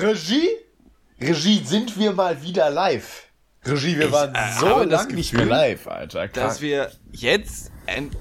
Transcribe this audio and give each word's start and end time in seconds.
Regie? 0.00 0.48
Regie, 1.20 1.62
sind 1.64 1.98
wir 1.98 2.12
mal 2.12 2.42
wieder 2.42 2.70
live? 2.70 3.24
Regie, 3.64 3.96
wir 3.98 4.06
Ich, 4.06 4.12
waren 4.12 4.34
äh, 4.34 4.52
so 4.58 4.82
lange 4.82 5.14
nicht 5.14 5.32
mehr 5.34 5.46
live, 5.46 5.86
Alter. 5.86 6.28
Dass 6.28 6.60
wir 6.60 6.90
jetzt 7.12 7.70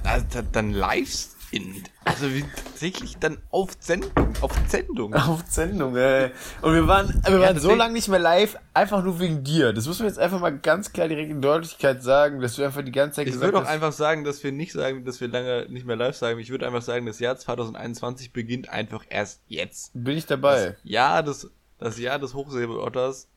also 0.04 0.26
da- 0.32 0.42
dann 0.44 0.72
live 0.72 1.10
sind. 1.52 1.90
Also 2.06 2.32
wir 2.32 2.46
tatsächlich 2.56 3.18
dann 3.18 3.38
auf 3.50 3.72
Sendung. 3.80 4.34
Auf 4.40 4.54
Sendung. 4.68 5.14
auf 5.16 5.44
Sendung, 5.50 5.96
ey. 5.98 6.32
Und 6.62 6.74
wir 6.74 6.88
waren, 6.88 7.22
wir 7.28 7.40
waren 7.42 7.60
so 7.60 7.76
lange 7.76 7.94
nicht 7.94 8.08
mehr 8.08 8.20
live, 8.20 8.56
einfach 8.74 9.04
nur 9.04 9.20
wegen 9.20 9.44
dir. 9.44 9.74
Das 9.74 9.86
muss 9.86 10.00
man 10.00 10.08
jetzt 10.08 10.18
einfach 10.20 10.40
mal 10.40 10.58
ganz 10.58 10.94
klar 10.94 11.08
direkt 11.10 11.30
in 11.30 11.42
Deutlichkeit 11.42 12.02
sagen, 12.04 12.40
dass 12.40 12.56
du 12.56 12.64
einfach 12.64 12.84
die 12.84 12.92
ganze 12.92 13.18
Zeit 13.18 13.28
Ich 13.28 13.34
gesagt 13.34 13.52
würde 13.52 13.58
auch 13.58 13.64
hast, 13.64 13.74
einfach 13.74 13.92
sagen, 13.92 14.24
dass 14.24 14.44
wir 14.44 14.52
nicht 14.52 14.72
sagen, 14.72 15.04
dass 15.04 15.20
wir 15.20 15.28
lange 15.28 15.66
nicht 15.70 15.86
mehr 15.86 15.96
live 15.98 16.16
sagen. 16.16 16.40
Ich 16.40 16.50
würde 16.52 16.66
einfach 16.68 16.82
sagen, 16.82 17.06
das 17.06 17.20
Jahr 17.20 17.36
2021 17.38 18.32
beginnt 18.32 18.70
einfach 18.70 19.04
erst 19.10 19.42
jetzt. 19.48 19.92
bin 19.94 20.18
ich 20.18 20.26
dabei. 20.28 20.78
Ja, 20.84 21.22
das, 21.22 21.50
das 21.82 22.00
Jahr 22.00 22.20
des 22.20 22.34
Hochsäbelotters 22.34 23.28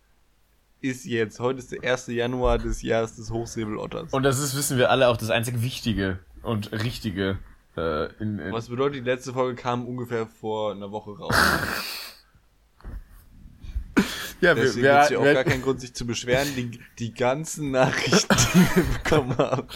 ist 0.80 1.04
jetzt. 1.06 1.40
Heute 1.40 1.58
ist 1.60 1.72
der 1.72 1.82
1. 1.82 2.06
Januar 2.08 2.58
des 2.58 2.82
Jahres 2.82 3.16
des 3.16 3.30
Hochsäbelotters. 3.30 4.12
Und 4.12 4.22
das 4.22 4.38
ist, 4.38 4.54
wissen 4.54 4.76
wir 4.78 4.90
alle, 4.90 5.08
auch 5.08 5.16
das 5.16 5.30
einzig 5.30 5.62
Wichtige 5.62 6.18
und 6.42 6.70
Richtige. 6.72 7.38
Äh, 7.76 8.12
in, 8.22 8.38
in 8.38 8.52
Was 8.52 8.68
bedeutet, 8.68 8.96
die 8.96 9.08
letzte 9.08 9.32
Folge 9.32 9.60
kam 9.60 9.88
ungefähr 9.88 10.26
vor 10.26 10.72
einer 10.72 10.92
Woche 10.92 11.18
raus. 11.18 11.34
ja, 14.42 14.54
Deswegen 14.54 14.84
wir, 14.84 14.92
gibt's 14.92 15.08
ja 15.08 15.10
wir, 15.10 15.20
auch 15.20 15.24
wir, 15.24 15.34
gar 15.34 15.44
keinen 15.44 15.62
Grund, 15.62 15.80
sich 15.80 15.94
zu 15.94 16.06
beschweren. 16.06 16.46
Die, 16.54 16.78
die 16.98 17.14
ganzen 17.14 17.70
Nachrichten, 17.70 18.36
die 18.36 18.76
wir 18.76 18.84
bekommen 19.02 19.38
haben. 19.38 19.68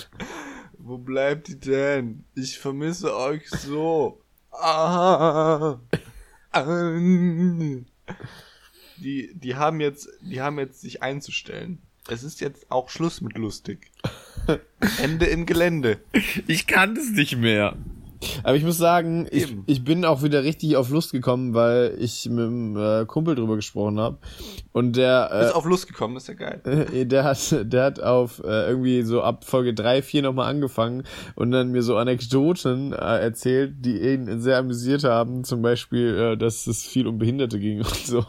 Wo 0.76 0.98
bleibt 0.98 1.48
die 1.48 1.58
denn? 1.58 2.24
Ich 2.34 2.58
vermisse 2.58 3.16
euch 3.16 3.48
so. 3.48 4.20
Ah, 4.50 5.78
ah. 6.52 6.98
Die, 9.00 9.32
die 9.34 9.56
haben 9.56 9.80
jetzt, 9.80 10.08
die 10.20 10.40
haben 10.40 10.58
jetzt 10.58 10.80
sich 10.80 11.02
einzustellen. 11.02 11.78
Es 12.08 12.22
ist 12.22 12.40
jetzt 12.40 12.70
auch 12.70 12.88
Schluss 12.88 13.20
mit 13.20 13.36
lustig. 13.36 13.90
Ende 15.02 15.26
im 15.26 15.46
Gelände. 15.46 16.00
ich 16.46 16.66
kann 16.66 16.94
das 16.94 17.10
nicht 17.10 17.36
mehr. 17.36 17.76
Aber 18.42 18.56
ich 18.56 18.64
muss 18.64 18.78
sagen, 18.78 19.26
ich, 19.30 19.54
ich 19.66 19.84
bin 19.84 20.04
auch 20.04 20.22
wieder 20.22 20.42
richtig 20.42 20.76
auf 20.76 20.90
Lust 20.90 21.12
gekommen, 21.12 21.54
weil 21.54 21.94
ich 21.98 22.26
mit 22.28 22.38
einem 22.46 22.76
äh, 22.76 23.04
Kumpel 23.06 23.34
drüber 23.34 23.56
gesprochen 23.56 23.98
habe. 24.00 24.18
Und 24.72 24.96
der, 24.96 25.30
Ist 25.30 25.50
äh, 25.50 25.54
auf 25.54 25.64
Lust 25.64 25.86
gekommen, 25.86 26.16
ist 26.16 26.28
ja 26.28 26.34
geil. 26.34 26.60
Äh, 26.92 27.06
Der 27.06 27.24
hat, 27.24 27.38
der 27.62 27.84
hat 27.84 28.00
auf 28.00 28.40
äh, 28.44 28.68
irgendwie 28.68 29.02
so 29.02 29.22
ab 29.22 29.44
Folge 29.44 29.74
3, 29.74 30.02
4 30.02 30.22
nochmal 30.22 30.50
angefangen 30.50 31.04
und 31.34 31.50
dann 31.50 31.70
mir 31.70 31.82
so 31.82 31.96
Anekdoten 31.96 32.92
äh, 32.92 32.96
erzählt, 32.96 33.74
die 33.84 33.98
ihn 34.00 34.40
sehr 34.40 34.58
amüsiert 34.58 35.04
haben. 35.04 35.44
Zum 35.44 35.62
Beispiel, 35.62 36.16
äh, 36.16 36.36
dass 36.36 36.66
es 36.66 36.84
viel 36.84 37.06
um 37.06 37.18
Behinderte 37.18 37.58
ging 37.58 37.78
und 37.82 37.96
so. 38.06 38.24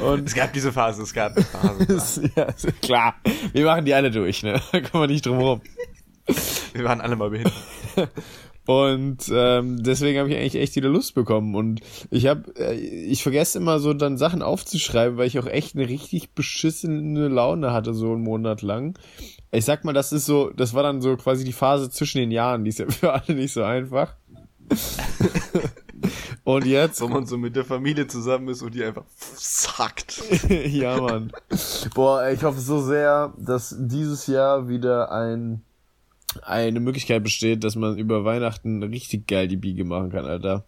und 0.00 0.26
Es 0.28 0.34
gab 0.34 0.52
diese 0.52 0.72
Phase, 0.72 1.02
es 1.02 1.12
gab 1.12 1.36
eine 1.36 1.44
Phase. 1.44 2.30
ja, 2.36 2.44
ist 2.44 2.80
klar, 2.82 3.14
wir 3.52 3.64
machen 3.64 3.84
die 3.84 3.94
alle 3.94 4.10
durch, 4.10 4.42
ne? 4.42 4.60
Da 4.72 4.80
kommen 4.80 5.04
wir 5.04 5.08
nicht 5.08 5.26
drum 5.26 5.38
rum. 5.38 5.60
Wir 6.72 6.84
waren 6.84 7.00
alle 7.00 7.16
mal 7.16 7.30
behindert. 7.30 7.54
Und 8.68 9.30
ähm, 9.32 9.82
deswegen 9.82 10.18
habe 10.18 10.28
ich 10.28 10.36
eigentlich 10.36 10.56
echt 10.56 10.76
wieder 10.76 10.90
Lust 10.90 11.14
bekommen. 11.14 11.54
Und 11.54 11.80
ich 12.10 12.26
habe, 12.26 12.54
äh, 12.58 12.74
ich 12.74 13.22
vergesse 13.22 13.56
immer 13.56 13.78
so 13.78 13.94
dann 13.94 14.18
Sachen 14.18 14.42
aufzuschreiben, 14.42 15.16
weil 15.16 15.26
ich 15.26 15.38
auch 15.38 15.46
echt 15.46 15.74
eine 15.74 15.88
richtig 15.88 16.34
beschissene 16.34 17.28
Laune 17.28 17.72
hatte, 17.72 17.94
so 17.94 18.12
einen 18.12 18.20
Monat 18.20 18.60
lang. 18.60 18.98
Ich 19.52 19.64
sag 19.64 19.84
mal, 19.84 19.94
das 19.94 20.12
ist 20.12 20.26
so, 20.26 20.50
das 20.50 20.74
war 20.74 20.82
dann 20.82 21.00
so 21.00 21.16
quasi 21.16 21.44
die 21.44 21.54
Phase 21.54 21.88
zwischen 21.88 22.18
den 22.18 22.30
Jahren, 22.30 22.64
die 22.64 22.68
ist 22.68 22.78
ja 22.78 22.86
für 22.90 23.14
alle 23.14 23.34
nicht 23.34 23.54
so 23.54 23.62
einfach. 23.62 24.14
und 26.44 26.66
jetzt, 26.66 27.00
Wo 27.00 27.08
man 27.08 27.24
so 27.24 27.38
mit 27.38 27.56
der 27.56 27.64
Familie 27.64 28.06
zusammen 28.06 28.48
ist 28.48 28.60
und 28.60 28.74
die 28.74 28.84
einfach 28.84 29.06
sackt. 29.16 30.22
ja 30.66 31.00
Mann. 31.00 31.32
Boah, 31.94 32.28
ich 32.28 32.44
hoffe 32.44 32.60
so 32.60 32.82
sehr, 32.82 33.32
dass 33.38 33.74
dieses 33.78 34.26
Jahr 34.26 34.68
wieder 34.68 35.10
ein 35.10 35.62
eine 36.42 36.80
Möglichkeit 36.80 37.22
besteht, 37.24 37.64
dass 37.64 37.74
man 37.76 37.98
über 37.98 38.24
Weihnachten 38.24 38.82
richtig 38.82 39.26
geil 39.26 39.48
die 39.48 39.56
Biege 39.56 39.84
machen 39.84 40.10
kann, 40.10 40.24
Alter. 40.26 40.64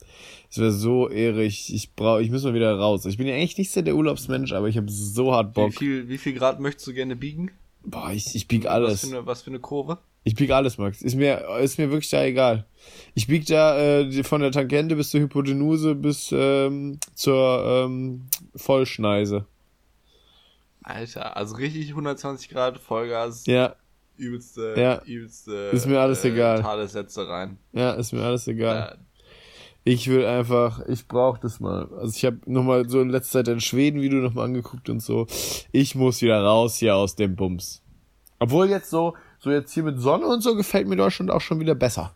Das 0.48 0.59
wäre 0.59 0.72
so 0.72 1.09
ehrig. 1.09 1.72
Ich 1.75 1.94
brauche, 1.94 2.22
ich 2.22 2.31
muss 2.31 2.44
mal 2.44 2.54
wieder 2.54 2.75
raus. 2.76 3.04
Ich 3.06 3.19
bin 3.19 3.26
ja 3.26 3.34
eigentlich 3.34 3.59
nicht 3.59 3.71
so 3.71 3.82
der 3.82 3.94
Urlaubsmensch, 3.94 4.53
aber 4.53 4.69
ich 4.69 4.76
habe 4.76 4.91
so 4.91 5.32
hart 5.32 5.50
Wie 5.56 5.60
Bock. 5.60 5.75
viel, 5.75 6.09
wie 6.09 6.19
viel 6.19 6.32
Grad 6.34 6.60
möchtest 6.60 6.87
du 6.87 6.93
gerne 6.94 7.15
biegen? 7.16 7.50
Boah, 7.84 8.10
ich, 8.12 8.34
ich 8.34 8.48
bieg 8.48 8.65
Was 8.65 8.71
alles. 8.72 9.00
für, 9.03 9.16
eine, 9.16 9.26
was 9.26 9.43
für 9.43 9.50
eine 9.50 9.59
Kurve? 9.60 9.98
Ich 10.25 10.34
bieg 10.34 10.50
alles, 10.50 10.76
Max. 10.76 11.00
Ist 11.00 11.15
mir, 11.15 11.47
ist 11.60 11.78
mir 11.78 11.91
wirklich 11.91 12.10
da 12.10 12.22
egal. 12.25 12.66
Ich 13.15 13.27
bieg 13.27 13.47
da 13.47 13.78
äh, 14.00 14.22
von 14.22 14.42
der 14.42 14.53
Tangente 14.53 14.97
bis 14.97 15.10
zur 15.10 15.21
Hypotenuse 15.21 15.94
bis 15.94 16.31
ähm, 16.32 16.98
zur 17.15 17.65
ähm, 17.87 18.27
Vollschneise. 18.54 19.47
Alter, 20.82 21.37
also 21.37 21.56
richtig 21.56 21.91
120 21.91 22.48
Grad 22.48 22.78
Vollgas, 22.78 23.47
Ja, 23.47 23.77
übelste, 24.20 24.75
Ja. 24.76 25.03
übelste 25.04 25.53
Ist 25.72 25.86
mir 25.86 25.98
alles 26.00 26.25
egal. 26.25 26.62
Tagessätze 26.62 27.26
rein. 27.28 27.58
ja, 27.72 27.92
ist 27.92 28.12
mir 28.12 28.22
alles 28.22 28.47
egal. 28.47 28.97
Äh, 28.97 29.04
Ich 29.84 30.08
will 30.08 30.26
einfach, 30.26 30.86
ich 30.88 31.08
brauch 31.08 31.38
das 31.38 31.58
mal. 31.58 31.88
Also 31.98 32.12
ich 32.14 32.25
habe 32.26 32.38
nochmal 32.44 32.86
so 32.88 33.00
in 33.00 33.09
letzter 33.09 33.38
Zeit 33.44 33.48
ein 33.48 33.60
Schweden-Video 33.60 34.19
nochmal 34.20 34.44
angeguckt 34.44 34.91
und 34.91 35.00
so. 35.00 35.26
Ich 35.72 35.94
muss 35.94 36.20
wieder 36.20 36.42
raus 36.42 36.76
hier 36.76 36.94
aus 36.97 37.16
dem 37.16 37.34
Bums. 37.34 37.82
Obwohl 38.38 38.69
jetzt 38.69 38.91
so, 38.91 39.14
so 39.38 39.50
jetzt 39.50 39.72
hier 39.72 39.82
mit 39.82 39.98
Sonne 39.98 40.26
und 40.26 40.42
so 40.42 40.54
gefällt 40.54 40.86
mir 40.86 40.97
Deutschland 40.97 41.30
auch 41.30 41.41
schon 41.41 41.60
wieder 41.60 41.75
besser. 41.75 42.14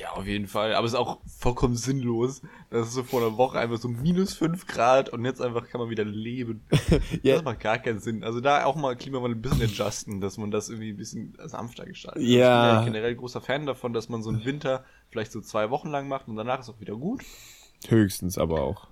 Ja, 0.00 0.12
auf 0.12 0.26
jeden 0.26 0.46
Fall. 0.46 0.74
Aber 0.74 0.86
es 0.86 0.92
ist 0.94 0.98
auch 0.98 1.20
vollkommen 1.38 1.76
sinnlos. 1.76 2.40
Das 2.70 2.88
ist 2.88 2.94
so 2.94 3.02
vor 3.02 3.20
einer 3.20 3.36
Woche 3.36 3.58
einfach 3.58 3.76
so 3.76 3.88
minus 3.88 4.32
5 4.34 4.66
Grad 4.66 5.10
und 5.10 5.24
jetzt 5.26 5.42
einfach 5.42 5.68
kann 5.68 5.80
man 5.80 5.90
wieder 5.90 6.04
leben. 6.04 6.64
Ja. 7.22 7.34
Das 7.34 7.44
macht 7.44 7.60
gar 7.60 7.78
keinen 7.78 8.00
Sinn. 8.00 8.24
Also 8.24 8.40
da 8.40 8.64
auch 8.64 8.76
mal 8.76 8.96
Klimawandel 8.96 9.36
ein 9.38 9.42
bisschen 9.42 9.62
adjusten, 9.62 10.20
dass 10.20 10.38
man 10.38 10.50
das 10.50 10.68
irgendwie 10.68 10.90
ein 10.90 10.96
bisschen 10.96 11.36
sanfter 11.44 11.84
gestaltet. 11.84 12.22
Also 12.22 12.32
Ja. 12.32 12.70
Ich 12.80 12.84
bin 12.86 12.94
ja 12.94 12.98
generell 12.98 13.16
großer 13.16 13.40
Fan 13.40 13.66
davon, 13.66 13.92
dass 13.92 14.08
man 14.08 14.22
so 14.22 14.30
einen 14.30 14.44
Winter 14.44 14.84
vielleicht 15.10 15.32
so 15.32 15.40
zwei 15.40 15.70
Wochen 15.70 15.88
lang 15.90 16.08
macht 16.08 16.28
und 16.28 16.36
danach 16.36 16.60
ist 16.60 16.70
auch 16.70 16.80
wieder 16.80 16.96
gut. 16.96 17.22
Höchstens 17.88 18.38
aber 18.38 18.62
auch. 18.62 18.88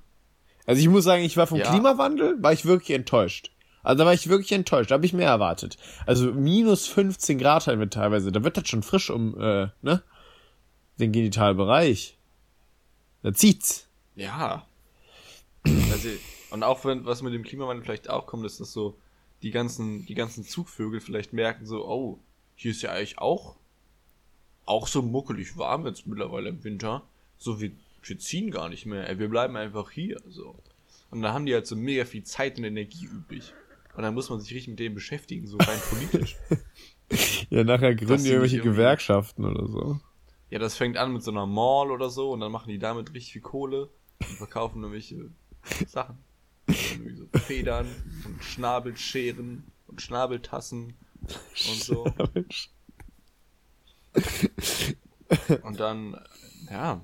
Also 0.66 0.80
ich 0.82 0.88
muss 0.88 1.04
sagen, 1.04 1.22
ich 1.22 1.36
war 1.36 1.46
vom 1.46 1.58
Ja. 1.58 1.70
Klimawandel, 1.70 2.36
war 2.42 2.52
ich 2.52 2.66
wirklich 2.66 2.90
enttäuscht. 2.90 3.52
Also 3.82 4.00
da 4.00 4.06
war 4.06 4.12
ich 4.12 4.28
wirklich 4.28 4.52
enttäuscht, 4.52 4.90
da 4.90 4.96
habe 4.96 5.06
ich 5.06 5.12
mehr 5.14 5.28
erwartet. 5.30 5.78
Also 6.04 6.32
minus 6.32 6.86
15 6.86 7.38
Grad 7.38 7.66
halt 7.66 7.78
mit 7.78 7.92
teilweise, 7.94 8.30
da 8.32 8.44
wird 8.44 8.56
das 8.58 8.68
schon 8.68 8.82
frisch 8.82 9.08
um, 9.08 9.40
äh, 9.40 9.68
ne? 9.80 10.02
Den 10.98 11.12
Genitalbereich. 11.12 12.16
Da 13.22 13.32
zieht's. 13.32 13.88
Ja. 14.16 14.66
Also, 15.64 16.08
und 16.50 16.62
auch 16.62 16.84
wenn, 16.84 17.04
was 17.04 17.22
mit 17.22 17.34
dem 17.34 17.44
Klimawandel 17.44 17.84
vielleicht 17.84 18.10
auch 18.10 18.26
kommt, 18.26 18.44
ist, 18.46 18.60
dass 18.60 18.72
so 18.72 18.96
die 19.42 19.50
ganzen, 19.50 20.06
die 20.06 20.14
ganzen 20.14 20.44
Zugvögel 20.44 21.00
vielleicht 21.00 21.32
merken 21.32 21.66
so, 21.66 21.86
oh, 21.86 22.18
hier 22.56 22.72
ist 22.72 22.82
ja 22.82 22.90
eigentlich 22.90 23.18
auch, 23.18 23.56
auch 24.64 24.88
so 24.88 25.02
muckelig 25.02 25.56
warm 25.56 25.86
jetzt 25.86 26.06
mittlerweile 26.06 26.48
im 26.48 26.64
Winter. 26.64 27.02
So, 27.38 27.60
wir, 27.60 27.70
wir 28.02 28.18
ziehen 28.18 28.50
gar 28.50 28.68
nicht 28.68 28.86
mehr, 28.86 29.08
ey, 29.08 29.18
wir 29.18 29.28
bleiben 29.28 29.56
einfach 29.56 29.90
hier, 29.90 30.20
so. 30.28 30.56
Und 31.10 31.22
dann 31.22 31.32
haben 31.32 31.46
die 31.46 31.54
halt 31.54 31.66
so 31.66 31.76
mega 31.76 32.04
viel 32.04 32.24
Zeit 32.24 32.58
und 32.58 32.64
Energie 32.64 33.06
übrig. 33.06 33.52
Und 33.94 34.02
dann 34.02 34.14
muss 34.14 34.30
man 34.30 34.40
sich 34.40 34.52
richtig 34.52 34.68
mit 34.68 34.78
denen 34.78 34.94
beschäftigen, 34.94 35.46
so 35.46 35.56
rein 35.58 35.80
politisch. 35.90 36.36
Ja, 37.48 37.64
nachher 37.64 37.94
gründen 37.94 38.24
die 38.24 38.28
irgendwelche 38.28 38.60
Gewerkschaften 38.60 39.46
oder 39.46 39.66
so. 39.66 39.98
Ja, 40.50 40.58
das 40.58 40.76
fängt 40.76 40.96
an 40.96 41.12
mit 41.12 41.22
so 41.22 41.30
einer 41.30 41.46
Mall 41.46 41.90
oder 41.90 42.10
so 42.10 42.32
und 42.32 42.40
dann 42.40 42.52
machen 42.52 42.70
die 42.70 42.78
damit 42.78 43.12
richtig 43.12 43.32
viel 43.34 43.42
Kohle 43.42 43.90
und 44.20 44.36
verkaufen 44.36 44.82
irgendwelche 44.82 45.30
Sachen. 45.86 46.18
Irgendwie 46.66 47.14
so 47.14 47.26
Federn 47.38 47.86
und 48.24 48.42
Schnabelscheren 48.42 49.64
und 49.86 50.02
Schnabeltassen 50.02 50.94
und 51.22 51.82
so. 51.82 52.04
Und 55.62 55.80
dann, 55.80 56.18
ja, 56.70 57.00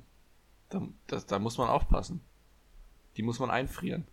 da, 0.70 0.88
das, 1.06 1.26
da 1.26 1.38
muss 1.38 1.58
man 1.58 1.68
aufpassen. 1.68 2.20
Die 3.16 3.22
muss 3.22 3.38
man 3.38 3.50
einfrieren. 3.50 4.06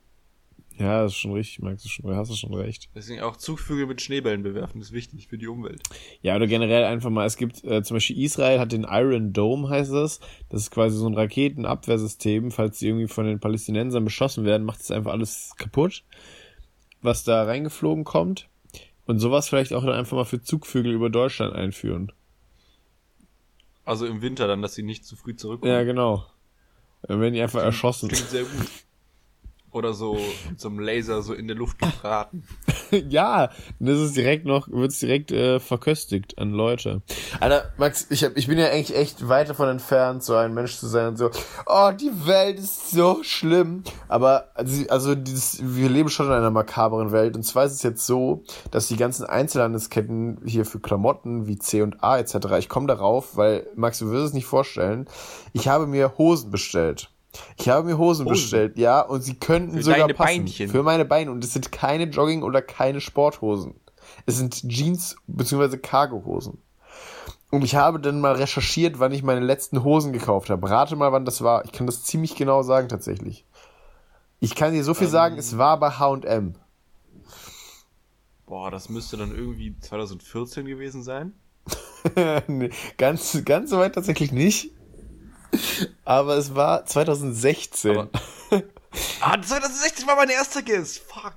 Ja, 0.77 1.03
das 1.03 1.11
ist 1.11 1.19
schon 1.19 1.33
richtig, 1.33 1.59
Max, 1.59 1.87
schon, 1.87 2.15
hast 2.15 2.31
du 2.31 2.35
schon 2.35 2.53
recht. 2.53 2.89
Deswegen 2.95 3.21
auch 3.21 3.37
Zugvögel 3.37 3.85
mit 3.85 4.01
Schneebällen 4.01 4.41
bewerfen, 4.41 4.81
ist 4.81 4.91
wichtig 4.91 5.27
für 5.27 5.37
die 5.37 5.47
Umwelt. 5.47 5.81
Ja, 6.21 6.35
oder 6.35 6.47
generell 6.47 6.85
einfach 6.85 7.09
mal, 7.09 7.25
es 7.25 7.37
gibt 7.37 7.63
äh, 7.63 7.83
zum 7.83 7.95
Beispiel 7.95 8.19
Israel 8.19 8.59
hat 8.59 8.71
den 8.71 8.85
Iron 8.89 9.33
Dome, 9.33 9.69
heißt 9.69 9.93
das. 9.93 10.19
Das 10.49 10.61
ist 10.61 10.71
quasi 10.71 10.97
so 10.97 11.07
ein 11.07 11.13
Raketenabwehrsystem. 11.13 12.51
Falls 12.51 12.79
die 12.79 12.87
irgendwie 12.87 13.07
von 13.07 13.25
den 13.25 13.39
Palästinensern 13.39 14.05
beschossen 14.05 14.45
werden, 14.45 14.65
macht 14.65 14.79
das 14.79 14.91
einfach 14.91 15.11
alles 15.11 15.53
kaputt, 15.57 16.03
was 17.01 17.23
da 17.23 17.43
reingeflogen 17.43 18.03
kommt. 18.03 18.47
Und 19.05 19.19
sowas 19.19 19.49
vielleicht 19.49 19.73
auch 19.73 19.83
dann 19.83 19.93
einfach 19.93 20.17
mal 20.17 20.25
für 20.25 20.41
Zugvögel 20.41 20.93
über 20.93 21.09
Deutschland 21.09 21.53
einführen. 21.53 22.11
Also 23.83 24.05
im 24.05 24.21
Winter 24.21 24.47
dann, 24.47 24.61
dass 24.61 24.75
sie 24.75 24.83
nicht 24.83 25.05
zu 25.05 25.15
früh 25.15 25.35
zurückkommen. 25.35 25.73
Ja, 25.73 25.83
genau. 25.83 26.25
Dann 27.03 27.19
werden 27.19 27.33
die 27.33 27.41
einfach 27.41 27.61
erschossen. 27.61 28.09
Klingt 28.09 28.29
sehr 28.29 28.43
gut. 28.43 28.67
Oder 29.71 29.93
so 29.93 30.17
mit 30.49 30.59
so 30.59 30.67
einem 30.67 30.79
Laser 30.79 31.21
so 31.21 31.33
in 31.33 31.47
der 31.47 31.55
Luft 31.55 31.79
gebraten. 31.79 32.43
ja, 33.09 33.49
das 33.79 33.99
ist 33.99 34.17
direkt 34.17 34.45
noch, 34.45 34.67
wird's 34.69 34.99
direkt 34.99 35.31
äh, 35.31 35.59
verköstigt 35.59 36.37
an 36.37 36.51
Leute. 36.51 37.01
Alter, 37.39 37.71
Max, 37.77 38.07
ich, 38.09 38.23
hab, 38.23 38.35
ich 38.35 38.47
bin 38.47 38.57
ja 38.57 38.67
eigentlich 38.67 38.95
echt 38.95 39.29
weit 39.29 39.49
davon 39.49 39.69
entfernt, 39.69 40.23
so 40.23 40.35
ein 40.35 40.53
Mensch 40.53 40.75
zu 40.75 40.87
sein 40.87 41.09
und 41.09 41.17
so, 41.17 41.29
oh, 41.67 41.91
die 41.91 42.11
Welt 42.25 42.59
ist 42.59 42.91
so 42.91 43.23
schlimm. 43.23 43.83
Aber 44.09 44.51
also, 44.55 44.83
also 44.89 45.15
dieses, 45.15 45.61
wir 45.63 45.89
leben 45.89 46.09
schon 46.09 46.27
in 46.27 46.33
einer 46.33 46.51
makaberen 46.51 47.11
Welt. 47.11 47.37
Und 47.37 47.43
zwar 47.43 47.65
ist 47.65 47.73
es 47.73 47.83
jetzt 47.83 48.05
so, 48.05 48.43
dass 48.71 48.87
die 48.87 48.97
ganzen 48.97 49.25
Einzelhandelsketten 49.25 50.41
hier 50.45 50.65
für 50.65 50.79
Klamotten 50.79 51.47
wie 51.47 51.57
C 51.57 51.81
und 51.81 52.03
A 52.03 52.17
etc., 52.17 52.35
ich 52.59 52.69
komme 52.69 52.87
darauf, 52.87 53.37
weil, 53.37 53.67
Max, 53.75 53.99
du 53.99 54.11
wirst 54.11 54.27
es 54.27 54.33
nicht 54.33 54.45
vorstellen, 54.45 55.07
ich 55.53 55.67
habe 55.67 55.87
mir 55.87 56.17
Hosen 56.17 56.51
bestellt. 56.51 57.09
Ich 57.57 57.69
habe 57.69 57.87
mir 57.87 57.97
Hosen, 57.97 58.25
Hosen, 58.25 58.33
bestellt, 58.33 58.77
ja, 58.77 59.01
und 59.01 59.21
sie 59.21 59.35
könnten 59.35 59.77
Für 59.77 59.83
sogar 59.83 60.07
passen. 60.09 60.17
Beinchen. 60.17 60.69
Für 60.69 60.83
meine 60.83 61.05
Beine. 61.05 61.31
Und 61.31 61.43
es 61.43 61.53
sind 61.53 61.71
keine 61.71 62.05
Jogging- 62.05 62.43
oder 62.43 62.61
keine 62.61 62.99
Sporthosen. 62.99 63.75
Es 64.25 64.37
sind 64.37 64.67
Jeans- 64.67 65.15
bzw. 65.27 65.77
Cargohosen. 65.77 66.57
Und 67.51 67.63
ich 67.63 67.75
habe 67.75 67.99
dann 67.99 68.21
mal 68.21 68.33
recherchiert, 68.33 68.99
wann 68.99 69.11
ich 69.11 69.23
meine 69.23 69.41
letzten 69.41 69.83
Hosen 69.83 70.13
gekauft 70.13 70.49
habe. 70.49 70.69
Rate 70.69 70.95
mal, 70.95 71.11
wann 71.11 71.25
das 71.25 71.41
war. 71.41 71.65
Ich 71.65 71.71
kann 71.71 71.85
das 71.85 72.03
ziemlich 72.03 72.35
genau 72.35 72.63
sagen, 72.63 72.87
tatsächlich. 72.87 73.45
Ich 74.39 74.55
kann 74.55 74.73
dir 74.73 74.83
so 74.83 74.93
viel 74.93 75.07
ähm, 75.07 75.11
sagen, 75.11 75.37
es 75.37 75.57
war 75.57 75.79
bei 75.79 75.91
H&M. 75.91 76.55
Boah, 78.45 78.71
das 78.71 78.89
müsste 78.89 79.17
dann 79.17 79.35
irgendwie 79.35 79.77
2014 79.79 80.65
gewesen 80.65 81.03
sein. 81.03 81.33
nee, 82.47 82.71
ganz, 82.97 83.37
ganz 83.45 83.69
so 83.69 83.77
weit 83.77 83.95
tatsächlich 83.95 84.31
nicht. 84.31 84.71
Aber 86.05 86.37
es 86.37 86.55
war 86.55 86.85
2016. 86.85 87.91
Aber, 87.91 88.09
ah, 89.21 89.41
2016 89.41 90.07
war 90.07 90.15
mein 90.15 90.29
erster 90.29 90.61
Guess. 90.61 90.97
Fuck. 90.97 91.33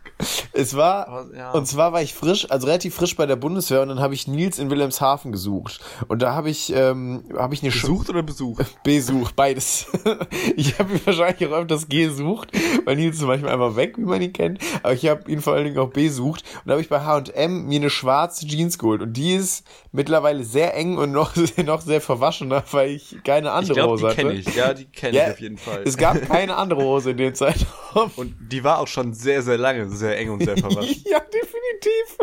Es 0.57 0.77
war, 0.77 1.09
Aber, 1.09 1.37
ja. 1.37 1.51
und 1.51 1.67
zwar 1.67 1.93
war 1.93 2.01
ich 2.01 2.15
frisch, 2.15 2.49
also 2.49 2.69
relativ 2.69 2.95
frisch 2.95 3.17
bei 3.17 3.27
der 3.27 3.35
Bundeswehr 3.35 3.83
und 3.83 3.89
dann 3.89 3.99
habe 3.99 4.15
ich 4.15 4.29
Nils 4.29 4.61
in 4.61 4.71
Wilhelmshaven 4.71 5.33
gesucht. 5.33 5.81
Und 6.07 6.23
da 6.23 6.35
habe 6.35 6.49
ich, 6.49 6.73
ähm, 6.73 7.25
habe 7.37 7.55
ich 7.55 7.63
eine 7.63 7.73
Besucht 7.73 8.09
oder 8.09 8.23
besucht? 8.23 8.65
Besucht, 8.85 9.35
beides. 9.35 9.87
ich 10.57 10.79
habe 10.79 10.93
ihn 10.93 11.01
wahrscheinlich 11.05 11.49
auch 11.49 11.57
öfters 11.57 11.89
gesucht, 11.89 12.53
weil 12.85 12.95
Nils 12.95 13.17
ist 13.17 13.23
manchmal 13.23 13.53
einfach 13.53 13.75
weg, 13.75 13.99
wie 13.99 14.05
man 14.05 14.23
ihn 14.23 14.33
kennt. 14.33 14.61
Aber 14.85 14.93
ich 14.93 15.07
habe 15.09 15.29
ihn 15.31 15.41
vor 15.41 15.55
allen 15.55 15.65
Dingen 15.65 15.79
auch 15.79 15.91
besucht. 15.91 16.45
Und 16.59 16.69
da 16.69 16.73
habe 16.73 16.83
ich 16.83 16.89
bei 16.89 17.01
H&M 17.01 17.67
mir 17.67 17.81
eine 17.81 17.91
schwarze 17.91 18.47
Jeans 18.47 18.79
geholt. 18.79 19.03
Und 19.03 19.15
die 19.15 19.35
ist 19.35 19.65
mittlerweile 19.91 20.45
sehr 20.45 20.77
eng 20.77 20.99
und 20.99 21.11
noch, 21.11 21.35
noch 21.65 21.81
sehr 21.81 22.01
verwaschener, 22.01 22.63
weil 22.71 22.91
ich 22.91 23.17
keine 23.25 23.51
andere 23.51 23.73
ich 23.73 23.79
glaub, 23.79 23.91
Hose 23.91 24.07
hatte. 24.07 24.17
Die 24.17 24.23
kenne 24.23 24.35
ich, 24.35 24.55
ja, 24.55 24.75
die 24.75 24.85
kenne 24.85 25.17
ja, 25.17 25.25
ich 25.25 25.33
auf 25.33 25.41
jeden 25.41 25.59
Fall. 25.59 25.83
Es 25.85 25.97
gab 25.97 26.23
keine 26.23 26.57
andere 26.57 26.83
Hose 26.83 27.11
in 27.11 27.17
dem 27.17 27.35
Zeitraum. 27.35 28.13
Und 28.15 28.35
die 28.39 28.63
war 28.63 28.79
auch 28.79 28.89
schon 28.89 29.15
sehr, 29.15 29.43
sehr 29.43 29.59
lange 29.59 29.89
sehr 29.91 30.17
eng 30.17 30.31
und 30.31 30.44
sehr 30.45 30.57
verwaschen. 30.57 31.03
ja, 31.05 31.21
definitiv. 31.21 32.19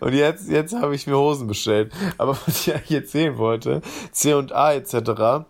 Und 0.00 0.14
jetzt, 0.14 0.48
jetzt 0.50 0.74
habe 0.74 0.94
ich 0.94 1.06
mir 1.06 1.16
Hosen 1.16 1.46
bestellt. 1.46 1.92
Aber 2.18 2.32
was 2.46 2.66
ich 2.66 2.74
eigentlich 2.74 2.92
erzählen 2.92 3.38
wollte, 3.38 3.80
C&A 4.12 4.72
etc. 4.74 5.46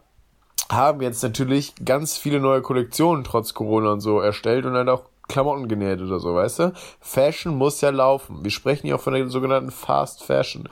haben 0.71 1.03
jetzt 1.03 1.23
natürlich 1.23 1.75
ganz 1.85 2.17
viele 2.17 2.41
neue 2.41 2.63
Kollektionen 2.63 3.25
trotz 3.25 3.55
Corona 3.55 3.93
und 3.93 4.01
so 4.01 4.21
erstellt 4.21 4.67
und 4.67 4.75
dann 4.75 4.89
auch 4.89 5.05
Klamotten 5.29 5.69
genäht 5.69 6.01
oder 6.01 6.21
so, 6.21 6.35
weißt 6.35 6.59
du? 6.59 6.73
Fashion 7.01 7.57
muss 7.57 7.81
ja 7.81 7.91
laufen. 7.91 8.45
Wir 8.45 8.51
sprechen 8.51 8.87
hier 8.87 8.97
auch 8.97 9.01
von 9.01 9.15
der 9.15 9.29
sogenannten 9.29 9.71
Fast 9.71 10.25
Fashion. 10.25 10.69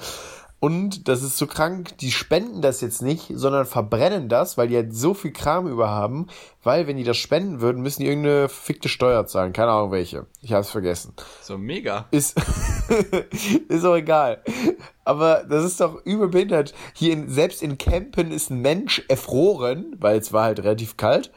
Und 0.61 1.09
das 1.09 1.23
ist 1.23 1.39
so 1.39 1.47
krank, 1.47 1.97
die 1.99 2.11
spenden 2.11 2.61
das 2.61 2.83
jetzt 2.83 3.01
nicht, 3.01 3.33
sondern 3.35 3.65
verbrennen 3.65 4.29
das, 4.29 4.59
weil 4.59 4.69
die 4.69 4.77
halt 4.77 4.95
so 4.95 5.15
viel 5.15 5.33
Kram 5.33 5.67
überhaben, 5.67 6.27
weil 6.63 6.87
wenn 6.87 6.99
die 6.99 7.05
das 7.05 7.17
spenden 7.17 7.63
würden, 7.63 7.81
müssen 7.81 8.03
die 8.03 8.09
irgendeine 8.09 8.51
fickte 8.51 8.91
Steuer 8.91 9.27
zahlen. 9.27 9.55
Keine 9.55 9.71
Ahnung 9.71 9.91
welche. 9.91 10.27
Ich 10.43 10.53
hab's 10.53 10.69
vergessen. 10.69 11.15
So 11.41 11.57
mega. 11.57 12.07
Ist, 12.11 12.39
ist 13.69 13.85
auch 13.87 13.97
egal. 13.97 14.43
Aber 15.03 15.45
das 15.49 15.65
ist 15.65 15.81
doch 15.81 16.05
übel 16.05 16.29
behindert. 16.29 16.75
Hier 16.93 17.15
in, 17.15 17.31
selbst 17.31 17.63
in 17.63 17.79
Campen 17.79 18.31
ist 18.31 18.51
ein 18.51 18.61
Mensch 18.61 19.03
erfroren, 19.09 19.97
weil 19.99 20.19
es 20.19 20.35
war 20.35 20.45
halt 20.45 20.61
relativ 20.63 20.99
kalt 20.99 21.33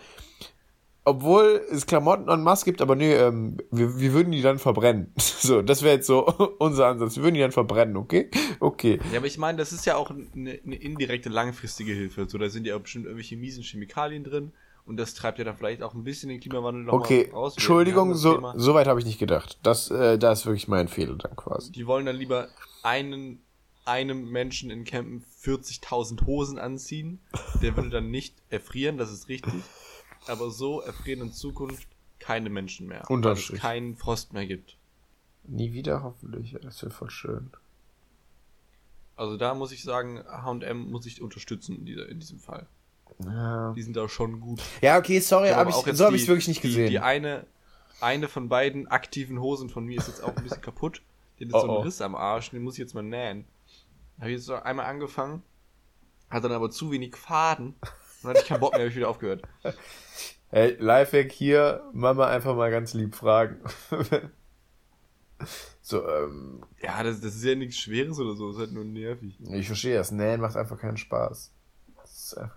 obwohl 1.05 1.61
es 1.69 1.85
Klamotten 1.85 2.29
en 2.29 2.43
masse 2.43 2.65
gibt, 2.65 2.81
aber 2.81 2.95
nee, 2.95 3.13
ähm, 3.13 3.57
wir, 3.71 3.99
wir 3.99 4.13
würden 4.13 4.31
die 4.31 4.41
dann 4.41 4.59
verbrennen. 4.59 5.13
So, 5.43 5.61
das 5.61 5.83
wäre 5.83 5.95
jetzt 5.95 6.07
so 6.07 6.25
unser 6.59 6.87
Ansatz. 6.87 7.17
Wir 7.17 7.23
würden 7.23 7.35
die 7.35 7.41
dann 7.41 7.51
verbrennen, 7.51 7.97
okay? 7.97 8.31
Okay. 8.61 8.97
Ja, 9.11 9.17
aber 9.17 9.27
ich 9.27 9.37
meine, 9.37 9.57
das 9.57 9.73
ist 9.73 9.85
ja 9.85 9.97
auch 9.97 10.09
eine, 10.09 10.57
eine 10.65 10.75
indirekte 10.75 11.27
langfristige 11.27 11.91
Hilfe. 11.91 12.27
So, 12.29 12.37
da 12.37 12.47
sind 12.47 12.65
ja 12.65 12.77
bestimmt 12.77 13.05
irgendwelche 13.05 13.35
miesen 13.35 13.61
Chemikalien 13.61 14.23
drin 14.23 14.53
und 14.85 14.95
das 14.95 15.15
treibt 15.15 15.39
ja 15.39 15.43
dann 15.43 15.57
vielleicht 15.57 15.83
auch 15.83 15.93
ein 15.95 16.05
bisschen 16.05 16.29
den 16.29 16.39
Klimawandel 16.39 16.83
noch 16.83 16.93
okay. 16.93 17.29
raus. 17.33 17.55
Entschuldigung, 17.57 18.13
so, 18.13 18.53
so 18.55 18.73
weit 18.73 18.87
habe 18.87 19.01
ich 19.01 19.05
nicht 19.05 19.19
gedacht. 19.19 19.59
Das, 19.63 19.91
äh, 19.91 20.17
da 20.17 20.31
ist 20.31 20.45
wirklich 20.45 20.69
mein 20.69 20.87
Fehler 20.87 21.15
dann 21.15 21.35
quasi. 21.35 21.73
Die 21.73 21.87
wollen 21.87 22.05
dann 22.05 22.15
lieber 22.15 22.47
einen 22.81 23.41
einem 23.85 24.31
Menschen 24.31 24.71
in 24.71 24.85
Campen 24.85 25.25
40.000 25.41 26.25
Hosen 26.25 26.57
anziehen. 26.57 27.19
Der 27.61 27.75
würde 27.75 27.89
dann 27.89 28.11
nicht 28.11 28.35
erfrieren, 28.49 28.97
das 28.97 29.11
ist 29.11 29.27
richtig 29.27 29.53
aber 30.27 30.51
so 30.51 30.81
erfrieren 30.81 31.21
in 31.21 31.33
Zukunft 31.33 31.87
keine 32.19 32.49
Menschen 32.49 32.87
mehr. 32.87 33.03
Weil 33.07 33.33
es 33.33 33.51
keinen 33.53 33.95
Frost 33.95 34.33
mehr 34.33 34.45
gibt. 34.45 34.77
Nie 35.45 35.73
wieder 35.73 36.03
hoffentlich, 36.03 36.55
das 36.61 36.81
wäre 36.81 36.91
voll 36.91 37.09
schön. 37.09 37.51
Also 39.15 39.37
da 39.37 39.53
muss 39.53 39.71
ich 39.71 39.83
sagen, 39.83 40.23
H&M 40.25 40.89
muss 40.89 41.05
ich 41.05 41.21
unterstützen 41.21 41.77
in, 41.77 41.85
dieser, 41.85 42.09
in 42.09 42.19
diesem 42.19 42.39
Fall. 42.39 42.65
Ja. 43.23 43.73
Die 43.73 43.81
sind 43.81 43.95
da 43.95 44.09
schon 44.09 44.39
gut. 44.39 44.61
Ja, 44.81 44.97
okay, 44.97 45.19
sorry, 45.19 45.49
hab 45.49 45.69
ich, 45.69 45.75
so 45.75 46.05
habe 46.05 46.15
ich 46.15 46.23
es 46.23 46.27
wirklich 46.27 46.47
nicht 46.47 46.61
gesehen. 46.61 46.85
Die, 46.85 46.91
die, 46.91 46.99
eine, 46.99 47.45
eine 47.99 48.27
von 48.27 48.49
beiden 48.49 48.87
aktiven 48.87 49.39
Hosen 49.39 49.69
von 49.69 49.85
mir 49.85 49.99
ist 49.99 50.07
jetzt 50.07 50.23
auch 50.23 50.35
ein 50.35 50.43
bisschen 50.43 50.61
kaputt. 50.61 51.01
Die 51.37 51.45
hat 51.45 51.51
jetzt 51.51 51.55
oh, 51.55 51.59
so 51.59 51.67
einen 51.67 51.77
oh. 51.77 51.81
Riss 51.81 52.01
am 52.01 52.15
Arsch, 52.15 52.51
den 52.51 52.63
muss 52.63 52.75
ich 52.75 52.79
jetzt 52.79 52.95
mal 52.95 53.03
nähen. 53.03 53.45
Habe 54.19 54.31
ich 54.31 54.37
jetzt 54.37 54.45
so 54.45 54.55
einmal 54.55 54.85
angefangen, 54.85 55.43
hat 56.29 56.43
dann 56.43 56.51
aber 56.51 56.71
zu 56.71 56.91
wenig 56.91 57.15
Faden 57.15 57.75
dann 58.23 58.31
hatte 58.31 58.41
ich 58.41 58.47
keinen 58.47 58.59
Bock 58.59 58.71
mehr, 58.73 58.81
habe 58.81 58.89
ich 58.89 58.95
wieder 58.95 59.09
aufgehört. 59.09 59.43
Hey, 60.55 60.77
Lifehack 60.79 61.31
hier, 61.31 61.81
Mama 61.93 62.27
einfach 62.27 62.55
mal 62.55 62.69
ganz 62.69 62.93
lieb 62.93 63.15
fragen. 63.15 63.59
so, 65.81 66.07
ähm. 66.07 66.63
Ja, 66.79 67.01
das, 67.01 67.21
das 67.21 67.33
ist 67.33 67.43
ja 67.43 67.55
nichts 67.55 67.79
Schweres 67.79 68.19
oder 68.19 68.35
so, 68.35 68.49
das 68.49 68.57
ist 68.57 68.61
halt 68.61 68.71
nur 68.73 68.83
nervig. 68.83 69.35
Ich 69.49 69.65
verstehe 69.65 69.95
das. 69.95 70.11
Nähen 70.11 70.41
macht 70.41 70.55
einfach 70.55 70.77
keinen 70.77 70.97
Spaß. 70.97 71.51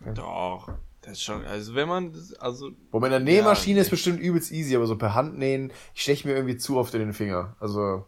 Kein 0.05 0.15
Doch. 0.15 0.69
Das 1.01 1.13
ist 1.13 1.23
schon, 1.23 1.45
also 1.45 1.75
wenn 1.75 1.89
man, 1.89 2.13
das, 2.13 2.35
also. 2.35 2.73
Wo 2.91 3.01
mit 3.01 3.13
einer 3.13 3.25
Nähmaschine 3.25 3.77
ja, 3.77 3.83
ist 3.83 3.91
bestimmt 3.91 4.21
übelst 4.21 4.53
easy, 4.53 4.77
aber 4.77 4.87
so 4.87 4.99
per 4.99 5.15
Hand 5.15 5.39
nähen, 5.39 5.73
ich 5.95 6.03
steche 6.03 6.29
mir 6.29 6.35
irgendwie 6.35 6.57
zu 6.57 6.77
oft 6.77 6.93
in 6.95 7.01
den 7.01 7.15
Finger. 7.15 7.57
Also. 7.61 8.05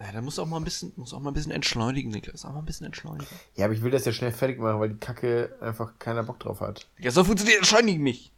Ja, 0.00 0.12
da 0.12 0.22
muss 0.22 0.38
auch 0.38 0.46
mal 0.46 0.56
ein 0.56 0.64
bisschen, 0.64 0.92
muss 0.96 1.12
auch 1.12 1.20
mal 1.20 1.30
ein 1.30 1.34
bisschen 1.34 1.52
entschleunigen, 1.52 2.10
Niklas. 2.10 2.46
Auch 2.46 2.52
mal 2.52 2.60
ein 2.60 2.64
bisschen 2.64 2.86
entschleunigen. 2.86 3.28
Ja, 3.54 3.66
aber 3.66 3.74
ich 3.74 3.82
will 3.82 3.90
das 3.90 4.06
ja 4.06 4.12
schnell 4.12 4.32
fertig 4.32 4.58
machen, 4.58 4.80
weil 4.80 4.88
die 4.88 4.98
Kacke 4.98 5.54
einfach 5.60 5.98
keiner 5.98 6.22
Bock 6.22 6.40
drauf 6.40 6.60
hat. 6.60 6.88
Ja, 6.98 7.10
so 7.10 7.22
funktioniert 7.22 7.58
entschleunigen 7.58 8.02
nicht. 8.02 8.32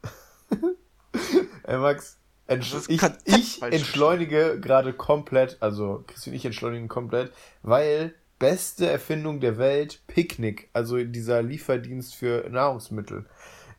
Ey, 1.62 1.78
Max, 1.78 2.18
entsch 2.48 2.74
ich, 2.88 3.00
ich 3.24 3.62
entschleunige 3.62 4.58
gerade 4.60 4.92
komplett, 4.92 5.58
also 5.60 6.02
Christian 6.08 6.34
ich 6.34 6.44
entschleunigen 6.44 6.88
komplett, 6.88 7.32
weil 7.62 8.14
beste 8.40 8.90
Erfindung 8.90 9.38
der 9.38 9.56
Welt, 9.56 10.02
Picknick, 10.08 10.68
also 10.72 10.96
dieser 11.04 11.42
Lieferdienst 11.42 12.16
für 12.16 12.48
Nahrungsmittel. 12.50 13.26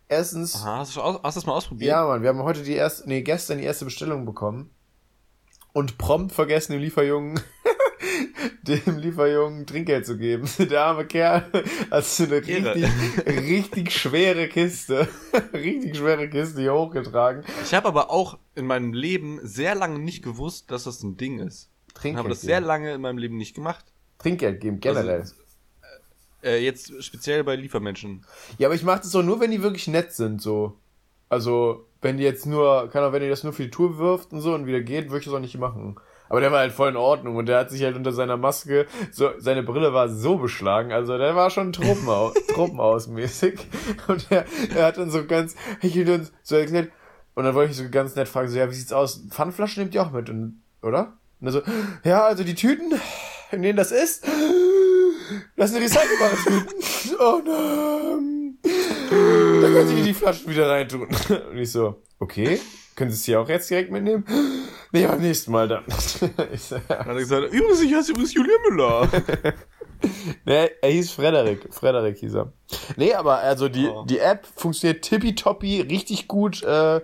Erstens. 0.08 0.56
Aha, 0.56 0.78
hast 0.78 0.96
du, 0.96 1.02
hast 1.02 1.36
du 1.36 1.40
das 1.40 1.46
mal 1.46 1.54
ausprobiert? 1.54 1.90
Ja, 1.90 2.06
Mann, 2.06 2.22
wir 2.22 2.30
haben 2.30 2.44
heute 2.44 2.64
die 2.64 2.76
erste, 2.76 3.10
nee, 3.10 3.24
gestern 3.24 3.58
die 3.58 3.66
erste 3.66 3.84
Bestellung 3.84 4.26
bekommen 4.26 4.70
und 5.74 5.98
prompt 5.98 6.32
vergessen 6.32 6.72
dem 6.72 6.82
Lieferjungen 6.82 7.42
dem 8.64 8.98
Lieferjungen 8.98 9.66
Trinkgeld 9.66 10.06
zu 10.06 10.18
geben. 10.18 10.48
Der 10.60 10.86
arme 10.86 11.06
Kerl 11.06 11.46
hat 11.92 12.06
so 12.06 12.24
eine 12.24 12.36
richtig, 12.36 12.86
richtig 13.28 13.92
schwere 13.92 14.48
Kiste, 14.48 15.08
richtig 15.54 15.98
schwere 15.98 16.30
Kiste 16.30 16.62
hier 16.62 16.74
hochgetragen. 16.74 17.44
Ich 17.64 17.74
habe 17.74 17.88
aber 17.88 18.10
auch 18.10 18.38
in 18.56 18.66
meinem 18.66 18.94
Leben 18.94 19.40
sehr 19.44 19.76
lange 19.76 20.00
nicht 20.00 20.24
gewusst, 20.24 20.72
dass 20.72 20.84
das 20.84 21.04
ein 21.04 21.18
Ding 21.18 21.40
ist. 21.40 21.70
Trinkgeld. 21.94 22.14
Ich 22.14 22.18
habe 22.18 22.30
das 22.30 22.42
sehr 22.42 22.62
lange 22.62 22.94
in 22.94 23.02
meinem 23.02 23.18
Leben 23.18 23.38
nicht 23.38 23.56
gemacht. 23.56 23.86
Trinkgeld 24.20 24.62
geben, 24.62 24.80
generell. 24.80 25.22
Also, 25.22 25.36
äh, 26.44 26.64
jetzt 26.64 27.04
speziell 27.04 27.44
bei 27.44 27.56
Liefermenschen. 27.56 28.26
Ja, 28.58 28.68
aber 28.68 28.76
ich 28.76 28.84
mache 28.84 29.02
das 29.02 29.12
doch 29.12 29.24
nur, 29.24 29.40
wenn 29.40 29.52
die 29.52 29.64
wirklich 29.64 29.88
nett 29.88 30.14
sind, 30.14 30.42
so. 30.42 30.78
Also, 31.30 31.88
wenn 32.02 32.18
die 32.18 32.24
jetzt 32.24 32.46
nur, 32.46 32.90
kann 32.90 33.04
auch, 33.04 33.12
wenn 33.12 33.22
die 33.22 33.30
das 33.30 33.44
nur 33.44 33.54
für 33.54 33.64
die 33.64 33.72
Tour 33.72 33.98
wirft 33.98 34.34
und 34.34 34.42
so 34.42 34.54
und 34.54 34.66
wieder 34.66 34.82
geht, 34.82 35.10
würde 35.10 35.20
ich 35.20 35.26
das 35.26 35.34
auch 35.34 35.40
nicht 35.40 35.58
machen. 35.58 35.98
Aber 36.30 36.42
der 36.42 36.52
war 36.52 36.60
halt 36.60 36.72
voll 36.72 36.90
in 36.90 36.96
Ordnung 36.96 37.36
und 37.36 37.48
der 37.48 37.60
hat 37.60 37.70
sich 37.70 37.84
halt 37.84 37.96
unter 37.96 38.12
seiner 38.12 38.38
Maske, 38.38 38.88
so, 39.12 39.32
seine 39.38 39.62
Brille 39.62 39.94
war 39.94 40.10
so 40.10 40.38
beschlagen, 40.38 40.92
also 40.92 41.18
der 41.18 41.36
war 41.36 41.50
schon 41.50 41.74
Truppenhaus, 41.74 42.34
Truppenhausmäßig. 42.54 43.60
Und 44.08 44.28
er, 44.30 44.46
er 44.76 44.86
hat 44.86 44.98
dann 44.98 45.12
so 45.12 45.26
ganz, 45.26 45.56
ich 45.82 45.96
uns 46.08 46.32
so 46.42 46.56
erklärt, 46.56 46.90
und 47.36 47.46
dann 47.46 47.56
wollte 47.56 47.72
ich 47.72 47.78
so 47.78 47.90
ganz 47.90 48.16
nett 48.16 48.28
fragen, 48.28 48.48
so, 48.48 48.58
ja, 48.58 48.70
wie 48.70 48.76
sieht's 48.76 48.94
aus? 48.94 49.26
Pfannflaschen 49.30 49.84
nehmt 49.84 49.96
ihr 49.96 50.04
auch 50.04 50.12
mit, 50.12 50.30
und, 50.30 50.62
oder? 50.82 51.14
Und 51.40 51.48
er 51.48 51.52
so, 51.52 51.62
ja, 52.04 52.26
also 52.26 52.44
die 52.44 52.56
Tüten, 52.56 52.94
in 53.52 53.62
denen 53.62 53.78
das 53.78 53.92
ist, 53.92 54.26
das 55.56 55.72
sind 55.72 55.82
recycelbare 55.82 56.36
Tüten. 56.44 56.84
Oh 57.20 57.40
nein. 57.46 58.58
Da 58.64 59.68
können 59.68 59.88
Sie 59.88 60.02
die 60.02 60.14
Flaschen 60.14 60.50
wieder 60.50 60.70
reintun. 60.70 61.08
Und 61.52 61.58
ich 61.58 61.72
so, 61.72 62.02
okay. 62.20 62.60
Können 62.96 63.12
Sie 63.12 63.16
es 63.16 63.26
hier 63.26 63.42
auch 63.42 63.50
jetzt 63.50 63.70
direkt 63.70 63.92
mitnehmen? 63.92 64.24
Nee, 64.92 65.08
beim 65.08 65.22
nächsten 65.22 65.52
Mal 65.52 65.68
dann. 65.68 65.84
ich 66.54 66.70
Dann 66.70 66.82
hat 66.88 67.08
er 67.08 67.16
gesagt, 67.16 67.52
übrigens, 67.54 67.82
ich 67.82 67.94
heiße 67.94 68.12
übrigens 68.12 68.34
Julian 68.34 68.60
Müller. 68.70 69.10
nee, 70.46 70.70
er 70.82 70.90
hieß 70.90 71.12
Frederik. 71.12 71.68
Frederik 71.74 72.18
hieß 72.18 72.36
er. 72.36 72.54
Nee, 72.96 73.14
aber 73.14 73.38
also 73.40 73.70
die, 73.70 73.88
Oh. 73.88 74.06
die 74.06 74.20
App 74.20 74.46
funktioniert 74.56 75.04
tippitoppi, 75.04 75.82
richtig 75.82 76.28
gut, 76.28 76.62
äh, 76.64 76.98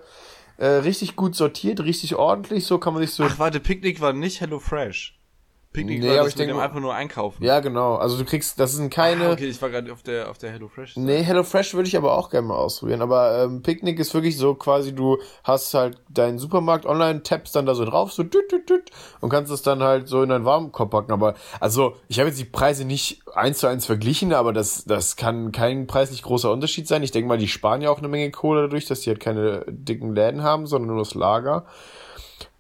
äh, 0.58 0.66
richtig 0.68 1.16
gut 1.16 1.36
sortiert, 1.36 1.80
richtig 1.82 2.16
ordentlich, 2.16 2.66
so 2.66 2.78
kann 2.78 2.94
man 2.94 3.02
sich 3.02 3.14
so. 3.14 3.24
Ach, 3.24 3.40
warte, 3.40 3.60
Picknick 3.60 4.02
war 4.02 4.14
nicht 4.14 4.42
Hello 4.42 4.60
Fresh. 4.60 5.19
Picknick 5.72 6.00
Nee, 6.00 6.18
aber 6.18 6.28
ich 6.28 6.34
denke 6.34 6.60
einfach 6.60 6.80
nur 6.80 6.96
einkaufen. 6.96 7.44
ja, 7.44 7.60
genau. 7.60 7.96
Also 7.96 8.18
du 8.18 8.26
kriegst, 8.26 8.60
das 8.60 8.74
sind 8.74 8.92
keine. 8.92 9.28
Ah, 9.28 9.34
okay, 9.34 9.46
ich 9.46 9.62
war 9.62 9.70
gerade 9.70 9.94
auf 9.94 10.02
der, 10.02 10.32
auf 10.32 10.40
der 10.40 10.52
Hello 10.52 10.68
Fresh. 10.68 10.98
Nee, 10.98 11.22
HelloFresh 11.22 11.76
würde 11.76 11.88
ich 11.88 11.96
aber 11.96 12.18
auch 12.18 12.32
gerne 12.32 12.48
mal 12.48 12.56
ausprobieren. 12.56 13.04
Aber 13.04 13.44
ähm, 13.44 13.62
Picknick 13.62 14.00
ist 14.00 14.12
wirklich 14.16 14.36
so 14.36 14.56
quasi, 14.56 14.96
du 14.96 15.20
hast 15.44 15.76
halt 15.76 16.00
deinen 16.10 16.40
Supermarkt 16.40 16.88
online, 16.88 17.22
tappst 17.22 17.56
dann 17.56 17.68
da 17.68 17.76
so 17.76 17.86
drauf, 17.86 18.12
so 18.12 18.24
düt, 18.24 18.52
düt, 18.52 18.68
düt, 18.68 18.90
und 19.22 19.30
kannst 19.30 19.52
es 19.52 19.62
dann 19.62 19.84
halt 19.84 20.08
so 20.08 20.24
in 20.24 20.30
deinen 20.30 20.44
Warenkorb 20.44 20.90
packen. 20.90 21.12
Aber 21.12 21.36
also, 21.60 21.96
ich 22.08 22.18
habe 22.18 22.30
jetzt 22.30 22.40
die 22.40 22.46
Preise 22.46 22.84
nicht 22.84 23.22
eins 23.36 23.60
zu 23.60 23.68
eins 23.68 23.86
verglichen, 23.86 24.34
aber 24.34 24.54
das, 24.54 24.86
das 24.86 25.18
kann 25.18 25.52
kein 25.52 25.86
preislich 25.86 26.24
großer 26.24 26.52
Unterschied 26.52 26.88
sein. 26.88 27.04
Ich 27.04 27.12
denke 27.12 27.28
mal, 27.28 27.38
die 27.38 27.48
sparen 27.48 27.84
ja 27.84 27.92
auch 27.92 28.00
eine 28.00 28.08
Menge 28.08 28.32
Kohle 28.32 28.64
dadurch, 28.64 28.88
dass 28.88 29.02
die 29.02 29.12
halt 29.12 29.20
keine 29.20 29.66
dicken 29.68 30.16
Läden 30.16 30.42
haben, 30.42 30.66
sondern 30.66 30.96
nur 30.96 31.04
das 31.04 31.14
Lager. 31.14 31.66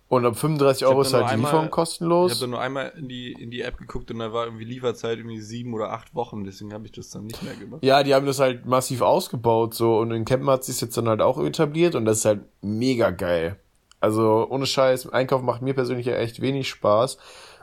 Und 0.10 0.25
ab 0.25 0.36
35 0.38 0.84
hab 0.84 0.89
Euro 0.92 1.01
ist 1.01 1.13
halt 1.13 1.25
die 1.28 1.34
einmal- 1.34 1.50
Lieferung 1.51 1.66
Ich 1.66 1.72
kostenlos. 1.72 2.32
habe 2.32 2.42
da 2.42 2.48
nur 2.48 2.60
einmal 2.60 2.92
in 2.98 3.08
die, 3.08 3.32
in 3.32 3.51
die 3.51 3.62
App 3.62 3.78
geguckt 3.78 4.10
und 4.10 4.18
da 4.20 4.34
war 4.34 4.46
irgendwie 4.46 4.66
Lieferzeit 4.66 5.20
irgendwie 5.20 5.39
sieben 5.39 5.74
oder 5.75 5.92
acht 5.92 6.16
Wochen, 6.16 6.44
deswegen 6.44 6.74
habe 6.74 6.86
ich 6.88 6.92
das 6.92 7.12
dann 7.12 7.25
nicht 7.28 7.44
mehr 7.44 7.54
gemacht. 7.54 7.84
Ja, 7.84 8.01
die 8.01 8.16
haben 8.16 8.25
das 8.25 8.39
halt 8.39 8.66
massiv 8.66 9.01
ausgebaut 9.01 9.75
so 9.75 10.00
und 10.00 10.10
in 10.12 10.25
Campen 10.25 10.50
hat 10.50 10.63
sich 10.63 10.82
jetzt 10.82 10.98
dann 10.98 11.08
halt 11.08 11.22
auch 11.22 11.38
etabliert 11.44 11.94
und 11.94 12.06
das 12.06 12.18
ist 12.20 12.25
halt 12.25 12.42
mega 12.62 13.12
geil. 13.12 13.58
Also 14.00 14.48
ohne 14.50 14.66
Scheiß, 14.66 15.10
Einkaufen 15.10 15.46
macht 15.46 15.62
mir 15.62 15.75
persönlich 15.75 16.08
ja 16.08 16.16
echt 16.16 16.42
wenig 16.42 16.68
Spaß. 16.70 17.18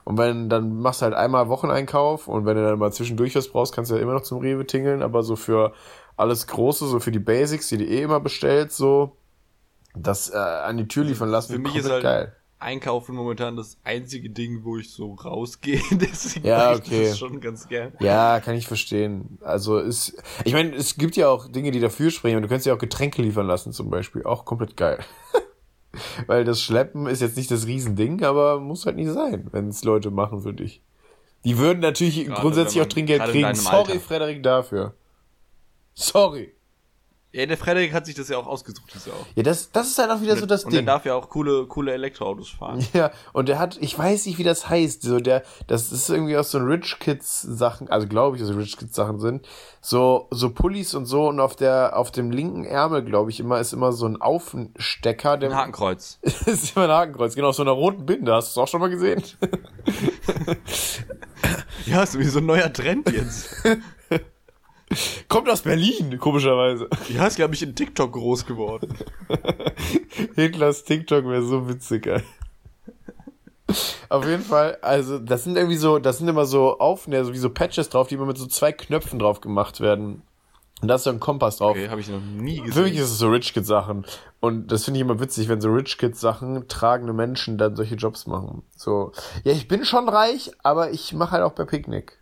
Und 0.04 0.16
wenn, 0.18 0.48
dann 0.48 0.78
machst 0.78 1.00
du 1.00 1.06
halt 1.06 1.14
einmal 1.14 1.48
Wocheneinkauf 1.48 2.28
und 2.28 2.46
wenn 2.46 2.56
du 2.56 2.62
dann 2.62 2.78
mal 2.78 2.92
zwischendurch 2.92 3.34
was 3.34 3.48
brauchst, 3.48 3.74
kannst 3.74 3.90
du 3.90 3.96
ja 3.96 4.02
immer 4.02 4.12
noch 4.12 4.22
zum 4.22 4.38
Rewe 4.38 4.64
tingeln, 4.64 5.02
aber 5.02 5.24
so 5.24 5.34
für 5.34 5.72
alles 6.16 6.46
Große, 6.46 6.86
so 6.86 7.00
für 7.00 7.10
die 7.10 7.18
Basics, 7.18 7.68
die 7.70 7.78
du 7.78 7.84
eh 7.84 8.02
immer 8.02 8.20
bestellst, 8.20 8.76
so, 8.76 9.16
das 9.96 10.30
äh, 10.30 10.36
an 10.36 10.76
die 10.76 10.88
Tür 10.88 11.04
liefern 11.04 11.28
lassen, 11.30 11.52
Für 11.54 11.58
mich 11.58 11.76
ist 11.76 11.90
halt 11.90 12.32
Einkaufen 12.58 13.14
momentan 13.14 13.54
das 13.54 13.76
einzige 13.84 14.30
Ding, 14.30 14.64
wo 14.64 14.78
ich 14.78 14.90
so 14.90 15.12
rausgehe, 15.12 15.78
deswegen 15.90 16.46
Ja, 16.46 16.70
mag 16.72 16.80
ich 16.86 16.86
okay. 16.92 17.08
das 17.08 17.18
schon 17.18 17.38
ganz 17.40 17.68
gern. 17.68 17.92
Ja, 18.00 18.40
kann 18.40 18.54
ich 18.56 18.66
verstehen. 18.66 19.38
Also 19.42 19.78
ist, 19.78 20.16
ich 20.44 20.54
meine, 20.54 20.74
es 20.74 20.96
gibt 20.96 21.16
ja 21.16 21.28
auch 21.28 21.48
Dinge, 21.48 21.70
die 21.70 21.80
dafür 21.80 22.10
sprechen. 22.10 22.36
Und 22.36 22.42
du 22.42 22.48
kannst 22.48 22.64
ja 22.64 22.72
auch 22.74 22.78
Getränke 22.78 23.20
liefern 23.20 23.46
lassen 23.46 23.72
zum 23.72 23.90
Beispiel. 23.90 24.24
Auch 24.24 24.46
komplett 24.46 24.74
geil. 24.76 24.98
Weil 26.26 26.44
das 26.44 26.62
Schleppen 26.62 27.06
ist 27.06 27.20
jetzt 27.20 27.36
nicht 27.36 27.50
das 27.50 27.66
Riesending, 27.66 28.24
aber 28.24 28.58
muss 28.58 28.86
halt 28.86 28.96
nicht 28.96 29.10
sein, 29.12 29.48
wenn 29.52 29.68
es 29.68 29.84
Leute 29.84 30.10
machen 30.10 30.40
für 30.40 30.54
dich. 30.54 30.82
Die 31.44 31.58
würden 31.58 31.80
natürlich 31.80 32.24
Gerade 32.24 32.40
grundsätzlich 32.40 32.76
wenn 32.76 32.82
auch 32.82 32.86
man- 32.86 32.90
Trinkgeld 32.90 33.22
kriegen. 33.24 33.54
Sorry, 33.54 33.76
Alter. 33.92 34.00
Frederik, 34.00 34.42
dafür. 34.42 34.94
Sorry. 35.94 36.54
Ja, 37.36 37.44
der 37.44 37.58
Frederik 37.58 37.92
hat 37.92 38.06
sich 38.06 38.14
das 38.14 38.28
ja 38.30 38.38
auch 38.38 38.46
ausgesucht, 38.46 38.94
das 38.94 39.04
ja 39.04 39.12
auch. 39.12 39.26
Ja, 39.34 39.42
das, 39.42 39.70
das 39.70 39.88
ist 39.88 39.98
halt 39.98 40.10
auch 40.10 40.22
wieder 40.22 40.36
so 40.38 40.46
das 40.46 40.64
und 40.64 40.72
der 40.72 40.80
Ding. 40.80 40.86
darf 40.86 41.04
ja 41.04 41.14
auch 41.14 41.28
coole, 41.28 41.66
coole 41.66 41.92
Elektroautos 41.92 42.48
fahren. 42.48 42.82
Ja, 42.94 43.10
und 43.34 43.50
der 43.50 43.58
hat, 43.58 43.76
ich 43.80 43.98
weiß 43.98 44.24
nicht, 44.24 44.38
wie 44.38 44.42
das 44.42 44.70
heißt, 44.70 45.02
so 45.02 45.20
der, 45.20 45.42
das 45.66 45.92
ist 45.92 46.08
irgendwie 46.08 46.36
aus 46.38 46.50
so 46.50 46.58
Rich 46.58 46.98
Kids 46.98 47.42
Sachen, 47.42 47.90
also 47.90 48.06
glaube 48.08 48.36
ich, 48.36 48.42
dass 48.42 48.56
Rich 48.56 48.78
Kids 48.78 48.96
Sachen 48.96 49.20
sind, 49.20 49.46
so, 49.82 50.28
so 50.30 50.48
Pullis 50.50 50.94
und 50.94 51.04
so 51.04 51.28
und 51.28 51.38
auf 51.38 51.56
der, 51.56 51.98
auf 51.98 52.10
dem 52.10 52.30
linken 52.30 52.64
Ärmel, 52.64 53.04
glaube 53.04 53.30
ich, 53.30 53.38
immer, 53.38 53.60
ist 53.60 53.74
immer 53.74 53.92
so 53.92 54.06
ein 54.06 54.20
Aufstecker, 54.20 55.36
der, 55.36 55.50
Ein 55.50 55.56
Hakenkreuz. 55.58 56.18
ist 56.22 56.74
immer 56.74 56.86
ein 56.86 56.90
Hakenkreuz, 56.90 57.34
genau, 57.34 57.48
auf 57.50 57.56
so 57.56 57.62
einer 57.62 57.72
roten 57.72 58.06
Binde, 58.06 58.32
hast 58.32 58.56
du 58.56 58.60
es 58.60 58.64
auch 58.64 58.70
schon 58.70 58.80
mal 58.80 58.88
gesehen? 58.88 59.22
Ja, 61.86 62.02
ist 62.02 62.14
irgendwie 62.14 62.30
so 62.30 62.38
ein 62.40 62.46
neuer 62.46 62.72
Trend 62.72 63.10
jetzt. 63.12 63.54
Kommt 65.28 65.48
aus 65.48 65.62
Berlin, 65.62 66.18
komischerweise. 66.18 66.88
Ja, 67.08 67.26
ist, 67.26 67.36
glaube 67.36 67.54
ich, 67.54 67.62
in 67.62 67.74
TikTok 67.74 68.12
groß 68.12 68.46
geworden. 68.46 68.94
Hitlers 70.34 70.84
TikTok 70.84 71.24
wäre 71.24 71.42
so 71.42 71.68
witzig, 71.68 72.06
ey. 72.06 72.22
Auf 74.08 74.24
jeden 74.24 74.44
Fall, 74.44 74.78
also 74.82 75.18
das 75.18 75.42
sind 75.42 75.56
irgendwie 75.56 75.76
so, 75.76 75.98
das 75.98 76.18
sind 76.18 76.28
immer 76.28 76.46
so 76.46 76.78
Aufnäher, 76.78 77.24
so 77.24 77.32
wie 77.32 77.38
so 77.38 77.50
Patches 77.50 77.88
drauf, 77.88 78.06
die 78.06 78.14
immer 78.14 78.26
mit 78.26 78.38
so 78.38 78.46
zwei 78.46 78.70
Knöpfen 78.70 79.18
drauf 79.18 79.40
gemacht 79.40 79.80
werden. 79.80 80.22
Und 80.82 80.88
da 80.88 80.96
ist 80.96 81.04
so 81.04 81.10
ein 81.10 81.20
Kompass 81.20 81.56
drauf. 81.56 81.70
Okay, 81.70 81.88
habe 81.88 82.00
ich 82.00 82.08
noch 82.08 82.20
nie 82.20 82.60
gesehen. 82.60 82.72
Für 82.72 82.82
mich 82.82 82.96
ist 82.96 83.10
es 83.10 83.18
so 83.18 83.28
Rich 83.28 83.54
Kid 83.54 83.64
Sachen. 83.66 84.04
Und 84.40 84.70
das 84.70 84.84
finde 84.84 84.98
ich 84.98 85.04
immer 85.04 85.18
witzig, 85.18 85.48
wenn 85.48 85.60
so 85.60 85.70
Rich 85.70 85.96
Kid 85.96 86.16
Sachen 86.16 86.68
tragende 86.68 87.14
Menschen 87.14 87.56
dann 87.56 87.76
solche 87.76 87.94
Jobs 87.94 88.26
machen. 88.26 88.62
So, 88.76 89.12
ja, 89.42 89.52
ich 89.52 89.68
bin 89.68 89.84
schon 89.84 90.08
reich, 90.08 90.52
aber 90.62 90.90
ich 90.90 91.14
mache 91.14 91.32
halt 91.32 91.42
auch 91.42 91.52
bei 91.52 91.64
Picknick. 91.64 92.15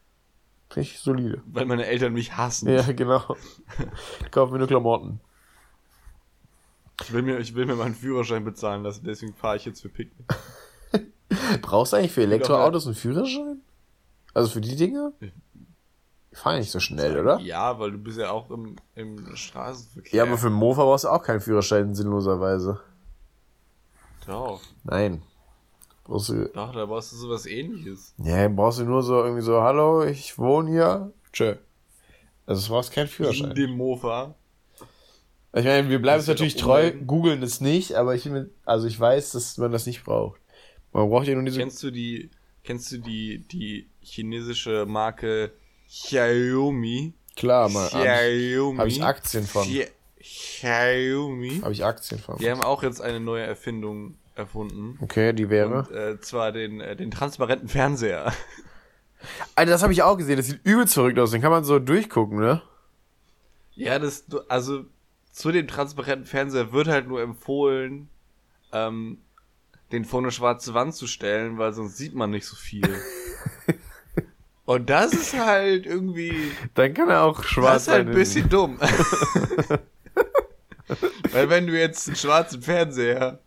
Ich 0.76 0.98
solide. 0.98 1.42
Weil 1.46 1.66
meine 1.66 1.86
Eltern 1.86 2.12
mich 2.12 2.36
hassen. 2.36 2.68
Ja, 2.68 2.82
genau. 2.92 3.36
Ich 4.24 4.30
kaufe 4.30 4.52
mir 4.52 4.58
nur 4.58 4.66
Klamotten. 4.66 5.20
Ich, 7.02 7.12
will 7.12 7.22
mir, 7.22 7.38
ich 7.38 7.54
will 7.54 7.66
mir 7.66 7.76
meinen 7.76 7.94
Führerschein 7.94 8.44
bezahlen 8.44 8.82
lassen, 8.82 9.04
deswegen 9.04 9.34
fahre 9.34 9.56
ich 9.56 9.64
jetzt 9.64 9.82
für 9.82 9.88
Picknick. 9.88 10.26
Brauchst 11.62 11.92
du 11.92 11.96
eigentlich 11.96 12.12
für 12.12 12.22
Elektroautos 12.22 12.86
einen 12.86 12.94
Führerschein? 12.94 13.60
Also 14.32 14.50
für 14.50 14.60
die 14.60 14.76
Dinge? 14.76 15.12
Die 15.20 16.36
fahren 16.36 16.58
nicht 16.58 16.70
so 16.70 16.80
schnell, 16.80 17.18
oder? 17.18 17.38
Ja, 17.40 17.78
weil 17.78 17.92
du 17.92 17.98
bist 17.98 18.18
ja 18.18 18.30
auch 18.30 18.50
im, 18.50 18.76
im 18.94 19.36
Straßenverkehr. 19.36 20.16
Ja, 20.16 20.24
aber 20.24 20.38
für 20.38 20.50
Mofa 20.50 20.82
brauchst 20.82 21.04
du 21.04 21.08
auch 21.08 21.22
keinen 21.22 21.40
Führerschein, 21.40 21.94
sinnloserweise. 21.94 22.80
Doch, 24.26 24.60
Nein. 24.84 25.22
Brauchst 26.04 26.28
du, 26.28 26.48
doch, 26.52 26.72
da 26.72 26.84
brauchst 26.86 27.12
du 27.12 27.16
sowas 27.16 27.46
ähnliches. 27.46 28.14
ja, 28.18 28.46
brauchst 28.48 28.78
du 28.78 28.84
nur 28.84 29.02
so 29.02 29.22
irgendwie 29.22 29.42
so, 29.42 29.62
hallo, 29.62 30.04
ich 30.04 30.36
wohne 30.38 30.70
hier. 30.70 31.12
Tschö. 31.32 31.56
Also 32.46 32.66
du 32.66 32.72
brauchst 32.74 32.92
keinen 32.92 33.04
In 33.06 33.10
Führerschein. 33.10 33.54
dem 33.54 33.70
Mofa. 33.76 34.34
Ich 35.56 35.64
meine, 35.64 35.88
wir 35.88 36.00
bleiben 36.02 36.20
es 36.20 36.26
natürlich 36.26 36.56
treu, 36.56 36.90
googeln 36.92 37.42
es 37.42 37.60
nicht, 37.60 37.94
aber 37.94 38.14
ich, 38.14 38.28
also 38.64 38.86
ich 38.86 38.98
weiß, 39.00 39.32
dass 39.32 39.56
man 39.56 39.70
das 39.72 39.86
nicht 39.86 40.04
braucht. 40.04 40.40
Man 40.92 41.08
braucht 41.08 41.26
ja 41.26 41.34
nur 41.34 41.44
diese. 41.44 41.58
Kennst 41.60 41.82
du 41.82 41.90
die, 41.90 42.30
kennst 42.64 42.90
du 42.92 42.98
die, 42.98 43.38
die 43.48 43.88
chinesische 44.00 44.84
Marke 44.86 45.52
Xiaomi? 45.88 47.14
Klar, 47.36 47.68
mal. 47.68 47.90
Habe 47.90 48.04
Xiaomi. 48.04 48.78
hab 48.78 48.86
ich 48.88 49.02
Aktien 49.02 49.44
von. 49.44 49.64
Xia- 49.66 49.88
Xiaomi. 50.20 51.60
hab 51.62 51.70
ich 51.72 51.84
Aktien 51.84 52.20
von. 52.20 52.36
Die 52.38 52.50
haben 52.50 52.62
auch 52.62 52.82
jetzt 52.82 53.00
eine 53.00 53.20
neue 53.20 53.42
Erfindung 53.44 54.16
erfunden. 54.34 54.98
Okay, 55.00 55.32
die 55.32 55.48
wäre. 55.50 55.86
Und, 55.88 55.90
äh, 55.94 56.20
zwar 56.20 56.52
den, 56.52 56.80
äh, 56.80 56.96
den 56.96 57.10
transparenten 57.10 57.68
Fernseher. 57.68 58.32
Alter, 59.54 59.70
das 59.70 59.82
habe 59.82 59.92
ich 59.92 60.02
auch 60.02 60.16
gesehen. 60.16 60.36
Das 60.36 60.46
sieht 60.46 60.60
übelst 60.64 60.94
verrückt 60.94 61.18
aus. 61.18 61.30
Den 61.30 61.40
kann 61.40 61.50
man 61.50 61.64
so 61.64 61.78
durchgucken, 61.78 62.38
ne? 62.38 62.62
Ja, 63.74 63.98
das, 63.98 64.24
also 64.48 64.84
zu 65.32 65.50
dem 65.50 65.66
transparenten 65.66 66.26
Fernseher 66.26 66.72
wird 66.72 66.88
halt 66.88 67.08
nur 67.08 67.20
empfohlen, 67.22 68.08
ähm, 68.72 69.18
den 69.92 70.04
vor 70.04 70.20
eine 70.20 70.30
schwarze 70.30 70.74
Wand 70.74 70.94
zu 70.94 71.06
stellen, 71.06 71.58
weil 71.58 71.72
sonst 71.72 71.96
sieht 71.96 72.14
man 72.14 72.30
nicht 72.30 72.46
so 72.46 72.56
viel. 72.56 72.88
Und 74.64 74.88
das 74.88 75.12
ist 75.12 75.38
halt 75.38 75.84
irgendwie, 75.86 76.52
Dann 76.74 76.94
kann 76.94 77.10
er 77.10 77.22
auch 77.22 77.40
das 77.40 77.50
schwarz 77.50 77.82
ist 77.82 77.88
halt 77.88 78.06
sein. 78.06 78.08
ein 78.08 78.14
bisschen 78.14 78.48
dumm. 78.48 78.78
weil 81.32 81.50
wenn 81.50 81.66
du 81.66 81.78
jetzt 81.78 82.08
einen 82.08 82.16
schwarzen 82.16 82.62
Fernseher 82.62 83.40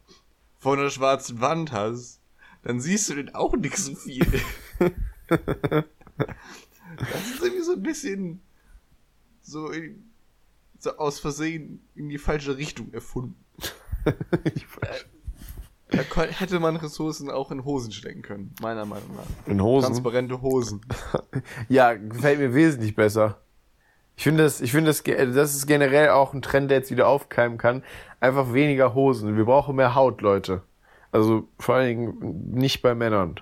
vor 0.58 0.78
einer 0.78 0.90
schwarzen 0.90 1.42
Wand 1.42 1.72
hast, 1.72 2.22
dann 2.64 2.80
siehst 2.80 3.10
du 3.10 3.16
den 3.16 3.34
auch 3.34 3.56
nicht 3.56 3.78
so 3.78 3.96
viel. 3.96 4.26
Das 6.98 7.30
ist 7.30 7.44
irgendwie 7.44 7.64
so 7.64 7.74
ein 7.74 7.84
bisschen 7.84 8.42
so, 9.42 9.70
in, 9.70 10.10
so 10.80 10.98
aus 10.98 11.20
Versehen 11.20 11.88
in 11.94 12.10
die 12.10 12.18
falsche 12.18 12.58
Richtung 12.58 12.92
erfunden. 12.94 13.44
Da 15.90 16.24
hätte 16.24 16.60
man 16.60 16.76
Ressourcen 16.76 17.30
auch 17.30 17.50
in 17.50 17.64
Hosen 17.64 17.94
stecken 17.94 18.22
können, 18.22 18.54
meiner 18.62 18.86
Meinung 18.86 19.16
nach. 19.16 19.50
In 19.50 19.62
Hosen. 19.62 19.86
Transparente 19.86 20.42
Hosen. 20.42 20.82
Ja, 21.70 21.94
gefällt 21.94 22.40
mir 22.40 22.54
wesentlich 22.54 22.94
besser. 22.94 23.42
Ich 24.18 24.24
finde 24.24 24.44
das, 24.44 24.62
ich 24.62 24.72
finde 24.72 24.90
das, 24.90 25.04
das 25.04 25.56
ist 25.56 25.68
generell 25.68 26.10
auch 26.10 26.34
ein 26.34 26.42
Trend, 26.42 26.72
der 26.72 26.80
jetzt 26.80 26.90
wieder 26.90 27.08
aufkeimen 27.08 27.60
kann. 27.60 27.84
Einfach 28.20 28.52
weniger 28.52 28.96
Hosen. 28.96 29.38
Wir 29.38 29.46
brauchen 29.46 29.76
mehr 29.76 29.94
Haut, 29.94 30.22
Leute. 30.22 30.64
Also 31.12 31.48
vor 31.60 31.76
allen 31.76 31.88
Dingen 31.88 32.52
nicht 32.52 32.82
bei 32.82 32.96
Männern. 32.96 33.40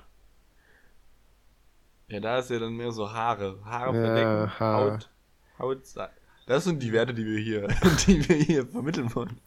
Ja, 2.10 2.20
da 2.20 2.40
ist 2.40 2.50
ja 2.52 2.60
dann 2.60 2.76
mehr 2.76 2.92
so 2.92 3.12
Haare. 3.12 3.58
Haare 3.64 3.96
Ja, 3.96 4.06
verdecken, 4.06 4.60
Haare. 4.60 4.92
Haut. 4.94 5.10
Haut. 5.58 6.10
Das 6.46 6.66
sind 6.66 6.84
die 6.84 6.92
Werte, 6.92 7.14
die 7.14 7.26
wir 7.26 7.40
hier, 7.40 7.68
die 8.08 8.28
wir 8.28 8.36
hier 8.36 8.68
vermitteln 8.68 9.16
wollen. 9.16 9.40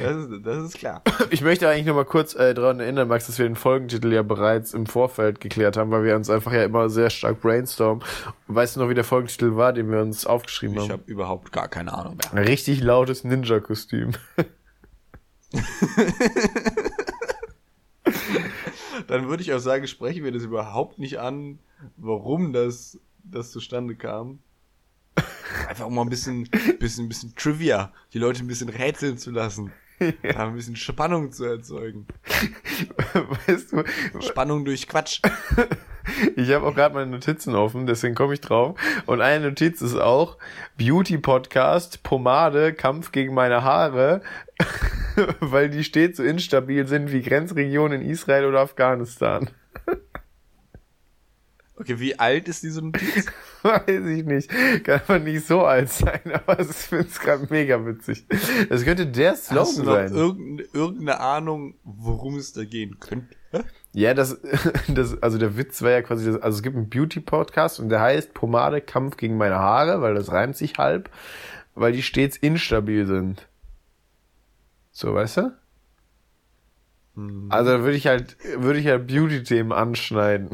Das 0.00 0.16
ist, 0.16 0.28
das 0.44 0.64
ist 0.64 0.78
klar. 0.78 1.02
Ich 1.30 1.42
möchte 1.42 1.68
eigentlich 1.68 1.86
noch 1.86 1.94
mal 1.94 2.04
kurz 2.06 2.34
äh, 2.34 2.54
daran 2.54 2.80
erinnern, 2.80 3.08
Max, 3.08 3.26
dass 3.26 3.38
wir 3.38 3.46
den 3.46 3.56
Folgentitel 3.56 4.12
ja 4.12 4.22
bereits 4.22 4.72
im 4.74 4.86
Vorfeld 4.86 5.40
geklärt 5.40 5.76
haben, 5.76 5.90
weil 5.90 6.04
wir 6.04 6.16
uns 6.16 6.30
einfach 6.30 6.52
ja 6.52 6.64
immer 6.64 6.88
sehr 6.88 7.10
stark 7.10 7.40
brainstormen. 7.42 8.02
Weißt 8.46 8.76
du 8.76 8.80
noch, 8.80 8.88
wie 8.88 8.94
der 8.94 9.04
Folgentitel 9.04 9.56
war, 9.56 9.72
den 9.72 9.90
wir 9.90 10.00
uns 10.00 10.24
aufgeschrieben 10.26 10.76
Ich 10.76 10.82
haben? 10.84 10.90
habe 10.92 11.02
überhaupt 11.06 11.52
gar 11.52 11.68
keine 11.68 11.92
Ahnung 11.92 12.16
mehr. 12.16 12.32
Ein 12.32 12.46
richtig 12.46 12.82
lautes 12.82 13.24
Ninja-Kostüm. 13.24 14.12
Dann 19.06 19.28
würde 19.28 19.42
ich 19.42 19.52
auch 19.52 19.58
sagen, 19.58 19.86
sprechen 19.86 20.24
wir 20.24 20.32
das 20.32 20.42
überhaupt 20.44 20.98
nicht 20.98 21.18
an, 21.18 21.58
warum 21.96 22.52
das, 22.52 22.98
das 23.24 23.50
zustande 23.50 23.94
kam. 23.94 24.38
Einfach 25.68 25.86
um 25.86 25.94
mal 25.94 26.02
ein 26.02 26.10
bisschen, 26.10 26.48
bisschen, 26.78 27.08
bisschen 27.08 27.34
Trivia, 27.36 27.92
die 28.12 28.18
Leute 28.18 28.42
ein 28.42 28.46
bisschen 28.46 28.68
rätseln 28.68 29.18
zu 29.18 29.30
lassen. 29.30 29.72
Ja. 30.22 30.48
Ein 30.48 30.56
bisschen 30.56 30.76
Spannung 30.76 31.30
zu 31.30 31.44
erzeugen. 31.44 32.06
Weißt 33.46 33.72
du? 33.72 33.84
Spannung 34.20 34.64
durch 34.64 34.88
Quatsch. 34.88 35.20
Ich 36.34 36.50
habe 36.50 36.66
auch 36.66 36.74
gerade 36.74 36.94
meine 36.94 37.10
Notizen 37.10 37.54
offen, 37.54 37.86
deswegen 37.86 38.14
komme 38.14 38.34
ich 38.34 38.40
drauf. 38.40 38.76
Und 39.06 39.20
eine 39.20 39.50
Notiz 39.50 39.80
ist 39.80 39.94
auch 39.94 40.38
Beauty 40.76 41.18
Podcast, 41.18 42.02
Pomade, 42.02 42.72
Kampf 42.74 43.12
gegen 43.12 43.34
meine 43.34 43.62
Haare, 43.62 44.22
weil 45.40 45.70
die 45.70 45.84
stets 45.84 46.16
so 46.16 46.24
instabil 46.24 46.88
sind 46.88 47.12
wie 47.12 47.22
Grenzregionen 47.22 48.02
in 48.02 48.10
Israel 48.10 48.46
oder 48.46 48.60
Afghanistan. 48.60 49.50
Okay, 51.76 51.98
wie 52.00 52.18
alt 52.18 52.48
ist 52.48 52.62
diese 52.62 52.82
Notiz? 52.82 53.26
Weiß 53.86 54.06
ich 54.06 54.24
nicht. 54.24 54.50
Kann 54.84 55.00
man 55.06 55.24
nicht 55.24 55.46
so 55.46 55.64
alt 55.64 55.88
sein, 55.88 56.20
aber 56.32 56.60
ich 56.60 56.68
finde 56.68 57.06
es 57.06 57.20
gerade 57.20 57.46
mega 57.50 57.84
witzig. 57.86 58.26
Das 58.68 58.84
könnte 58.84 59.06
der 59.06 59.36
Slogan 59.36 59.66
Hast 59.66 59.78
du 59.78 59.82
noch 59.82 59.92
sein. 59.92 60.12
Irgendeine, 60.12 60.68
irgendeine 60.72 61.20
Ahnung, 61.20 61.74
worum 61.84 62.36
es 62.36 62.52
da 62.52 62.64
gehen 62.64 62.98
könnte? 62.98 63.34
Ja, 63.92 64.14
das, 64.14 64.40
das, 64.88 65.22
also 65.22 65.38
der 65.38 65.56
Witz 65.56 65.82
war 65.82 65.90
ja 65.90 66.02
quasi, 66.02 66.26
das, 66.26 66.40
also 66.40 66.56
es 66.56 66.62
gibt 66.62 66.76
einen 66.76 66.88
Beauty-Podcast 66.88 67.78
und 67.78 67.90
der 67.90 68.00
heißt 68.00 68.34
Pomade 68.34 68.80
Kampf 68.80 69.16
gegen 69.16 69.36
meine 69.36 69.56
Haare, 69.56 70.00
weil 70.00 70.14
das 70.14 70.32
reimt 70.32 70.56
sich 70.56 70.78
halb, 70.78 71.10
weil 71.74 71.92
die 71.92 72.02
stets 72.02 72.36
instabil 72.36 73.06
sind. 73.06 73.48
So, 74.90 75.14
weißt 75.14 75.36
du? 75.38 75.56
Hm. 77.14 77.46
Also 77.50 77.80
würde 77.80 77.96
ich 77.96 78.06
halt, 78.06 78.36
würde 78.56 78.78
ich 78.78 78.86
halt 78.86 79.06
Beauty-Themen 79.06 79.72
anschneiden. 79.72 80.50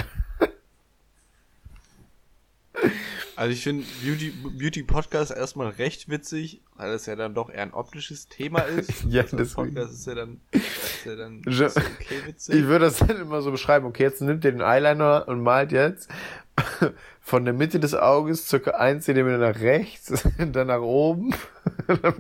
Also 3.39 3.53
ich 3.53 3.63
finde 3.63 3.85
Beauty, 4.03 4.31
Beauty 4.31 4.83
Podcast 4.83 5.31
erstmal 5.31 5.69
recht 5.69 6.09
witzig, 6.09 6.61
weil 6.75 6.91
es 6.91 7.07
ja 7.07 7.15
dann 7.15 7.35
doch 7.35 7.51
eher 7.51 7.63
ein 7.63 7.73
optisches 7.73 8.27
Thema 8.27 8.59
ist. 8.63 9.05
ja, 9.09 9.23
also 9.23 9.37
das 9.37 9.55
Podcast 9.55 9.93
ist 9.93 10.07
ja 10.09 10.17
dann, 10.17 10.41
ist 10.51 11.05
ja 11.05 11.15
dann 11.15 11.45
ist 11.45 11.77
okay 11.77 12.17
witzig. 12.27 12.57
Ich 12.57 12.65
würde 12.65 12.87
das 12.87 12.99
dann 12.99 13.17
immer 13.17 13.41
so 13.41 13.53
beschreiben, 13.53 13.87
okay, 13.87 14.03
jetzt 14.03 14.21
nimmt 14.23 14.45
ihr 14.45 14.51
den 14.51 14.61
Eyeliner 14.61 15.29
und 15.29 15.41
malt 15.41 15.71
jetzt 15.71 16.11
von 17.21 17.45
der 17.45 17.55
Mitte 17.55 17.79
des 17.79 17.95
Auges 17.95 18.49
circa 18.49 18.73
ein 18.73 19.01
Zentimeter 19.01 19.39
nach 19.39 19.61
rechts, 19.61 20.29
dann 20.37 20.67
nach 20.67 20.81
oben. 20.81 21.33
dann 21.87 22.15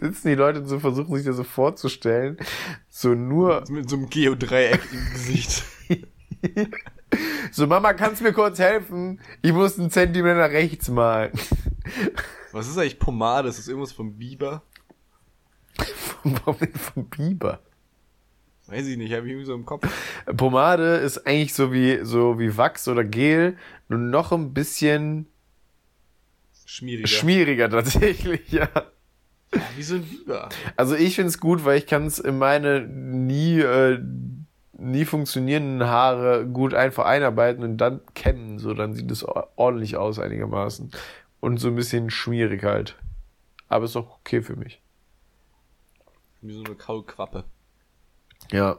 sitzen 0.00 0.28
die 0.28 0.34
Leute 0.34 0.60
und 0.60 0.66
so 0.66 0.80
versuchen 0.80 1.14
sich 1.14 1.26
das 1.26 1.36
so 1.36 1.44
vorzustellen. 1.44 2.38
So 2.88 3.10
nur. 3.10 3.64
Mit 3.68 3.90
so 3.90 3.96
einem 3.96 4.08
Geodreieck 4.08 4.80
im 4.90 5.12
Gesicht. 5.12 5.62
So, 7.50 7.66
Mama, 7.66 7.92
kannst 7.92 8.20
du 8.20 8.24
mir 8.24 8.32
kurz 8.32 8.58
helfen? 8.58 9.20
Ich 9.42 9.52
muss 9.52 9.78
einen 9.78 9.90
Zentimeter 9.90 10.36
nach 10.36 10.50
rechts 10.50 10.88
malen. 10.88 11.32
Was 12.52 12.68
ist 12.68 12.78
eigentlich 12.78 12.98
Pomade? 12.98 13.48
Ist 13.48 13.58
das 13.58 13.68
irgendwas 13.68 13.92
vom 13.92 14.16
Biber? 14.16 14.62
Warum 16.24 16.58
denn 16.58 16.72
vom 16.72 17.08
Biber? 17.08 17.60
Weiß 18.66 18.86
ich 18.86 18.96
nicht, 18.96 19.12
habe 19.12 19.26
ich 19.26 19.32
irgendwie 19.32 19.46
so 19.46 19.54
im 19.54 19.66
Kopf. 19.66 19.86
Pomade 20.36 20.96
ist 20.96 21.26
eigentlich 21.26 21.52
so 21.52 21.72
wie, 21.72 22.00
so 22.02 22.38
wie 22.38 22.56
Wachs 22.56 22.88
oder 22.88 23.04
Gel, 23.04 23.58
nur 23.88 23.98
noch 23.98 24.32
ein 24.32 24.54
bisschen 24.54 25.26
schmieriger. 26.64 27.06
Schmieriger 27.06 27.68
tatsächlich, 27.68 28.50
ja. 28.50 28.68
Ja, 29.54 29.62
wie 29.76 29.82
so 29.82 29.96
ein 29.96 30.02
Biber. 30.02 30.48
Also 30.76 30.94
ich 30.94 31.14
find's 31.14 31.38
gut, 31.38 31.64
weil 31.64 31.78
ich 31.78 31.86
kann 31.86 32.06
es 32.06 32.18
in 32.18 32.38
meine 32.38 32.80
nie 32.80 33.60
äh, 33.60 33.98
nie 34.78 35.04
funktionierenden 35.04 35.88
Haare 35.88 36.46
gut 36.46 36.74
einfach 36.74 37.04
einarbeiten 37.04 37.62
und 37.64 37.78
dann 37.78 38.00
kämmen, 38.14 38.58
so 38.58 38.74
dann 38.74 38.94
sieht 38.94 39.10
es 39.10 39.24
ordentlich 39.24 39.96
aus 39.96 40.18
einigermaßen. 40.18 40.90
Und 41.40 41.58
so 41.58 41.68
ein 41.68 41.76
bisschen 41.76 42.10
schmierig 42.10 42.64
halt. 42.64 42.96
Aber 43.68 43.84
ist 43.84 43.96
auch 43.96 44.18
okay 44.20 44.40
für 44.42 44.56
mich. 44.56 44.80
Wie 46.40 46.54
so 46.54 46.64
eine 46.64 46.74
Kaulquappe. 46.74 47.44
Ja. 48.50 48.78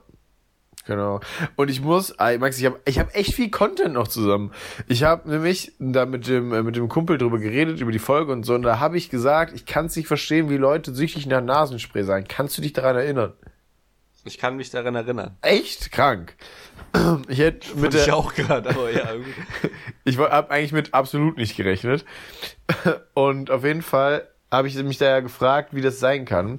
Genau. 0.85 1.19
Und 1.55 1.71
ich 1.71 1.81
muss, 1.81 2.15
Max, 2.17 2.59
ich 2.59 2.65
habe 2.65 2.79
ich 2.85 2.99
hab 2.99 3.15
echt 3.15 3.33
viel 3.33 3.49
Content 3.49 3.93
noch 3.93 4.07
zusammen. 4.07 4.51
Ich 4.87 5.03
habe 5.03 5.27
nämlich 5.29 5.73
da 5.79 6.05
mit 6.05 6.27
dem, 6.27 6.53
äh, 6.53 6.61
mit 6.61 6.75
dem 6.75 6.89
Kumpel 6.89 7.17
drüber 7.17 7.39
geredet, 7.39 7.81
über 7.81 7.91
die 7.91 7.99
Folge 7.99 8.31
und 8.31 8.43
so, 8.45 8.53
und 8.53 8.61
da 8.61 8.79
habe 8.79 8.97
ich 8.97 9.09
gesagt, 9.09 9.53
ich 9.55 9.65
kann 9.65 9.87
es 9.87 9.95
nicht 9.95 10.07
verstehen, 10.07 10.49
wie 10.49 10.57
Leute 10.57 10.93
süchtig 10.93 11.25
nach 11.25 11.41
Nasenspray 11.41 12.03
sein. 12.03 12.27
Kannst 12.27 12.57
du 12.57 12.61
dich 12.61 12.73
daran 12.73 12.95
erinnern? 12.95 13.33
Ich 14.25 14.39
kann 14.39 14.57
mich 14.57 14.71
daran 14.71 14.95
erinnern. 14.95 15.37
Echt 15.41 15.91
krank. 15.91 16.35
Ich 17.27 17.39
hätte 17.39 17.75
mit 17.77 17.93
der, 17.93 18.03
ich 18.03 18.11
auch 18.11 18.33
gerade, 18.33 18.69
aber 18.69 18.89
ja. 18.89 19.09
ich 20.05 20.17
habe 20.17 20.49
eigentlich 20.49 20.71
mit 20.71 20.93
absolut 20.93 21.37
nicht 21.37 21.55
gerechnet. 21.55 22.05
Und 23.13 23.51
auf 23.51 23.63
jeden 23.63 23.81
Fall 23.81 24.27
habe 24.51 24.67
ich 24.67 24.75
mich 24.81 24.97
da 24.97 25.05
ja 25.05 25.19
gefragt, 25.19 25.73
wie 25.73 25.81
das 25.81 25.99
sein 25.99 26.25
kann. 26.25 26.57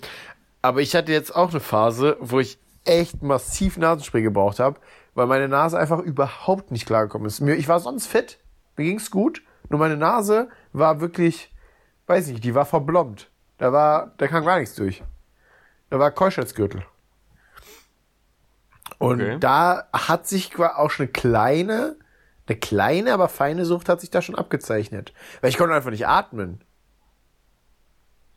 Aber 0.62 0.80
ich 0.82 0.94
hatte 0.94 1.12
jetzt 1.12 1.34
auch 1.34 1.50
eine 1.50 1.60
Phase, 1.60 2.16
wo 2.20 2.38
ich 2.38 2.58
echt 2.84 3.22
massiv 3.22 3.76
Nasenspray 3.78 4.22
gebraucht 4.22 4.58
habe, 4.58 4.78
weil 5.14 5.26
meine 5.26 5.48
Nase 5.48 5.78
einfach 5.78 6.00
überhaupt 6.00 6.70
nicht 6.70 6.86
klargekommen 6.86 7.26
ist. 7.26 7.40
Ich 7.40 7.68
war 7.68 7.80
sonst 7.80 8.06
fit, 8.06 8.38
mir 8.76 8.84
ging's 8.84 9.10
gut, 9.10 9.42
nur 9.68 9.80
meine 9.80 9.96
Nase 9.96 10.48
war 10.72 11.00
wirklich, 11.00 11.52
weiß 12.06 12.28
nicht, 12.28 12.44
die 12.44 12.54
war 12.54 12.66
verblombt. 12.66 13.30
Da 13.58 13.72
war, 13.72 14.12
da 14.18 14.28
kam 14.28 14.44
gar 14.44 14.58
nichts 14.58 14.74
durch. 14.74 15.02
Da 15.90 15.98
war 15.98 16.10
Keuschheitsgürtel. 16.10 16.84
Und 18.98 19.20
okay. 19.20 19.38
da 19.40 19.88
hat 19.92 20.26
sich 20.26 20.58
auch 20.58 20.90
schon 20.90 21.06
eine 21.06 21.12
kleine, 21.12 21.96
eine 22.46 22.58
kleine, 22.58 23.12
aber 23.12 23.28
feine 23.28 23.64
Sucht 23.64 23.88
hat 23.88 24.00
sich 24.00 24.10
da 24.10 24.22
schon 24.22 24.34
abgezeichnet. 24.34 25.12
Weil 25.40 25.50
ich 25.50 25.58
konnte 25.58 25.74
einfach 25.74 25.90
nicht 25.90 26.06
atmen. 26.06 26.60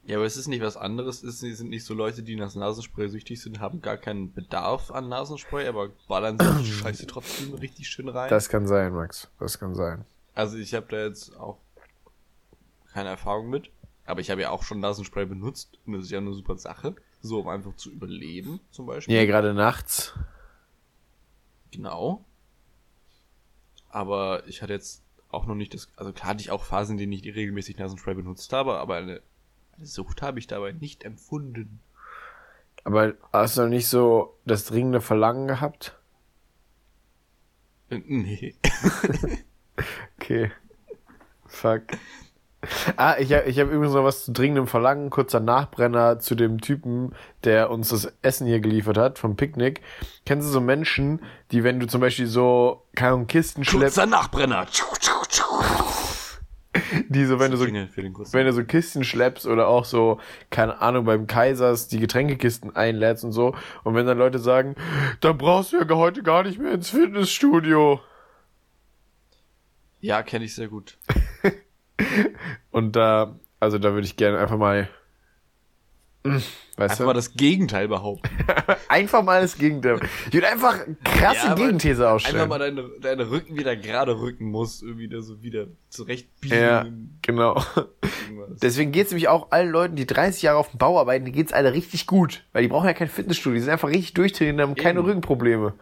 Ja, 0.10 0.18
aber 0.18 0.26
es 0.26 0.38
ist 0.38 0.48
nicht 0.48 0.64
was 0.64 0.76
anderes. 0.76 1.22
Es 1.22 1.40
sind 1.40 1.70
nicht 1.70 1.86
so 1.86 1.94
Leute, 1.94 2.24
die 2.24 2.36
nach 2.36 2.54
Nasenspray 2.56 3.10
süchtig 3.10 3.40
sind, 3.42 3.60
haben 3.60 3.82
gar 3.82 3.98
keinen 3.98 4.34
Bedarf 4.34 4.90
an 4.90 5.08
Nasenspray, 5.08 5.68
aber 5.68 5.90
ballern 6.08 6.40
sich 6.40 6.66
die 6.66 6.72
Scheiße 6.82 7.06
trotzdem 7.06 7.54
richtig 7.54 7.88
schön 7.88 8.10
rein. 8.10 8.30
Das 8.30 8.50
kann 8.50 8.66
sein, 8.66 8.92
Max. 8.94 9.30
Das 9.40 9.60
kann 9.60 9.76
sein. 9.76 10.06
Also 10.34 10.58
ich 10.58 10.74
habe 10.74 10.88
da 10.90 11.04
jetzt 11.04 11.38
auch 11.38 11.60
keine 12.92 13.10
Erfahrung 13.10 13.52
mit, 13.52 13.70
aber 14.08 14.20
ich 14.20 14.32
habe 14.32 14.42
ja 14.42 14.50
auch 14.50 14.64
schon 14.64 14.80
Nasenspray 14.80 15.28
benutzt 15.28 15.78
und 15.86 15.94
das 15.94 16.06
ist 16.06 16.12
ja 16.12 16.18
eine 16.18 16.34
super 16.34 16.58
Sache. 16.58 16.96
So, 17.22 17.42
um 17.42 17.48
einfach 17.48 17.76
zu 17.76 17.92
überleben, 17.92 18.62
zum 18.72 18.88
Beispiel. 18.88 19.14
Ja, 19.14 19.26
gerade 19.26 19.54
nachts. 19.54 20.16
Genau. 21.72 22.26
Aber 23.90 24.48
ich 24.48 24.62
hatte 24.62 24.74
jetzt 24.74 25.04
auch 25.30 25.46
noch 25.46 25.56
nicht 25.56 25.74
das, 25.74 25.88
also 25.96 26.12
klar 26.12 26.30
hatte 26.30 26.42
ich 26.42 26.52
auch 26.52 26.64
Phasen, 26.64 26.94
in 26.94 26.98
denen 26.98 27.14
ich 27.14 27.24
regelmäßig 27.24 27.78
Nasenspray 27.78 28.16
benutzt 28.16 28.52
habe, 28.54 28.78
aber 28.78 28.96
eine, 28.96 29.22
eine 29.78 29.86
Sucht 29.86 30.22
habe 30.22 30.40
ich 30.40 30.48
dabei 30.48 30.72
nicht 30.72 31.04
empfunden. 31.04 31.80
Aber 32.84 33.14
hast 33.32 33.58
du 33.58 33.62
noch 33.62 33.70
nicht 33.70 33.88
so 33.88 34.38
das 34.46 34.66
dringende 34.66 35.02
Verlangen 35.02 35.48
gehabt? 35.48 35.98
Äh, 37.90 38.02
nee. 38.06 38.56
okay. 40.18 40.52
Fuck. 41.46 41.84
Ah, 42.98 43.16
ich 43.18 43.32
habe 43.32 43.50
ich 43.50 43.58
hab 43.60 43.70
übrigens 43.70 43.94
noch 43.94 44.04
was 44.04 44.26
zu 44.26 44.34
dringendem 44.34 44.68
Verlangen. 44.68 45.10
Kurzer 45.10 45.40
Nachbrenner 45.40 46.20
zu 46.20 46.36
dem 46.36 46.60
Typen, 46.60 47.14
der 47.46 47.70
uns 47.70 47.90
das 47.90 48.12
Essen 48.22 48.48
hier 48.48 48.60
geliefert 48.60 48.98
hat 48.98 49.18
vom 49.18 49.38
Picknick. 49.38 49.82
Kennst 50.26 50.48
du 50.48 50.52
so 50.52 50.60
Menschen, 50.60 51.22
die, 51.52 51.64
wenn 51.64 51.80
du 51.80 51.88
zum 51.88 52.02
Beispiel 52.02 52.28
so, 52.28 52.86
keine 52.96 53.14
Ahnung, 53.14 53.28
Kisten 53.28 53.64
schleppst. 53.64 53.96
Kurzer 53.96 54.06
Nachbrenner. 54.06 54.68
Die 57.08 57.26
so, 57.26 57.40
wenn 57.40 57.52
du 57.52 57.58
so, 57.58 57.66
wenn 57.66 58.46
du 58.46 58.54
so 58.54 58.64
Kisten 58.64 59.04
schleppst 59.04 59.48
oder 59.48 59.68
auch 59.68 59.86
so, 59.86 60.20
keine 60.50 60.82
Ahnung, 60.82 61.06
beim 61.06 61.28
Kaisers 61.28 61.88
die 61.88 62.00
Getränkekisten 62.00 62.76
einlädst 62.76 63.24
und 63.24 63.32
so. 63.32 63.56
Und 63.84 63.96
wenn 63.96 64.06
dann 64.06 64.18
Leute 64.18 64.40
sagen, 64.40 64.76
dann 65.22 65.38
brauchst 65.38 65.74
du 65.74 65.78
ja 65.78 65.88
heute 65.96 66.24
gar 66.24 66.44
nicht 66.44 66.60
mehr 66.60 66.74
ins 66.74 66.90
Fitnessstudio. 66.90 68.02
Ja, 70.02 70.24
kenne 70.24 70.46
ich 70.46 70.56
sehr 70.56 70.68
gut. 70.68 70.98
Und 72.72 72.96
da, 72.96 73.40
also 73.60 73.78
da 73.78 73.94
würde 73.94 74.06
ich 74.06 74.16
gerne 74.16 74.38
einfach 74.38 74.58
mal. 74.58 74.90
Hm, 76.26 76.34
weißt 76.34 76.50
einfach 76.78 76.98
du? 76.98 77.06
mal 77.06 77.14
das 77.14 77.34
Gegenteil 77.34 77.88
behaupten. 77.88 78.30
einfach 78.90 79.24
mal 79.24 79.42
das 79.42 79.58
Gegenteil. 79.58 80.00
Ich 80.28 80.34
würde 80.34 80.50
einfach 80.50 80.78
krasse 81.04 81.48
ja, 81.48 81.56
Gegenthese 81.56 82.10
ausstellen. 82.10 82.42
Einfach 82.42 82.50
mal 82.50 82.60
deine, 82.60 82.90
deine 83.00 83.32
Rücken 83.32 83.58
wieder 83.58 83.78
gerade 83.78 84.20
rücken 84.20 84.52
muss, 84.52 84.82
irgendwie 84.82 85.08
da 85.08 85.22
so 85.22 85.42
wieder 85.42 85.68
zurechtbiegen. 85.88 86.60
Ja, 86.60 86.86
genau. 87.22 87.64
Irgendwas. 88.28 88.60
Deswegen 88.60 88.92
geht's 88.92 89.12
nämlich 89.12 89.30
auch 89.30 89.52
allen 89.52 89.70
Leuten, 89.70 89.96
die 89.96 90.06
30 90.06 90.42
Jahre 90.42 90.58
auf 90.58 90.72
dem 90.72 90.78
Bau 90.78 91.00
arbeiten, 91.00 91.24
die 91.24 91.32
geht's 91.32 91.54
alle 91.54 91.74
richtig 91.74 92.06
gut. 92.06 92.44
Weil 92.52 92.64
die 92.64 92.68
brauchen 92.68 92.88
ja 92.88 92.94
kein 92.94 93.08
Fitnessstudio, 93.08 93.56
die 93.56 93.62
sind 93.62 93.72
einfach 93.72 93.90
richtig 93.90 94.14
durchtrainiert, 94.14 94.60
haben 94.60 94.72
Eben. 94.72 94.82
keine 94.82 95.04
Rückenprobleme. 95.04 95.74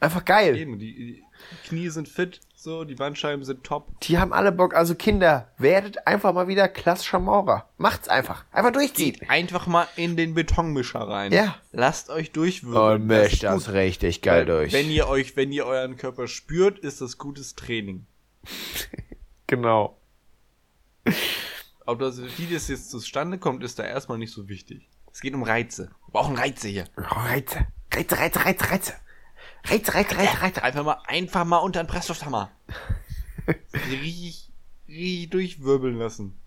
Einfach 0.00 0.24
geil. 0.24 0.56
Eben, 0.56 0.78
die, 0.78 0.94
die 0.94 1.24
Knie 1.68 1.88
sind 1.88 2.08
fit, 2.08 2.40
So, 2.64 2.84
die 2.84 2.94
Bandscheiben 2.94 3.44
sind 3.44 3.62
top. 3.62 4.00
Die 4.00 4.16
haben 4.16 4.32
alle 4.32 4.50
Bock. 4.50 4.74
Also 4.74 4.94
Kinder, 4.94 5.52
werdet 5.58 6.06
einfach 6.06 6.32
mal 6.32 6.48
wieder 6.48 6.66
klassischer 6.66 7.18
Maurer. 7.18 7.68
Macht's 7.76 8.08
einfach. 8.08 8.46
Einfach 8.52 8.72
durchziehen. 8.72 9.12
Geht 9.18 9.28
einfach 9.28 9.66
mal 9.66 9.86
in 9.96 10.16
den 10.16 10.32
Betonmischer 10.32 11.00
rein. 11.00 11.30
Ja. 11.30 11.56
Lasst 11.72 12.08
euch 12.08 12.32
durchwirbeln. 12.32 13.02
Und 13.02 13.08
Das 13.10 13.30
mischt 13.32 13.42
das 13.42 13.66
gut. 13.66 13.74
richtig 13.74 14.22
geil 14.22 14.46
durch. 14.46 14.72
Wenn 14.72 14.88
ihr 14.88 15.08
euch, 15.08 15.36
wenn 15.36 15.52
ihr 15.52 15.66
euren 15.66 15.98
Körper 15.98 16.26
spürt, 16.26 16.78
ist 16.78 17.02
das 17.02 17.18
gutes 17.18 17.54
Training. 17.54 18.06
genau. 19.46 20.00
Ob 21.84 21.98
das, 21.98 22.18
wie 22.38 22.46
das 22.46 22.68
jetzt 22.68 22.90
zustande 22.90 23.36
kommt, 23.36 23.62
ist 23.62 23.78
da 23.78 23.84
erstmal 23.84 24.16
nicht 24.16 24.32
so 24.32 24.48
wichtig. 24.48 24.88
Es 25.12 25.20
geht 25.20 25.34
um 25.34 25.42
Reize. 25.42 25.90
Wir 26.06 26.12
brauchen 26.12 26.34
Reize 26.34 26.68
hier. 26.68 26.86
Oh, 26.96 27.02
Reize. 27.02 27.66
Reize, 27.92 28.18
Reize, 28.18 28.42
Reize, 28.42 28.70
Reize. 28.70 28.92
Reize, 29.64 29.94
Reize, 29.94 30.16
Reize, 30.16 30.42
Reize. 30.42 30.62
Einfach 30.62 30.84
mal, 30.84 30.98
einfach 31.06 31.44
mal 31.44 31.58
unter 31.58 31.82
den 31.82 31.86
Presslufthammer. 31.86 32.50
richtig, 33.72 34.52
richtig 34.88 35.30
durchwirbeln 35.30 35.98
lassen. 35.98 36.38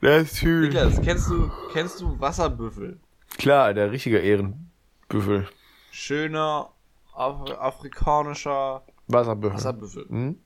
Das 0.00 0.22
ist 0.24 0.38
schön. 0.38 0.62
Niklas, 0.62 1.00
kennst 1.00 1.30
du, 1.30 1.50
kennst 1.72 2.00
du 2.00 2.18
Wasserbüffel? 2.20 3.00
Klar, 3.38 3.72
der 3.72 3.90
richtige 3.90 4.18
Ehrenbüffel. 4.18 5.48
Schöner 5.90 6.70
Af 7.14 7.50
afrikanischer 7.50 8.82
Wasserbüffel. 9.06 9.56
Wasserbüffel. 9.56 10.08
Hm? 10.08 10.38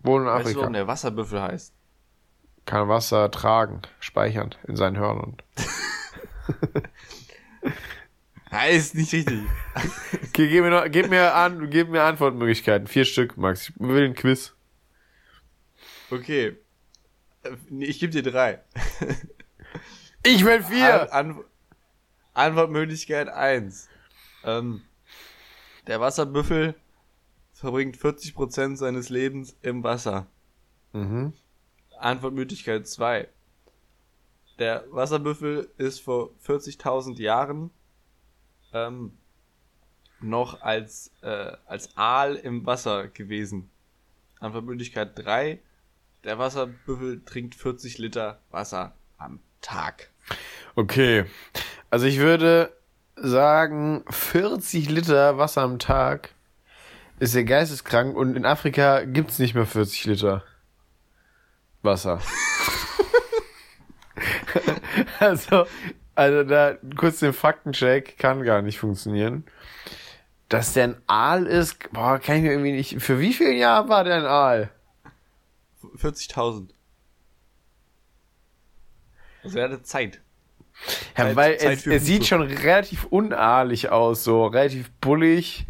Wohnen 0.00 0.26
in 0.26 0.32
Weißt 0.32 0.38
du, 0.38 0.48
Afrika. 0.48 0.60
warum 0.60 0.72
der 0.72 0.86
Wasserbüffel 0.86 1.42
heißt? 1.42 1.74
Kann 2.66 2.88
Wasser 2.88 3.30
tragen, 3.30 3.82
speichern 4.00 4.54
in 4.66 4.76
seinen 4.76 4.96
Hörnern. 4.96 5.36
Heißt 8.50 8.94
nicht 8.94 9.12
richtig. 9.12 9.40
Okay, 10.30 10.48
gib 10.48 10.62
mir, 10.62 10.70
noch, 10.70 10.84
gib 10.90 11.10
mir, 11.10 11.34
an, 11.34 11.68
gib 11.70 11.88
mir 11.90 12.02
Antwortmöglichkeiten. 12.02 12.86
Vier 12.86 13.04
Stück, 13.04 13.36
Max. 13.36 13.68
Ich 13.68 13.74
will 13.78 14.04
ein 14.04 14.14
Quiz. 14.14 14.54
Okay. 16.10 16.56
Äh, 17.42 17.56
Ich 17.80 17.98
gebe 18.00 18.12
dir 18.12 18.22
drei. 18.22 18.60
Ich 20.22 20.44
will 20.44 20.62
vier! 20.62 21.12
An 21.14 21.30
An 21.30 21.44
Antwortmöglichkeit 22.34 23.28
1. 23.28 23.88
Ähm, 24.44 24.82
der 25.86 26.00
Wasserbüffel 26.00 26.74
verbringt 27.54 27.96
40% 27.96 28.76
seines 28.76 29.08
Lebens 29.08 29.56
im 29.62 29.82
Wasser. 29.82 30.26
Mhm. 30.92 31.32
Antwortmöglichkeit 31.98 32.86
2. 32.86 33.28
Der 34.58 34.84
Wasserbüffel 34.90 35.70
ist 35.78 36.00
vor 36.00 36.30
40.000 36.46 37.18
Jahren 37.20 37.70
ähm, 38.72 39.12
noch 40.20 40.62
als, 40.62 41.12
äh, 41.22 41.52
als 41.66 41.96
Aal 41.96 42.36
im 42.36 42.66
Wasser 42.66 43.08
gewesen. 43.08 43.70
Antwortmöglichkeit 44.38 45.18
3. 45.18 45.58
Der 46.24 46.38
Wasserbüffel 46.38 47.24
trinkt 47.24 47.54
40 47.54 47.98
Liter 47.98 48.40
Wasser 48.50 48.94
am 49.18 49.40
Tag. 49.62 50.10
Okay. 50.74 51.24
Also 51.88 52.06
ich 52.06 52.18
würde 52.18 52.72
sagen, 53.16 54.04
40 54.08 54.88
Liter 54.90 55.38
Wasser 55.38 55.62
am 55.62 55.78
Tag 55.78 56.30
ist 57.18 57.34
ja 57.34 57.42
geisteskrank 57.42 58.16
und 58.16 58.36
in 58.36 58.46
Afrika 58.46 59.04
gibt's 59.04 59.38
nicht 59.38 59.54
mehr 59.54 59.66
40 59.66 60.04
Liter 60.06 60.44
Wasser. 61.82 62.20
also, 65.18 65.66
also 66.14 66.44
da 66.44 66.76
kurz 66.96 67.20
den 67.20 67.32
Faktencheck 67.32 68.18
kann 68.18 68.42
gar 68.42 68.62
nicht 68.62 68.78
funktionieren. 68.78 69.44
Dass 70.48 70.72
der 70.72 70.84
ein 70.84 70.96
Aal 71.06 71.46
ist, 71.46 71.92
boah, 71.92 72.18
kann 72.18 72.36
ich 72.36 72.42
mir 72.42 72.50
irgendwie 72.52 72.72
nicht. 72.72 73.00
Für 73.00 73.20
wie 73.20 73.32
viele 73.32 73.52
Jahre 73.54 73.88
war 73.88 74.02
der 74.04 74.16
ein 74.16 74.26
Aal? 74.26 74.70
40.000. 75.96 76.70
Also 79.42 79.58
er 79.58 79.64
hatte 79.70 79.82
Zeit. 79.82 80.20
Ja, 81.16 81.24
Zeit- 81.24 81.36
weil 81.36 81.58
Zeit 81.58 81.78
es, 81.78 81.82
für 81.84 81.94
es 81.94 82.04
sieht 82.04 82.26
schon 82.26 82.42
relativ 82.42 83.04
unahrlich 83.04 83.90
aus, 83.90 84.24
so 84.24 84.46
relativ 84.46 84.90
bullig. 85.00 85.66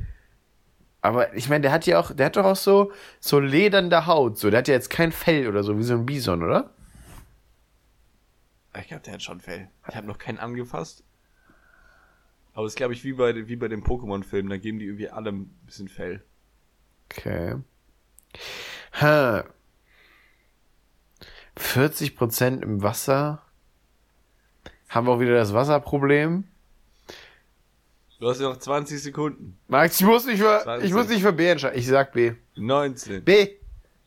Aber 1.03 1.35
ich 1.35 1.49
meine, 1.49 1.63
der 1.63 1.73
hat 1.73 1.87
ja 1.87 1.99
auch, 1.99 2.13
der 2.15 2.27
hat 2.27 2.37
doch 2.37 2.45
auch 2.45 2.57
so, 2.57 2.93
so 3.21 3.41
ledernde 3.41 4.07
Haut, 4.07 4.39
so. 4.39 4.51
Der 4.51 4.59
hat 4.59 4.69
ja 4.69 4.75
jetzt 4.75 4.91
kein 4.91 5.13
Fell 5.13 5.49
oder 5.49 5.63
so, 5.63 5.79
wie 5.79 5.83
so 5.83 5.95
ein 5.95 6.05
Bison, 6.07 6.43
oder? 6.43 6.71
Ich 8.79 8.89
glaube, 8.89 9.03
der 9.03 9.15
hat 9.15 9.23
schon 9.23 9.41
Fell. 9.41 9.69
Ich 9.89 9.97
habe 9.97 10.07
noch 10.07 10.19
keinen 10.19 10.39
angefasst. 10.39 11.05
Aber 12.53 12.67
es 12.67 12.73
ist, 12.73 12.77
glaube 12.77 12.93
ich, 12.93 13.05
wie 13.05 13.13
bei, 13.13 13.49
wie 13.49 13.57
bei 13.57 13.69
dem 13.69 13.83
Pokémon-Film. 13.83 14.49
Da 14.49 14.57
geben 14.57 14.79
die 14.79 14.87
irgendwie 14.87 15.09
alle 15.09 15.31
ein 15.31 15.47
bisschen 15.67 15.89
Fell. 15.89 16.23
Okay. 17.11 17.57
Ha. 19.01 19.45
40% 21.57 22.63
im 22.63 22.83
Wasser. 22.83 23.43
Haben 24.89 25.07
wir 25.07 25.13
auch 25.13 25.21
wieder 25.21 25.35
das 25.35 25.53
Wasserproblem. 25.53 26.45
Du 28.19 28.29
hast 28.29 28.41
ja 28.41 28.49
noch 28.49 28.59
20 28.59 29.03
Sekunden. 29.03 29.59
Max, 29.69 30.01
ich 30.01 30.07
muss 30.07 30.27
nicht 30.27 30.41
für, 30.41 30.61
20. 30.63 30.87
ich 30.87 30.95
muss 30.95 31.09
nicht 31.09 31.23
für 31.23 31.33
B 31.33 31.49
entscheiden. 31.49 31.79
Ich 31.79 31.87
sag 31.87 32.13
B. 32.13 32.35
19. 32.57 33.25
B. 33.25 33.57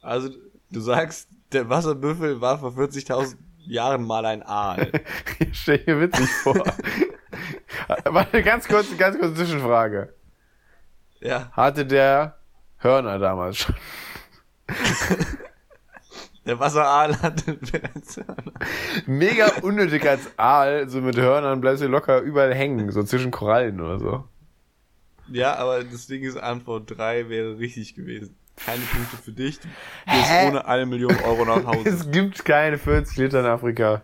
Also, 0.01 0.29
du 0.69 0.79
sagst, 0.79 1.29
der 1.51 1.69
Wasserbüffel 1.69 2.39
war 2.39 2.59
vor 2.59 2.71
40.000 2.71 3.35
Jahren 3.65 4.03
mal 4.03 4.25
ein 4.25 4.43
Aal. 4.43 4.91
Ich 5.39 5.59
stell 5.61 5.81
mir 5.85 6.01
witzig 6.01 6.29
vor. 6.29 6.55
Warte, 8.05 8.43
ganz 8.43 8.67
kurz, 8.67 8.95
ganz 8.97 9.17
kurz 9.19 9.35
Zwischenfrage. 9.35 10.13
ja. 11.21 11.49
Hatte 11.53 11.85
der 11.85 12.37
Hörner 12.77 13.19
damals 13.19 13.57
schon? 13.57 13.75
Der 16.45 16.59
Wasseraal 16.59 17.21
hatte 17.21 17.53
bereits. 17.53 18.19
Mega 19.05 19.47
unnötig 19.61 20.05
als 20.05 20.37
Aal, 20.37 20.89
so 20.89 20.99
mit 20.99 21.15
Hörnern 21.15 21.61
bleibst 21.61 21.81
du 21.81 21.87
locker 21.87 22.19
überall 22.19 22.53
hängen, 22.53 22.91
so 22.91 23.01
zwischen 23.03 23.31
Korallen 23.31 23.79
oder 23.79 23.97
so. 23.97 24.25
Ja, 25.29 25.55
aber 25.55 25.85
das 25.85 26.07
Ding 26.07 26.23
ist, 26.23 26.35
Antwort 26.35 26.91
3 26.97 27.29
wäre 27.29 27.57
richtig 27.59 27.95
gewesen. 27.95 28.35
Keine 28.55 28.81
Punkte 28.83 29.17
für 29.17 29.31
dich. 29.31 29.59
Du 29.59 29.67
gehst 30.05 30.29
Hä? 30.29 30.47
ohne 30.47 30.65
eine 30.65 30.85
Million 30.85 31.15
Euro 31.21 31.43
nach 31.45 31.65
Hause. 31.65 31.89
Es 31.89 32.11
gibt 32.11 32.45
keine 32.45 32.77
40 32.77 33.17
Liter 33.17 33.39
in 33.41 33.45
Afrika. 33.47 34.03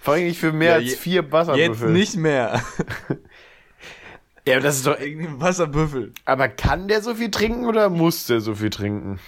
Vor 0.00 0.14
allem 0.14 0.24
nicht 0.26 0.40
für 0.40 0.52
mehr 0.52 0.70
Ja, 0.72 0.76
als 0.76 0.94
vier 0.96 1.22
Jetzt 1.22 1.32
Wasserbüffel. 1.32 1.90
nicht 1.90 2.16
mehr. 2.16 2.60
Ja, 4.46 4.54
aber 4.56 4.62
das 4.64 4.76
ist 4.76 4.86
doch. 4.86 4.98
Irgendein 4.98 5.38
Wasserbüffel. 5.38 6.14
Aber 6.24 6.48
kann 6.48 6.88
der 6.88 7.02
so 7.02 7.14
viel 7.14 7.30
trinken 7.30 7.66
oder 7.66 7.90
muss 7.90 8.26
der 8.26 8.40
so 8.40 8.54
viel 8.54 8.70
trinken? 8.70 9.20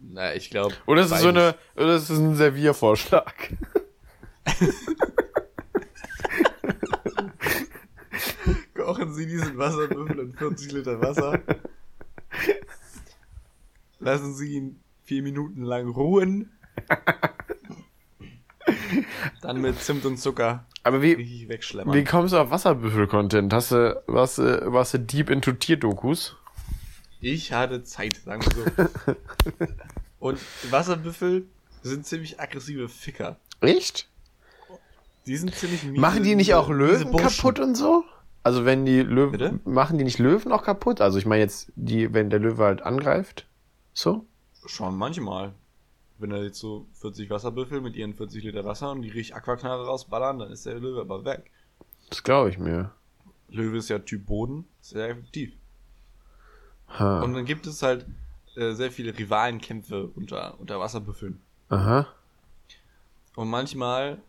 Na, 0.00 0.34
ich 0.34 0.48
glaube. 0.48 0.74
Oder 0.86 1.02
ist 1.02 1.10
es 1.12 1.20
so 1.20 1.28
eine, 1.28 1.54
oder 1.76 1.96
ist 1.96 2.08
es 2.08 2.18
ein 2.18 2.34
Serviervorschlag? 2.36 3.34
Kochen 8.88 9.12
Sie 9.12 9.26
diesen 9.26 9.58
Wasserbüffel 9.58 10.18
in 10.18 10.32
40 10.32 10.72
Liter 10.72 10.98
Wasser. 11.02 11.42
Lassen 13.98 14.34
Sie 14.34 14.54
ihn 14.54 14.80
vier 15.04 15.22
Minuten 15.22 15.60
lang 15.60 15.90
ruhen. 15.90 16.50
Dann 19.42 19.60
mit 19.60 19.78
Zimt 19.78 20.06
und 20.06 20.16
Zucker 20.16 20.64
Aber 20.84 21.02
wie, 21.02 21.18
wie 21.18 22.04
kommst 22.04 22.32
du 22.32 22.38
auf 22.38 22.50
Wasserbüffel-Content? 22.50 23.52
Hast 23.52 23.72
du, 23.72 24.02
warst 24.06 24.38
warst 24.38 24.94
du 24.94 25.00
deep 25.00 25.28
into 25.28 25.52
Tierdokus? 25.52 26.36
Ich 27.20 27.52
hatte 27.52 27.84
Zeit, 27.84 28.16
sagen 28.16 28.42
wir 28.42 28.88
so. 29.06 29.16
Und 30.18 30.40
Wasserbüffel 30.70 31.46
sind 31.82 32.06
ziemlich 32.06 32.40
aggressive 32.40 32.88
Ficker. 32.88 33.36
Echt? 33.60 34.08
Die 35.26 35.36
sind 35.36 35.54
ziemlich 35.54 35.82
miese, 35.84 36.00
Machen 36.00 36.22
die 36.22 36.34
nicht 36.34 36.54
auch 36.54 36.70
Löwen 36.70 37.14
kaputt 37.14 37.60
und 37.60 37.74
so? 37.74 38.02
Also 38.48 38.64
wenn 38.64 38.86
die 38.86 39.02
Löwen, 39.02 39.32
Bitte? 39.32 39.60
machen 39.66 39.98
die 39.98 40.04
nicht 40.04 40.18
Löwen 40.18 40.52
auch 40.52 40.62
kaputt? 40.62 41.02
Also 41.02 41.18
ich 41.18 41.26
meine 41.26 41.42
jetzt, 41.42 41.70
die, 41.76 42.14
wenn 42.14 42.30
der 42.30 42.38
Löwe 42.38 42.64
halt 42.64 42.80
angreift, 42.80 43.46
so? 43.92 44.24
Schon 44.64 44.96
manchmal. 44.96 45.52
Wenn 46.16 46.30
da 46.30 46.38
jetzt 46.38 46.58
so 46.58 46.86
40 46.94 47.28
Wasserbüffel 47.28 47.82
mit 47.82 47.94
ihren 47.94 48.14
40 48.14 48.44
Liter 48.44 48.64
Wasser 48.64 48.92
und 48.92 49.02
die 49.02 49.10
richtig 49.10 49.36
Aquaknarre 49.36 49.84
rausballern, 49.84 50.38
dann 50.38 50.50
ist 50.50 50.64
der 50.64 50.80
Löwe 50.80 51.02
aber 51.02 51.26
weg. 51.26 51.50
Das 52.08 52.22
glaube 52.22 52.48
ich 52.48 52.58
mir. 52.58 52.90
Löwe 53.50 53.76
ist 53.76 53.90
ja 53.90 53.98
Typ 53.98 54.24
Boden, 54.24 54.64
sehr 54.80 55.10
effektiv. 55.10 55.52
Ha. 56.98 57.20
Und 57.20 57.34
dann 57.34 57.44
gibt 57.44 57.66
es 57.66 57.82
halt 57.82 58.06
äh, 58.56 58.72
sehr 58.72 58.90
viele 58.90 59.18
Rivalenkämpfe 59.18 60.06
unter, 60.16 60.58
unter 60.58 60.80
Wasserbüffeln. 60.80 61.38
Aha. 61.68 62.06
Und 63.36 63.50
manchmal 63.50 64.22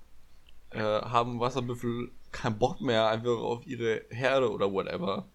äh, 0.71 0.82
haben 0.82 1.39
Wasserbüffel 1.39 2.12
keinen 2.32 2.60
Bock 2.60 2.82
mehr 2.82 3.08
einfach 3.08 3.38
auf 3.38 3.65
ihre 3.65 4.04
Herde 4.10 4.52
oder 4.52 4.72
whatever. 4.72 5.28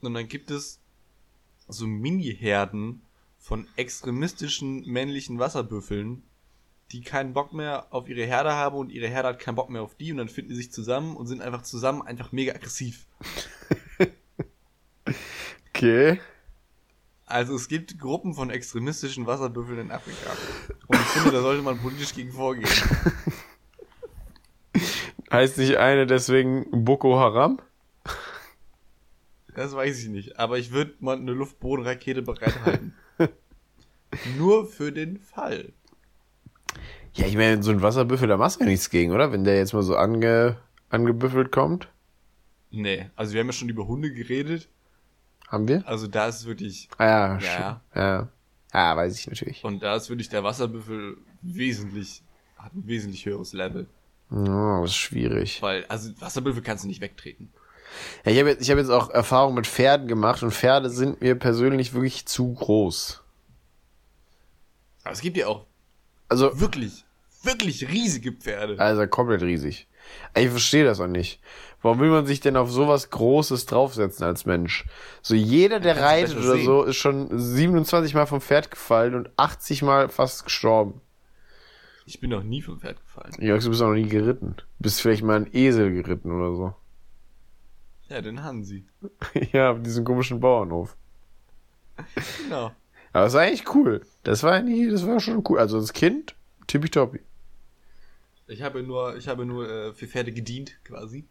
Und 0.00 0.14
dann 0.14 0.28
gibt 0.28 0.50
es 0.50 0.80
so 1.68 1.86
Mini-Herden 1.86 3.02
von 3.38 3.66
extremistischen 3.76 4.86
männlichen 4.86 5.38
Wasserbüffeln, 5.38 6.22
die 6.92 7.00
keinen 7.00 7.32
Bock 7.32 7.52
mehr 7.52 7.92
auf 7.92 8.08
ihre 8.08 8.26
Herde 8.26 8.52
haben 8.52 8.76
und 8.76 8.90
ihre 8.90 9.08
Herde 9.08 9.28
hat 9.28 9.38
keinen 9.38 9.54
Bock 9.54 9.70
mehr 9.70 9.82
auf 9.82 9.94
die 9.94 10.12
und 10.12 10.18
dann 10.18 10.28
finden 10.28 10.50
die 10.50 10.56
sich 10.56 10.72
zusammen 10.72 11.16
und 11.16 11.26
sind 11.26 11.42
einfach 11.42 11.62
zusammen 11.62 12.02
einfach 12.02 12.32
mega 12.32 12.54
aggressiv. 12.54 13.06
Okay, 13.98 14.12
Okay. 15.74 16.20
Also 17.26 17.56
es 17.56 17.68
gibt 17.68 17.98
Gruppen 17.98 18.34
von 18.34 18.50
extremistischen 18.50 19.26
Wasserbüffeln 19.26 19.80
in 19.80 19.90
Afrika. 19.90 20.30
Und 20.86 21.00
ich 21.00 21.06
finde, 21.06 21.32
da 21.32 21.40
sollte 21.40 21.62
man 21.62 21.78
politisch 21.78 22.14
gegen 22.14 22.32
vorgehen. 22.32 22.68
Heißt 25.34 25.58
nicht 25.58 25.76
eine 25.76 26.06
deswegen 26.06 26.84
Boko 26.84 27.18
Haram? 27.18 27.60
Das 29.54 29.74
weiß 29.74 30.02
ich 30.02 30.08
nicht. 30.08 30.38
Aber 30.38 30.58
ich 30.58 30.72
würde 30.72 30.94
mal 31.00 31.16
eine 31.16 31.32
Luftbodenrakete 31.32 32.22
bereithalten. 32.22 32.94
Nur 34.38 34.66
für 34.66 34.92
den 34.92 35.18
Fall. 35.18 35.72
Ja, 37.14 37.26
ich 37.26 37.36
meine, 37.36 37.62
so 37.62 37.70
ein 37.70 37.82
Wasserbüffel, 37.82 38.28
da 38.28 38.36
machst 38.36 38.56
du 38.60 38.64
ja 38.64 38.70
nichts 38.70 38.90
gegen, 38.90 39.12
oder? 39.12 39.32
Wenn 39.32 39.44
der 39.44 39.56
jetzt 39.56 39.72
mal 39.72 39.82
so 39.82 39.96
ange, 39.96 40.56
angebüffelt 40.88 41.52
kommt. 41.52 41.88
Nee, 42.70 43.08
also 43.14 43.32
wir 43.34 43.40
haben 43.40 43.46
ja 43.46 43.52
schon 43.52 43.68
über 43.68 43.86
Hunde 43.86 44.12
geredet. 44.12 44.68
Haben 45.48 45.68
wir? 45.68 45.86
Also 45.86 46.08
da 46.08 46.26
ist 46.26 46.46
wirklich. 46.46 46.88
Ah 46.98 47.04
ja, 47.04 47.38
Ja. 47.38 47.40
ja. 47.40 47.82
ja. 47.94 48.28
Ja, 48.72 48.96
weiß 48.96 49.16
ich 49.16 49.28
natürlich. 49.28 49.62
Und 49.62 49.84
da 49.84 49.94
ist 49.94 50.08
wirklich 50.08 50.28
der 50.28 50.42
Wasserbüffel 50.42 51.16
wesentlich, 51.42 52.24
hat 52.58 52.74
ein 52.74 52.84
wesentlich 52.88 53.24
höheres 53.24 53.52
Level. 53.52 53.86
Oh, 54.36 54.80
das 54.82 54.90
ist 54.90 54.96
schwierig. 54.96 55.62
Weil, 55.62 55.84
also 55.86 56.10
Wasserbüffel 56.20 56.62
kannst 56.62 56.84
du 56.84 56.88
nicht 56.88 57.00
wegtreten. 57.00 57.52
Ja, 58.24 58.32
ich 58.32 58.38
habe 58.40 58.48
jetzt, 58.50 58.62
ich 58.62 58.70
hab 58.70 58.78
jetzt 58.78 58.90
auch 58.90 59.10
Erfahrung 59.10 59.54
mit 59.54 59.66
Pferden 59.66 60.08
gemacht 60.08 60.42
und 60.42 60.50
Pferde 60.52 60.90
sind 60.90 61.20
mir 61.20 61.36
persönlich 61.36 61.94
wirklich 61.94 62.26
zu 62.26 62.52
groß. 62.54 63.22
Aber 65.04 65.12
es 65.12 65.20
gibt 65.20 65.36
ja 65.36 65.46
auch 65.46 65.66
Also, 66.28 66.58
wirklich, 66.58 67.04
wirklich 67.42 67.88
riesige 67.88 68.32
Pferde. 68.32 68.78
also 68.80 69.06
komplett 69.06 69.42
riesig. 69.42 69.86
Ich 70.36 70.48
verstehe 70.50 70.84
das 70.84 71.00
auch 71.00 71.06
nicht. 71.06 71.40
Warum 71.80 72.00
will 72.00 72.10
man 72.10 72.26
sich 72.26 72.40
denn 72.40 72.56
auf 72.56 72.70
sowas 72.70 73.10
Großes 73.10 73.66
draufsetzen 73.66 74.24
als 74.24 74.46
Mensch? 74.46 74.86
So 75.22 75.34
jeder, 75.34 75.80
der 75.80 76.00
reitet 76.00 76.36
oder 76.36 76.54
sehen. 76.56 76.64
so, 76.64 76.82
ist 76.82 76.96
schon 76.96 77.28
27 77.38 78.14
Mal 78.14 78.26
vom 78.26 78.40
Pferd 78.40 78.70
gefallen 78.70 79.14
und 79.14 79.30
80 79.36 79.82
Mal 79.82 80.08
fast 80.08 80.44
gestorben. 80.44 81.00
Ich 82.06 82.20
bin 82.20 82.30
noch 82.30 82.42
nie 82.42 82.60
vom 82.60 82.80
Pferd 82.80 83.00
gefallen. 83.00 83.32
Ja, 83.38 83.56
du 83.56 83.68
bist 83.70 83.80
auch 83.80 83.88
noch 83.88 83.94
nie 83.94 84.08
geritten. 84.08 84.56
Du 84.56 84.64
bist 84.78 85.00
vielleicht 85.00 85.22
mal 85.22 85.36
ein 85.36 85.48
Esel 85.54 85.92
geritten 85.92 86.30
oder 86.30 86.54
so. 86.54 86.74
Ja, 88.08 88.20
den 88.20 88.42
Hansi. 88.42 88.84
ja, 89.52 89.70
auf 89.72 89.82
diesem 89.82 90.04
komischen 90.04 90.40
Bauernhof. 90.40 90.96
Genau. 92.42 92.72
Aber 93.12 93.24
das 93.24 93.34
war 93.34 93.42
eigentlich 93.42 93.74
cool. 93.74 94.02
Das 94.24 94.42
war 94.42 94.52
eigentlich, 94.52 94.90
das 94.90 95.06
war 95.06 95.20
schon 95.20 95.42
cool. 95.48 95.58
Also 95.58 95.78
als 95.78 95.92
Kind, 95.92 96.34
tippitoppi. 96.66 97.20
Ich 98.46 98.62
habe 98.62 98.82
nur, 98.82 99.16
ich 99.16 99.28
habe 99.28 99.46
nur 99.46 99.68
äh, 99.68 99.92
für 99.94 100.06
Pferde 100.06 100.32
gedient, 100.32 100.76
quasi. 100.84 101.24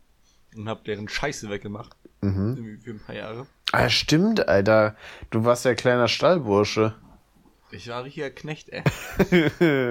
Und 0.56 0.68
habe 0.70 0.82
deren 0.86 1.08
Scheiße 1.08 1.50
weggemacht. 1.50 1.96
Mhm. 2.22 2.80
Für 2.82 2.92
ein 2.92 3.00
paar 3.00 3.16
Jahre. 3.16 3.48
Ah, 3.72 3.90
stimmt, 3.90 4.48
Alter. 4.48 4.96
Du 5.30 5.46
warst 5.46 5.66
ja 5.66 5.76
kleiner 5.76 6.08
Stallbursche. 6.08 6.96
Ich 7.74 7.88
war 7.88 8.04
richtiger 8.04 8.30
Knecht, 8.30 8.70
ey. 8.70 8.84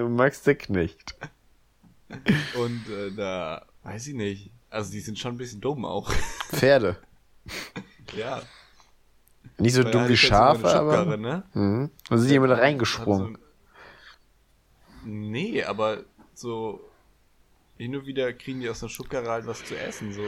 Max 0.08 0.42
der 0.42 0.54
Knecht. 0.54 1.16
Und 2.54 2.88
äh, 2.88 3.10
da, 3.16 3.66
weiß 3.82 4.06
ich 4.08 4.14
nicht. 4.14 4.50
Also 4.70 4.92
die 4.92 5.00
sind 5.00 5.18
schon 5.18 5.34
ein 5.34 5.38
bisschen 5.38 5.60
dumm 5.60 5.84
auch. 5.84 6.10
Pferde. 6.52 6.96
ja. 8.16 8.42
Nicht 9.58 9.74
so 9.74 9.84
Weil 9.84 9.90
dumm 9.90 10.04
wie 10.04 10.12
so 10.12 10.16
Schafe, 10.28 10.60
Schubkarre, 10.60 10.96
aber. 10.98 11.16
Ne? 11.16 11.42
Mhm. 11.54 11.90
Da 12.08 12.16
sind 12.18 12.30
die 12.30 12.34
immer 12.36 12.46
da 12.46 12.54
Hat 12.54 12.60
so 12.60 12.64
reingesprungen. 12.64 13.36
ein- 13.36 13.42
Nee, 15.04 15.64
aber 15.64 16.04
so 16.34 16.80
hin 17.76 17.96
und 17.96 18.06
wieder 18.06 18.32
kriegen 18.32 18.60
die 18.60 18.70
aus 18.70 18.78
der 18.80 18.88
Schubkarre 18.88 19.28
halt 19.28 19.46
was 19.46 19.64
zu 19.64 19.76
essen, 19.76 20.12
so. 20.12 20.22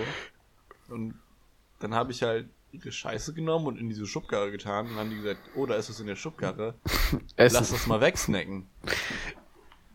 Und 0.88 1.14
dann 1.78 1.94
habe 1.94 2.10
ich 2.10 2.22
halt 2.24 2.48
ihre 2.74 2.92
Scheiße 2.92 3.32
genommen 3.34 3.66
und 3.66 3.78
in 3.78 3.88
diese 3.88 4.06
Schubkarre 4.06 4.50
getan. 4.50 4.86
Und 4.86 4.92
dann 4.92 5.00
haben 5.00 5.10
die 5.10 5.16
gesagt, 5.16 5.40
oh, 5.54 5.66
da 5.66 5.76
ist 5.76 5.88
was 5.88 6.00
in 6.00 6.06
der 6.06 6.16
Schubkarre. 6.16 6.74
Lass 7.36 7.54
Essen. 7.54 7.74
das 7.74 7.86
mal 7.86 8.00
wegsnacken. 8.00 8.66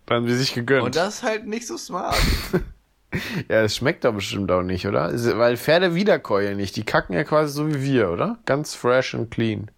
Dann 0.05 0.17
haben 0.17 0.27
sie 0.27 0.37
sich 0.37 0.53
gegönnt. 0.53 0.83
Und 0.83 0.95
das 0.95 1.15
ist 1.15 1.23
halt 1.23 1.45
nicht 1.45 1.67
so 1.67 1.77
smart. 1.77 2.17
ja, 3.49 3.61
das 3.61 3.75
schmeckt 3.75 4.05
doch 4.05 4.13
bestimmt 4.13 4.51
auch 4.51 4.63
nicht, 4.63 4.87
oder? 4.87 5.11
Weil 5.37 5.57
Pferde 5.57 5.93
wiederkeulen 5.93 6.57
nicht. 6.57 6.75
Die 6.75 6.83
kacken 6.83 7.13
ja 7.13 7.23
quasi 7.23 7.53
so 7.53 7.67
wie 7.67 7.83
wir, 7.83 8.09
oder? 8.09 8.39
Ganz 8.45 8.73
fresh 8.73 9.13
und 9.13 9.29
clean. 9.29 9.69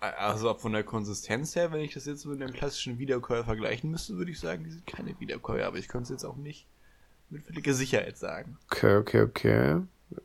Also 0.00 0.54
von 0.54 0.72
der 0.72 0.84
Konsistenz 0.84 1.56
her, 1.56 1.72
wenn 1.72 1.80
ich 1.80 1.94
das 1.94 2.06
jetzt 2.06 2.24
mit 2.24 2.40
einem 2.40 2.52
klassischen 2.52 2.98
Wiederkäuer 2.98 3.44
vergleichen 3.44 3.90
müsste, 3.90 4.16
würde 4.16 4.30
ich 4.30 4.38
sagen, 4.38 4.62
die 4.62 4.70
sind 4.70 4.86
keine 4.86 5.18
Wiederkäuer, 5.18 5.66
aber 5.66 5.78
ich 5.78 5.88
könnte 5.88 6.04
es 6.04 6.10
jetzt 6.10 6.24
auch 6.24 6.36
nicht 6.36 6.66
mit 7.30 7.44
völliger 7.44 7.74
Sicherheit 7.74 8.16
sagen. 8.18 8.56
Okay, 8.70 8.96
okay, 8.96 9.22
okay. 9.22 9.80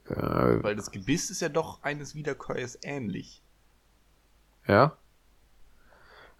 Äh, 0.09 0.63
Weil 0.63 0.75
das 0.75 0.91
Gebiss 0.91 1.29
ist 1.29 1.41
ja 1.41 1.49
doch 1.49 1.83
eines 1.83 2.15
Wiederkäuers 2.15 2.77
ähnlich. 2.83 3.41
ja? 4.67 4.95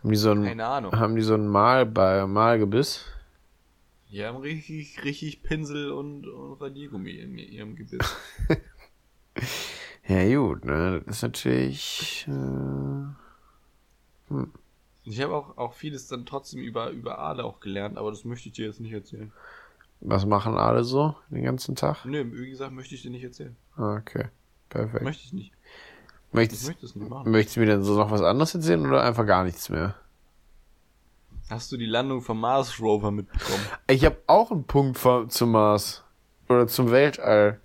Haben 0.02 0.10
die 0.12 0.16
so 0.18 0.32
ein, 0.32 0.44
Keine 0.44 0.66
Ahnung. 0.66 0.92
haben 0.94 1.16
die 1.16 1.22
so 1.22 1.34
ein 1.36 1.48
Mal 1.48 1.86
bei 1.86 2.26
Malgebiss? 2.26 3.06
Die 4.12 4.24
haben 4.24 4.38
richtig, 4.38 5.04
richtig 5.04 5.44
Pinsel 5.44 5.92
und, 5.92 6.28
und 6.28 6.62
Radiergummi 6.62 7.12
in 7.12 7.38
ihrem 7.38 7.76
Gebiss. 7.76 8.16
Ja, 10.06 10.36
gut, 10.38 10.66
ne? 10.66 11.02
Das 11.06 11.16
ist 11.18 11.22
natürlich. 11.22 12.28
Äh, 12.28 13.14
Ich 15.06 15.22
habe 15.22 15.34
auch, 15.34 15.58
auch 15.58 15.74
vieles 15.74 16.08
dann 16.08 16.26
trotzdem 16.26 16.60
über, 16.62 16.90
über 16.90 17.20
Aale 17.20 17.44
auch 17.46 17.60
gelernt, 17.62 17.98
aber 17.98 18.12
das 18.12 18.26
möchte 18.26 18.50
ich 18.50 18.56
dir 18.56 18.66
jetzt 18.68 18.80
nicht 18.82 18.92
erzählen. 18.94 19.32
Was 20.06 20.26
machen 20.26 20.58
alle 20.58 20.84
so 20.84 21.16
den 21.30 21.44
ganzen 21.44 21.76
Tag? 21.76 22.06
Nö, 22.06 22.24
wie 22.32 22.50
gesagt, 22.50 22.72
möchte 22.74 22.96
ich 22.96 23.02
dir 23.02 23.12
nicht 23.12 23.24
erzählen. 23.24 23.56
Ah, 23.78 23.98
Okay, 23.98 24.26
perfekt. 24.70 25.04
Möchte 25.04 25.24
ich 25.26 25.34
nicht. 25.34 25.52
Ich 26.30 26.34
Möchtest, 26.34 26.68
möchte 26.68 26.86
es 26.86 26.96
nicht 26.96 27.10
machen. 27.10 27.32
möchtest 27.32 27.56
du 27.56 27.60
mir 27.62 27.68
denn 27.68 27.84
so 27.84 27.96
noch 27.96 28.10
was 28.12 28.22
anderes 28.22 28.56
erzählen 28.56 28.86
oder 28.86 29.04
einfach 29.04 29.26
gar 29.26 29.44
nichts 29.44 29.70
mehr? 29.70 29.96
Hast 31.50 31.72
du 31.72 31.78
die 31.78 31.86
Landung 31.86 32.22
vom 32.22 32.40
Mars 32.40 32.80
Rover 32.80 33.12
mitbekommen? 33.12 33.64
Ich 33.88 34.06
habe 34.06 34.18
auch 34.28 34.50
einen 34.52 34.64
Punkt 34.64 34.98
vom, 34.98 35.30
zum 35.30 35.52
Mars. 35.52 36.04
Oder 36.50 36.68
zum 36.68 36.92
Weltall. 36.92 37.60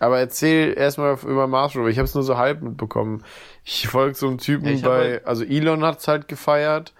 Aber 0.00 0.18
erzähl 0.18 0.74
erstmal 0.76 1.18
über 1.24 1.46
Mars 1.46 1.76
Rover. 1.76 1.88
Ich 1.88 1.98
habe 1.98 2.04
es 2.06 2.14
nur 2.14 2.24
so 2.24 2.36
halb 2.36 2.62
mitbekommen. 2.62 3.22
Ich 3.64 3.86
folge 3.88 4.14
so 4.14 4.26
einem 4.28 4.38
Typen 4.38 4.66
Ja, 4.66 4.72
ich 4.72 4.82
bei, 4.82 4.98
halt- 5.12 5.26
also 5.26 5.44
Elon 5.44 5.84
hat's 5.84 6.08
halt 6.08 6.28
gefeiert. 6.28 6.94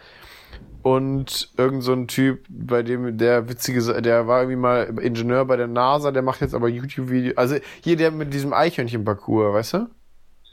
Und 0.82 1.50
irgend 1.56 1.82
so 1.82 1.92
ein 1.92 2.06
Typ, 2.08 2.46
bei 2.48 2.82
dem 2.82 3.18
der 3.18 3.48
witzige, 3.48 4.00
der 4.00 4.26
war 4.26 4.40
irgendwie 4.42 4.56
mal 4.56 4.98
Ingenieur 5.00 5.44
bei 5.44 5.56
der 5.56 5.66
NASA, 5.66 6.12
der 6.12 6.22
macht 6.22 6.40
jetzt 6.40 6.54
aber 6.54 6.68
YouTube-Video. 6.68 7.32
Also 7.36 7.56
hier 7.82 7.96
der 7.96 8.10
mit 8.10 8.32
diesem 8.32 8.52
Eichhörnchen-Parcours, 8.52 9.54
weißt 9.54 9.72
du? 9.74 9.88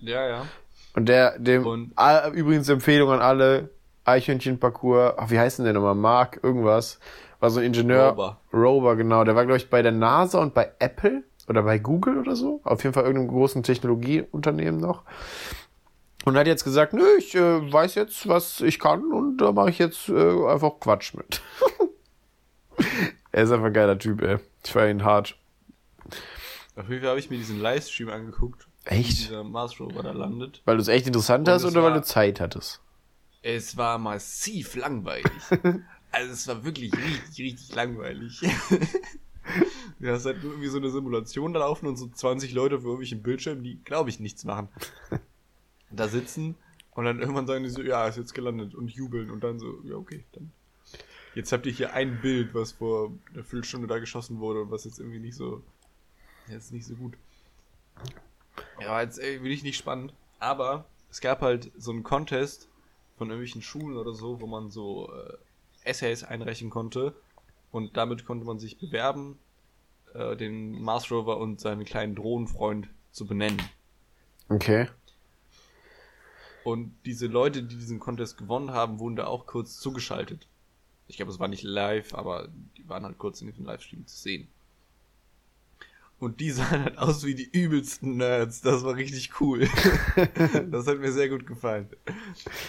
Ja, 0.02 0.28
ja. 0.28 0.42
Und 0.96 1.08
der, 1.08 1.38
dem, 1.40 1.66
Und- 1.66 1.92
ah, 1.96 2.30
übrigens 2.30 2.68
Empfehlung 2.70 3.12
an 3.12 3.20
alle, 3.22 3.70
Eichhörnchen-Parcours, 4.06 5.14
ach, 5.18 5.30
wie 5.30 5.40
heißt 5.40 5.60
denn 5.60 5.66
der 5.66 5.74
nochmal? 5.74 5.96
Mark, 5.96 6.40
irgendwas. 6.44 7.00
War 7.40 7.50
so 7.50 7.60
ein 7.60 7.66
Ingenieur. 7.68 8.10
Rover. 8.10 8.38
Rover, 8.54 8.96
genau. 8.96 9.24
Der 9.24 9.36
war, 9.36 9.46
glaube 9.46 9.58
ich, 9.58 9.70
bei 9.70 9.82
der 9.82 9.92
NASA 9.92 10.40
und 10.40 10.54
bei 10.54 10.72
Apple 10.80 11.24
oder 11.48 11.64
bei 11.64 11.78
Google 11.80 12.18
oder 12.18 12.36
so. 12.36 12.62
Auf 12.64 12.84
jeden 12.84 12.94
Fall 12.94 13.04
irgendeinem 13.04 13.30
großen 13.30 13.62
Technologieunternehmen 13.64 14.80
noch. 14.80 15.04
Und 16.26 16.36
hat 16.38 16.48
jetzt 16.48 16.64
gesagt, 16.64 16.94
nö, 16.94 17.06
ich 17.18 17.36
äh, 17.36 17.72
weiß 17.72 17.96
jetzt, 17.96 18.28
was 18.28 18.60
ich 18.62 18.80
kann 18.80 19.12
und 19.14 19.38
da 19.38 19.52
mache 19.52 19.70
ich 19.70 19.80
jetzt 19.80 20.10
äh, 20.10 20.46
einfach 20.48 20.80
Quatsch 20.80 21.14
mit. 21.14 21.42
er 23.32 23.44
ist 23.44 23.52
einfach 23.52 23.68
ein 23.68 23.74
geiler 23.74 23.98
Typ, 23.98 24.22
ey. 24.22 24.40
Ich 24.64 24.74
war 24.76 24.88
ihn 24.90 25.04
hart. 25.04 25.38
Auf 26.76 26.90
jeden 26.90 27.02
Fall 27.02 27.12
habe 27.12 27.20
ich 27.20 27.30
mir 27.30 27.38
diesen 27.38 27.62
Livestream 27.62 28.10
angeguckt. 28.10 28.68
Echt? 28.86 29.10
Wie 29.10 29.14
dieser 29.14 29.44
Mars 29.44 29.80
Rover 29.80 30.04
da 30.04 30.12
landet. 30.12 30.62
Weil 30.66 30.76
du 30.78 30.82
es 30.82 30.88
echt 30.88 31.08
interessant 31.08 31.48
Und 31.48 31.54
hast 31.54 31.64
oder 31.64 31.84
weil 31.84 31.92
war- 31.92 32.00
du 32.00 32.04
Zeit 32.04 32.40
hattest? 32.40 32.82
Es 33.42 33.78
war 33.78 34.00
massiv 34.00 34.76
langweilig. 34.76 35.32
also 36.12 36.32
es 36.34 36.48
war 36.48 36.66
wirklich 36.66 36.92
richtig, 36.94 37.46
richtig 37.46 37.76
langweilig. 37.76 38.42
Du 40.00 40.10
hast 40.12 40.26
halt 40.26 40.42
nur 40.42 40.54
irgendwie 40.54 40.70
so 40.70 40.78
eine 40.80 40.90
Simulation 40.90 41.54
da 41.54 41.60
laufen 41.60 41.86
und 41.86 41.98
so 41.98 42.08
20 42.08 42.54
Leute 42.54 42.80
vor 42.80 42.88
irgendwelchen 42.94 43.22
Bildschirmen, 43.22 43.64
die, 43.64 43.80
glaube 43.84 44.10
ich, 44.10 44.20
nichts 44.20 44.44
machen. 44.44 44.70
Da 45.96 46.08
sitzen 46.08 46.56
und 46.92 47.06
dann 47.06 47.20
irgendwann 47.20 47.48
sagen 47.48 47.64
die 47.64 47.70
so, 47.70 47.82
ja, 47.82 48.08
ist 48.08 48.18
jetzt 48.18 48.34
gelandet 48.34 48.74
und 48.74 48.90
jubeln 48.90 49.30
und 49.30 49.44
dann 49.44 49.60
so, 49.60 49.80
ja, 49.84 49.96
okay, 49.96 50.24
dann. 50.34 50.52
Jetzt 51.36 51.52
habt 51.52 51.66
ihr 51.66 51.74
hier 51.74 51.94
ein 51.94 52.22
Bild, 52.22 52.54
was 52.54 52.72
vor 52.72 53.12
einer 53.34 53.44
Viertelstunde 53.44 53.88
da 53.88 54.00
geschossen 54.00 54.40
wurde 54.40 54.62
und 54.62 54.72
was 54.72 54.86
jetzt 54.86 55.00
irgendwie 55.00 55.20
nicht 55.20 55.36
so, 55.36 55.62
jetzt 56.48 56.72
nicht 56.72 56.86
so 56.86 56.96
gut. 56.96 57.14
Ja, 58.80 59.02
jetzt 59.02 59.20
irgendwie 59.20 59.50
nicht, 59.50 59.64
nicht 59.64 59.78
spannend. 59.78 60.14
Aber 60.40 60.86
es 61.12 61.20
gab 61.20 61.42
halt 61.42 61.72
so 61.78 61.92
einen 61.92 62.04
Contest 62.04 62.70
von 63.18 63.30
irgendwelchen 63.30 63.62
Schulen 63.62 63.98
oder 63.98 64.14
so, 64.14 64.40
wo 64.40 64.48
man 64.48 64.72
so 64.72 65.12
äh, 65.12 65.34
Essays 65.84 66.24
einreichen 66.24 66.70
konnte. 66.70 67.14
Und 67.72 67.98
damit 67.98 68.26
konnte 68.26 68.46
man 68.46 68.58
sich 68.58 68.78
bewerben, 68.78 69.38
äh, 70.14 70.38
den 70.38 70.82
Mars 70.82 71.12
Rover 71.12 71.38
und 71.38 71.60
seinen 71.60 71.84
kleinen 71.84 72.16
Drohnenfreund 72.16 72.88
zu 73.12 73.26
benennen. 73.26 73.62
Okay. 74.48 74.88
Und 76.66 76.96
diese 77.06 77.28
Leute, 77.28 77.62
die 77.62 77.76
diesen 77.76 78.00
Contest 78.00 78.40
gewonnen 78.40 78.72
haben, 78.72 78.98
wurden 78.98 79.16
da 79.16 79.28
auch 79.28 79.46
kurz 79.46 79.78
zugeschaltet. 79.78 80.48
Ich 81.08 81.18
glaube, 81.18 81.32
es 81.32 81.40
war 81.40 81.48
nicht 81.48 81.62
live, 81.62 82.16
aber 82.16 82.50
die 82.76 82.90
waren 82.90 83.04
halt 83.04 83.20
kurz 83.20 83.40
in 83.40 83.48
diesem 83.48 83.66
Livestream 83.66 84.08
zu 84.08 84.18
sehen. 84.18 84.48
Und 86.18 86.40
die 86.40 86.50
sahen 86.52 86.84
halt 86.84 86.98
aus 86.98 87.24
wie 87.24 87.36
die 87.36 87.48
übelsten 87.52 88.18
Nerds. 88.18 88.62
Das 88.62 88.84
war 88.84 88.96
richtig 88.96 89.40
cool. 89.40 89.70
das 90.72 90.88
hat 90.88 90.98
mir 90.98 91.12
sehr 91.12 91.30
gut 91.30 91.46
gefallen. 91.46 91.88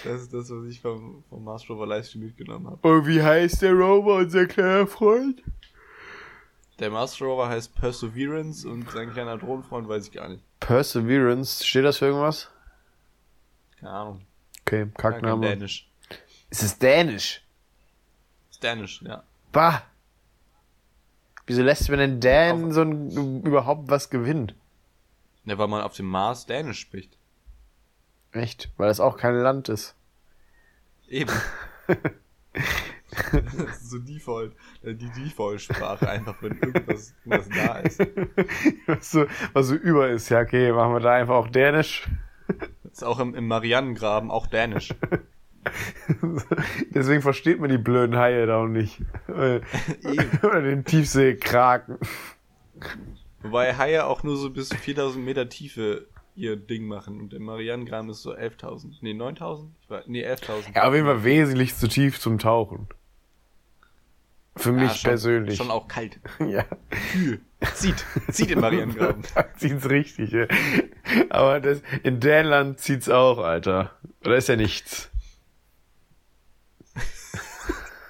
Das 0.04 0.20
ist 0.20 0.34
das, 0.34 0.50
was 0.50 0.66
ich 0.66 0.82
vom, 0.82 1.24
vom 1.30 1.42
Mars 1.42 1.66
Rover 1.70 1.86
Livestream 1.86 2.24
mitgenommen 2.24 2.66
habe. 2.66 2.86
Und 2.86 3.06
wie 3.06 3.22
heißt 3.22 3.62
der 3.62 3.72
Rover, 3.72 4.16
unser 4.16 4.44
kleiner 4.44 4.86
Freund? 4.86 5.42
Der 6.80 6.90
Mars 6.90 7.18
Rover 7.22 7.48
heißt 7.48 7.74
Perseverance 7.74 8.68
und 8.68 8.90
sein 8.90 9.10
kleiner 9.10 9.38
Drohnenfreund 9.38 9.88
weiß 9.88 10.08
ich 10.08 10.12
gar 10.12 10.28
nicht. 10.28 10.44
Perseverance, 10.60 11.66
steht 11.66 11.86
das 11.86 11.96
für 11.96 12.04
irgendwas? 12.08 12.50
Keine 13.78 13.90
Ahnung. 13.90 14.26
Okay, 14.62 14.86
Kackname. 14.96 15.46
Dänisch. 15.46 15.88
Ist 16.50 16.62
es 16.62 16.78
Dänisch? 16.78 17.42
Ist 18.50 18.62
Dänisch, 18.62 19.02
ja. 19.02 19.22
Bah! 19.52 19.82
Wieso 21.46 21.62
lässt 21.62 21.88
man 21.88 21.98
denn 21.98 22.20
Dan 22.20 22.72
so 22.72 22.82
ein, 22.82 23.42
überhaupt 23.42 23.88
was 23.88 24.10
gewinnen? 24.10 24.52
Ne, 25.44 25.56
weil 25.58 25.68
man 25.68 25.82
auf 25.82 25.94
dem 25.94 26.06
Mars 26.06 26.46
Dänisch 26.46 26.80
spricht. 26.80 27.16
Echt? 28.32 28.70
Weil 28.76 28.88
das 28.88 28.98
auch 28.98 29.16
kein 29.16 29.36
Land 29.36 29.68
ist. 29.68 29.94
Eben. 31.08 31.30
das 33.32 33.54
ist 33.54 33.90
so 33.90 33.98
Default. 34.00 34.54
Die 34.82 35.10
Default-Sprache 35.10 36.08
einfach, 36.08 36.42
wenn 36.42 36.58
irgendwas, 36.58 37.14
irgendwas 37.24 37.48
da 37.48 37.78
ist. 37.78 38.00
Was 38.86 39.10
so, 39.10 39.26
was 39.52 39.66
so 39.68 39.74
über 39.74 40.08
ist. 40.08 40.28
Ja, 40.28 40.40
okay, 40.40 40.72
machen 40.72 40.92
wir 40.92 41.00
da 41.00 41.12
einfach 41.14 41.34
auch 41.36 41.48
Dänisch. 41.48 42.08
Ist 42.96 43.04
auch 43.04 43.18
im, 43.20 43.34
im 43.34 43.46
Marianengraben 43.46 44.30
auch 44.30 44.46
Dänisch. 44.46 44.94
Deswegen 46.94 47.20
versteht 47.20 47.60
man 47.60 47.68
die 47.68 47.76
blöden 47.76 48.16
Haie 48.16 48.46
da 48.46 48.62
auch 48.62 48.68
nicht. 48.68 49.02
Oder 49.28 50.62
den 50.62 50.82
Tiefseekraken. 50.86 51.98
Wobei 53.42 53.76
Haie 53.76 54.06
auch 54.06 54.22
nur 54.22 54.38
so 54.38 54.48
bis 54.48 54.72
4000 54.72 55.22
Meter 55.22 55.46
Tiefe 55.50 56.06
ihr 56.36 56.56
Ding 56.56 56.86
machen. 56.86 57.20
Und 57.20 57.34
der 57.34 57.40
Marianengraben 57.40 58.08
ist 58.08 58.22
so 58.22 58.32
11.000. 58.34 58.94
Nee, 59.02 59.12
9.000? 59.12 59.66
Ich 59.82 59.90
weiß- 59.90 60.04
Nee, 60.06 60.26
11.000. 60.26 60.74
Ja, 60.74 60.88
auf 60.88 60.94
jeden 60.94 61.04
Fall 61.04 61.22
wesentlich 61.22 61.76
zu 61.76 61.88
tief 61.88 62.18
zum 62.18 62.38
Tauchen. 62.38 62.86
Für 64.56 64.72
mich 64.72 64.84
Ja, 64.88 64.94
schon, 64.94 65.08
persönlich. 65.10 65.56
Schon 65.58 65.70
auch 65.70 65.86
kalt. 65.86 66.18
ja. 66.48 66.64
Kühl. 67.12 67.40
Zieht. 67.74 68.06
Zieht 68.30 68.48
den 68.48 68.60
Marianengraben. 68.60 69.22
Zieht's 69.58 69.90
richtig, 69.90 70.30
ja. 70.30 70.46
Aber 71.28 71.60
das, 71.60 71.82
in 72.02 72.20
Dänland 72.20 72.80
zieht's 72.80 73.08
auch, 73.08 73.38
Alter. 73.38 73.92
Oder 74.24 74.36
ist 74.36 74.48
ja 74.48 74.56
nichts. 74.56 75.10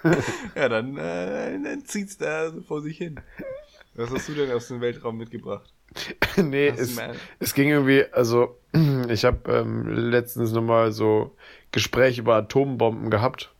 Ja, 0.54 0.68
dann, 0.68 0.96
äh, 0.96 1.59
dann 1.61 1.85
zieht's 1.85 2.16
da 2.16 2.50
so 2.50 2.61
vor 2.61 2.80
sich 2.80 2.96
hin. 2.96 3.20
Was 3.94 4.11
hast 4.11 4.28
du 4.28 4.35
denn 4.35 4.52
aus 4.52 4.68
dem 4.68 4.80
Weltraum 4.80 5.16
mitgebracht? 5.16 5.72
nee, 6.37 6.68
es, 6.68 6.96
es 7.38 7.54
ging 7.54 7.68
irgendwie, 7.70 8.04
also 8.12 8.59
ich 9.09 9.24
habe 9.24 9.52
ähm, 9.52 9.88
letztens 9.88 10.52
nochmal 10.52 10.92
so 10.92 11.37
Gespräch 11.72 12.18
über 12.18 12.37
Atombomben 12.37 13.11
gehabt. 13.11 13.52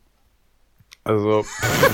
Also 1.07 1.45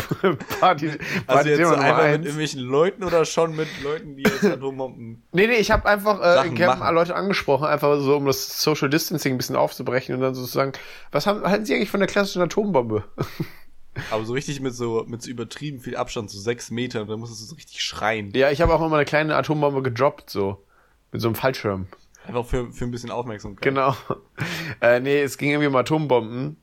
Party, 0.60 0.88
Also 0.88 0.98
Party 1.26 1.48
jetzt 1.50 1.58
Thema 1.58 1.78
einfach 1.78 2.04
mit 2.04 2.24
irgendwelchen 2.24 2.60
Leuten 2.60 3.04
oder 3.04 3.26
schon 3.26 3.54
mit 3.54 3.68
Leuten, 3.82 4.16
die 4.16 4.22
jetzt 4.22 4.42
Atombomben. 4.44 5.22
Nee, 5.32 5.46
nee, 5.46 5.56
ich 5.56 5.70
habe 5.70 5.86
einfach 5.86 6.18
äh, 6.20 6.34
Sachen 6.34 6.50
in 6.50 6.54
Camp 6.56 6.80
machen. 6.80 6.94
Leute 6.94 7.14
angesprochen, 7.14 7.66
einfach 7.66 8.00
so, 8.00 8.16
um 8.16 8.24
das 8.24 8.62
Social 8.62 8.88
Distancing 8.88 9.34
ein 9.34 9.36
bisschen 9.36 9.56
aufzubrechen 9.56 10.14
und 10.14 10.22
dann 10.22 10.34
sozusagen, 10.34 10.72
was 11.10 11.26
haben, 11.26 11.42
halten 11.44 11.66
Sie 11.66 11.74
eigentlich 11.74 11.90
von 11.90 12.00
der 12.00 12.08
klassischen 12.08 12.40
Atombombe? 12.40 13.04
Aber 14.10 14.24
so 14.24 14.32
richtig 14.32 14.60
mit 14.60 14.74
so, 14.74 15.04
mit 15.06 15.20
so 15.20 15.30
übertrieben 15.30 15.80
viel 15.80 15.96
Abstand, 15.96 16.30
so 16.30 16.38
sechs 16.40 16.70
Metern, 16.70 17.06
da 17.06 17.16
musst 17.18 17.32
du 17.32 17.44
so 17.44 17.54
richtig 17.54 17.82
schreien. 17.82 18.30
Ja, 18.34 18.50
ich 18.50 18.62
habe 18.62 18.72
auch 18.72 18.80
immer 18.80 18.96
eine 18.96 19.04
kleine 19.04 19.36
Atombombe 19.36 19.82
gedroppt, 19.82 20.30
so. 20.30 20.64
Mit 21.10 21.20
so 21.20 21.28
einem 21.28 21.34
Fallschirm. 21.34 21.88
Einfach 22.26 22.46
für, 22.46 22.72
für 22.72 22.84
ein 22.84 22.90
bisschen 22.90 23.10
Aufmerksamkeit. 23.10 23.62
Genau. 23.62 23.94
Äh, 24.80 24.98
nee, 24.98 25.20
es 25.20 25.38
ging 25.38 25.50
irgendwie 25.50 25.68
um 25.68 25.76
Atombomben. 25.76 26.56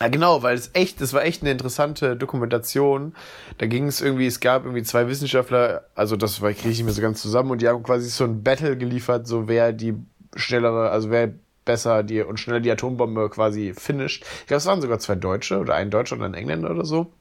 Ja, 0.00 0.08
genau, 0.08 0.42
weil 0.42 0.56
es 0.56 0.70
echt, 0.74 1.00
das 1.00 1.12
war 1.14 1.24
echt 1.24 1.42
eine 1.42 1.50
interessante 1.50 2.16
Dokumentation. 2.16 3.14
Da 3.58 3.66
ging 3.66 3.86
es 3.86 4.00
irgendwie, 4.00 4.26
es 4.26 4.40
gab 4.40 4.64
irgendwie 4.64 4.82
zwei 4.82 5.08
Wissenschaftler, 5.08 5.86
also 5.94 6.16
das 6.16 6.40
kriege 6.40 6.52
ich 6.52 6.64
nicht 6.64 6.84
mehr 6.84 6.92
so 6.92 7.00
ganz 7.00 7.22
zusammen, 7.22 7.50
und 7.50 7.62
die 7.62 7.68
haben 7.68 7.82
quasi 7.82 8.08
so 8.10 8.24
ein 8.24 8.42
Battle 8.42 8.76
geliefert, 8.76 9.26
so 9.26 9.48
wer 9.48 9.72
die 9.72 9.94
schnellere, 10.34 10.90
also 10.90 11.10
wer 11.10 11.32
besser 11.64 12.02
die 12.02 12.22
und 12.22 12.38
schneller 12.38 12.60
die 12.60 12.70
Atombombe 12.70 13.28
quasi 13.30 13.74
finisht. 13.74 14.24
Ich 14.40 14.46
glaube, 14.46 14.58
es 14.58 14.66
waren 14.66 14.80
sogar 14.80 14.98
zwei 14.98 15.16
Deutsche 15.16 15.58
oder 15.58 15.74
ein 15.74 15.90
Deutscher 15.90 16.16
und 16.16 16.22
ein 16.22 16.34
Engländer 16.34 16.70
oder 16.70 16.84
so. 16.84 17.12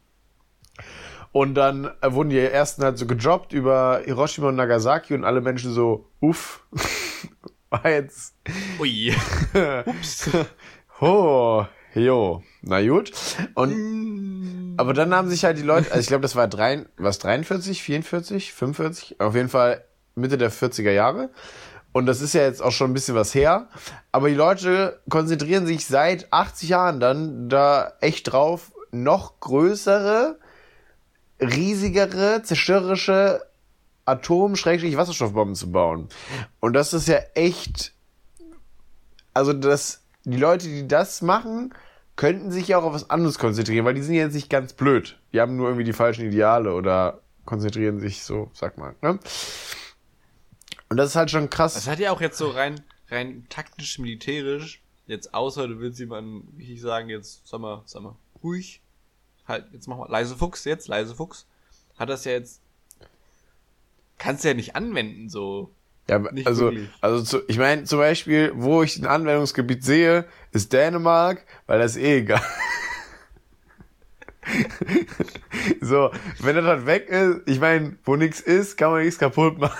Und 1.33 1.55
dann 1.55 1.91
äh, 2.01 2.13
wurden 2.13 2.29
die 2.29 2.39
ersten 2.39 2.83
halt 2.83 2.97
so 2.97 3.05
gedroppt 3.07 3.51
über 3.51 4.01
Hiroshima 4.05 4.47
und 4.49 4.55
Nagasaki 4.55 5.13
und 5.13 5.25
alle 5.25 5.41
Menschen 5.41 5.73
so, 5.73 6.07
uff, 6.21 6.65
war 7.69 7.89
jetzt 7.89 8.35
Ui. 8.79 9.13
Ups. 9.85 10.29
Oh, 11.01 11.65
jo, 11.93 12.41
na 12.65 12.85
gut. 12.85 13.11
Und 13.53 14.75
aber 14.77 14.93
dann 14.93 15.13
haben 15.13 15.29
sich 15.29 15.45
halt 15.45 15.57
die 15.57 15.63
Leute, 15.63 15.89
also 15.91 16.01
ich 16.01 16.07
glaube, 16.07 16.21
das 16.21 16.35
war 16.35 16.47
drei, 16.47 16.85
was 16.97 17.19
43, 17.19 17.81
44, 17.81 18.53
45, 18.53 19.21
auf 19.21 19.35
jeden 19.35 19.49
Fall 19.49 19.83
Mitte 20.15 20.37
der 20.37 20.51
40er 20.51 20.91
Jahre. 20.91 21.29
Und 21.93 22.07
das 22.07 22.19
ist 22.19 22.33
ja 22.33 22.41
jetzt 22.41 22.61
auch 22.61 22.71
schon 22.71 22.91
ein 22.91 22.93
bisschen 22.93 23.15
was 23.15 23.33
her. 23.33 23.69
Aber 24.11 24.27
die 24.27 24.35
Leute 24.35 24.99
konzentrieren 25.09 25.65
sich 25.65 25.85
seit 25.85 26.31
80 26.33 26.69
Jahren 26.69 26.99
dann 26.99 27.47
da 27.47 27.93
echt 28.01 28.33
drauf, 28.33 28.73
noch 28.91 29.39
größere, 29.39 30.37
riesigere, 31.39 32.41
zerstörerische 32.43 33.41
Atom-Wasserstoffbomben 34.03 35.55
zu 35.55 35.71
bauen. 35.71 36.09
Und 36.59 36.73
das 36.73 36.93
ist 36.93 37.07
ja 37.07 37.19
echt 37.33 37.95
also 39.35 39.51
das, 39.51 40.01
die 40.23 40.37
Leute, 40.37 40.67
die 40.67 40.87
das 40.87 41.21
machen, 41.21 41.73
könnten 42.15 42.51
sich 42.51 42.67
ja 42.67 42.77
auch 42.77 42.83
auf 42.83 42.93
was 42.93 43.09
anderes 43.09 43.39
konzentrieren, 43.39 43.85
weil 43.85 43.93
die 43.93 44.01
sind 44.01 44.15
jetzt 44.15 44.33
nicht 44.33 44.49
ganz 44.49 44.73
blöd. 44.73 45.19
Die 45.33 45.41
haben 45.41 45.55
nur 45.55 45.67
irgendwie 45.67 45.83
die 45.83 45.93
falschen 45.93 46.25
Ideale 46.25 46.73
oder 46.73 47.21
konzentrieren 47.45 47.99
sich 47.99 48.23
so, 48.23 48.49
sag 48.53 48.77
mal. 48.77 48.95
Ne? 49.01 49.19
Und 50.89 50.97
das 50.97 51.09
ist 51.09 51.15
halt 51.15 51.31
schon 51.31 51.49
krass. 51.49 51.73
Das 51.73 51.87
hat 51.87 51.99
ja 51.99 52.11
auch 52.11 52.21
jetzt 52.21 52.37
so 52.37 52.49
rein, 52.49 52.81
rein 53.09 53.45
taktisch, 53.49 53.99
militärisch, 53.99 54.81
jetzt 55.07 55.33
außer 55.33 55.67
du 55.67 55.79
willst 55.79 55.99
jemanden, 55.99 56.47
wie 56.57 56.73
ich 56.73 56.81
sagen, 56.81 57.09
jetzt, 57.09 57.47
sag 57.47 57.59
mal, 57.59 57.83
sag 57.85 58.01
mal, 58.03 58.15
ruhig, 58.43 58.81
halt, 59.47 59.65
jetzt 59.73 59.87
mach 59.87 59.97
mal, 59.97 60.09
leise 60.09 60.35
Fuchs, 60.35 60.63
jetzt, 60.65 60.87
leise 60.87 61.15
Fuchs, 61.15 61.47
hat 61.97 62.09
das 62.09 62.25
ja 62.25 62.31
jetzt, 62.31 62.61
kannst 64.17 64.43
du 64.43 64.49
ja 64.49 64.53
nicht 64.53 64.75
anwenden, 64.75 65.29
so. 65.29 65.71
Ja, 66.07 66.19
Nicht 66.19 66.45
also, 66.45 66.65
wirklich. 66.65 66.89
also 67.01 67.23
zu, 67.23 67.41
ich 67.47 67.57
meine, 67.57 67.83
zum 67.85 67.99
Beispiel, 67.99 68.51
wo 68.55 68.83
ich 68.83 68.97
ein 68.97 69.07
Anwendungsgebiet 69.07 69.83
sehe, 69.83 70.25
ist 70.51 70.71
Dänemark, 70.71 71.43
weil 71.65 71.79
das 71.79 71.95
ist 71.95 72.03
eh 72.03 72.19
egal. 72.19 72.41
so, 75.81 76.11
wenn 76.39 76.55
das 76.55 76.65
halt 76.65 76.85
weg 76.85 77.09
ist, 77.09 77.41
ich 77.47 77.59
meine, 77.59 77.97
wo 78.03 78.15
nichts 78.15 78.39
ist, 78.39 78.77
kann 78.77 78.91
man 78.91 79.03
nichts 79.03 79.17
kaputt 79.17 79.57
machen. 79.57 79.79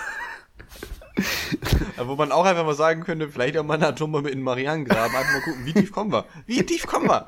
Wo 1.96 2.14
man 2.14 2.30
auch 2.30 2.44
einfach 2.44 2.66
mal 2.66 2.74
sagen 2.74 3.02
könnte, 3.02 3.30
vielleicht 3.30 3.56
auch 3.56 3.64
mal 3.64 3.74
eine 3.74 3.86
Atombombe 3.86 4.28
in 4.28 4.42
Marianengraben, 4.42 5.16
einfach 5.16 5.32
mal 5.32 5.40
gucken, 5.40 5.64
wie 5.64 5.72
tief 5.72 5.90
kommen 5.90 6.12
wir? 6.12 6.26
Wie 6.44 6.62
tief 6.62 6.86
kommen 6.86 7.08
wir? 7.08 7.24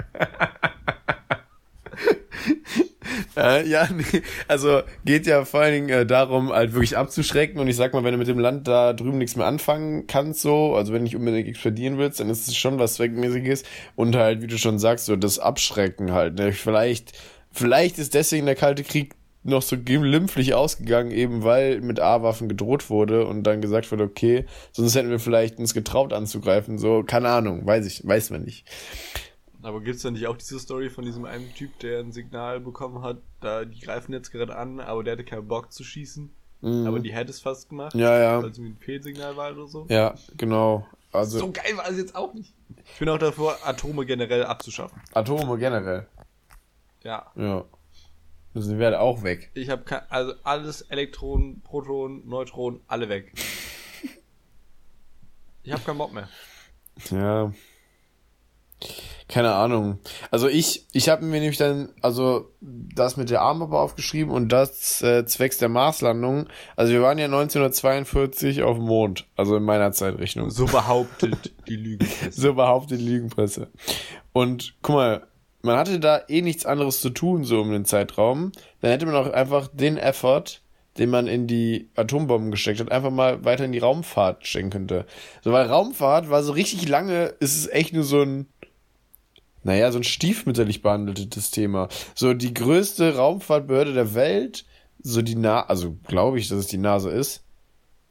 Äh, 3.39 3.69
ja, 3.69 3.89
nee, 3.95 4.23
also 4.49 4.83
geht 5.05 5.27
ja 5.27 5.45
vor 5.45 5.61
allen 5.61 5.73
Dingen 5.73 5.89
äh, 5.91 6.07
darum, 6.07 6.53
halt 6.53 6.73
wirklich 6.73 6.97
abzuschrecken. 6.97 7.61
Und 7.61 7.69
ich 7.69 7.77
sag 7.77 7.95
mal, 7.95 8.03
wenn 8.05 8.13
du 8.13 8.19
mit 8.19 8.29
dem 8.29 8.39
Land 8.39 8.67
da 8.67 8.93
drüben 8.93 9.19
nichts 9.19 9.37
mehr 9.37 9.47
anfangen 9.47 10.07
kannst, 10.07 10.41
so, 10.41 10.75
also 10.75 10.93
wenn 10.93 11.01
du 11.01 11.05
nicht 11.05 11.17
unbedingt 11.17 11.49
explodieren 11.49 11.99
willst, 11.99 12.21
dann 12.21 12.31
ist 12.31 12.49
es 12.49 12.57
schon 12.57 12.79
was 12.79 12.95
Zweckmäßiges. 12.95 13.63
Und 13.95 14.17
halt, 14.17 14.43
wie 14.43 14.49
du 14.49 14.59
schon 14.59 14.79
sagst, 14.79 15.07
so 15.07 15.17
das 15.17 15.39
Abschrecken 15.39 16.13
halt. 16.13 16.35
Ne? 16.35 16.53
Vielleicht, 16.53 17.13
vielleicht 17.53 17.99
ist 17.99 18.15
deswegen 18.15 18.47
der 18.47 18.57
Kalte 18.57 18.83
Krieg 18.83 19.15
noch 19.45 19.63
so 19.63 19.77
glimpflich 19.79 20.55
ausgegangen, 20.55 21.11
eben 21.11 21.45
weil 21.45 21.81
mit 21.81 22.01
A-Waffen 22.01 22.49
gedroht 22.49 22.91
wurde 22.91 23.25
und 23.25 23.45
dann 23.45 23.61
gesagt 23.61 23.91
wurde, 23.93 24.05
okay, 24.05 24.45
sonst 24.73 24.95
hätten 24.95 25.11
wir 25.11 25.21
vielleicht 25.21 25.59
uns 25.59 25.75
getraut 25.75 26.13
anzugreifen. 26.13 26.79
So, 26.79 27.05
keine 27.05 27.29
Ahnung, 27.29 27.65
weiß 27.65 27.87
ich, 27.87 28.07
weiß 28.07 28.31
man 28.31 28.43
nicht. 28.43 28.67
Aber 29.63 29.81
gibt's 29.81 30.03
da 30.03 30.11
nicht 30.11 30.27
auch 30.29 30.37
diese 30.37 30.59
Story 30.61 30.89
von 30.89 31.05
diesem 31.05 31.25
einen 31.25 31.53
Typ, 31.55 31.79
der 31.81 31.99
ein 32.01 32.13
Signal 32.13 32.61
bekommen 32.61 33.03
hat, 33.03 33.19
da 33.41 33.65
die 33.65 33.81
greifen 33.81 34.13
jetzt 34.13 34.31
gerade 34.31 34.55
an, 34.57 34.79
aber 34.81 35.03
der 35.03 35.15
hatte 35.15 35.25
keinen 35.25 35.49
Bock 35.49 35.73
zu 35.73 35.83
schießen, 35.85 36.31
Mhm. 36.61 36.87
aber 36.87 37.01
die 37.01 37.13
hätte 37.13 37.31
es 37.31 37.41
fast 37.41 37.69
gemacht, 37.69 37.95
Ja, 37.95 38.19
ja. 38.19 38.43
weil 38.43 38.51
es 38.51 38.59
irgendwie 38.59 38.75
ein 38.75 38.79
Fehlsignal 38.85 39.37
war 39.37 39.53
oder 39.53 39.67
so. 39.67 39.87
Ja, 39.89 40.15
genau. 40.37 40.87
Also 41.13 41.39
So 41.39 41.51
geil 41.53 41.77
war 41.77 41.89
es 41.89 41.97
jetzt 41.99 42.15
auch 42.15 42.35
nicht. 42.35 42.55
Ich 42.93 42.99
bin 42.99 43.09
auch 43.09 43.19
davor, 43.19 43.57
Atome 43.65 44.05
generell 44.07 44.45
abzuschaffen. 44.45 45.01
Atome 45.13 45.59
generell. 45.59 46.07
Ja. 47.03 47.31
Ja. 47.35 47.65
Müssen 48.55 48.79
wir 48.79 48.87
halt 48.87 48.97
auch 48.97 49.23
weg. 49.23 49.51
Ich 49.55 49.71
habe 49.71 49.85
also 50.11 50.35
alles 50.43 50.83
Elektronen, 50.83 51.61
Protonen, 51.63 52.27
Neutronen, 52.29 52.81
alle 52.87 53.09
weg. 53.09 53.33
Ich 55.63 55.73
habe 55.73 55.83
keinen 55.83 55.99
Bock 55.99 56.13
mehr. 56.15 56.29
Ja. 57.11 57.53
Keine 59.29 59.53
Ahnung. 59.53 59.99
Also 60.31 60.49
ich, 60.49 60.87
ich 60.93 61.11
habe 61.11 61.25
mir 61.25 61.41
nämlich 61.41 61.59
dann, 61.59 61.91
also 62.01 62.51
das 62.61 63.19
mit 63.19 63.29
der 63.29 63.43
Armhaube 63.43 63.79
aufgeschrieben 63.79 64.33
und 64.33 64.49
das 64.49 65.03
äh, 65.03 65.27
zwecks 65.27 65.59
der 65.59 65.69
Marslandung. 65.69 66.47
Also 66.77 66.93
wir 66.93 67.03
waren 67.03 67.19
ja 67.19 67.27
1942 67.27 68.63
auf 68.63 68.79
dem 68.79 68.87
Mond, 68.87 69.27
also 69.37 69.57
in 69.57 69.65
meiner 69.65 69.93
Zeitrechnung. 69.93 70.51
So 70.51 70.65
behauptet 70.65 71.53
die 71.69 71.77
Lügenpresse. 71.77 72.31
So 72.41 72.55
behauptet 72.55 73.01
die 73.01 73.05
Lügenpresse. 73.05 73.69
Und 74.33 74.75
guck 74.81 74.97
mal, 74.97 75.27
man 75.63 75.77
hatte 75.77 76.01
da 76.01 76.23
eh 76.29 76.41
nichts 76.41 76.65
anderes 76.65 77.01
zu 77.01 77.11
tun, 77.11 77.45
so 77.45 77.61
um 77.61 77.71
den 77.71 77.85
Zeitraum. 77.85 78.53
Dann 78.81 78.91
hätte 78.91 79.07
man 79.07 79.17
auch 79.17 79.31
einfach 79.31 79.69
den 79.73 79.99
Effort, 79.99 80.63
den 80.99 81.11
man 81.11 81.27
in 81.27 81.47
die 81.47 81.91
Atombomben 81.97 82.51
gesteckt 82.51 82.81
hat, 82.81 82.91
einfach 82.91 83.11
mal 83.11 83.45
weiter 83.45 83.65
in 83.65 83.73
die 83.73 83.79
Raumfahrt 83.79 84.47
stecken 84.47 84.71
könnte. 84.71 85.07
So, 85.43 85.53
weil 85.53 85.67
Raumfahrt 85.67 86.31
war 86.31 86.43
so 86.43 86.53
richtig 86.53 86.89
lange, 86.89 87.35
ist 87.41 87.57
es 87.57 87.69
echt 87.69 87.93
nur 87.93 88.05
so 88.05 88.23
ein, 88.23 88.47
naja, 89.65 89.91
so 89.93 89.99
ein 89.99 90.05
stiefmütterlich 90.05 90.83
behandeltes 90.83 91.51
Thema. 91.51 91.89
So, 92.15 92.35
die 92.35 92.55
größte 92.55 93.17
Raumfahrtbehörde 93.17 93.93
der 93.93 94.15
Welt, 94.15 94.65
so 95.03 95.23
die 95.23 95.35
Na, 95.37 95.67
also 95.67 95.97
glaube 96.07 96.39
ich, 96.39 96.49
dass 96.49 96.59
es 96.59 96.67
die 96.67 96.79
NASA 96.79 97.11
ist, 97.11 97.43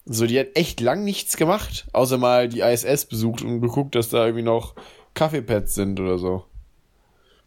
so, 0.05 0.25
die 0.25 0.39
hat 0.39 0.47
echt 0.55 0.79
lang 0.79 1.03
nichts 1.03 1.35
gemacht, 1.35 1.85
außer 1.91 2.17
mal 2.17 2.47
die 2.47 2.61
ISS 2.61 3.05
besucht 3.05 3.41
und 3.41 3.59
geguckt, 3.61 3.93
dass 3.95 4.07
da 4.09 4.25
irgendwie 4.25 4.43
noch 4.45 4.73
Kaffeepads 5.15 5.75
sind 5.75 5.99
oder 5.99 6.17
so. 6.17 6.45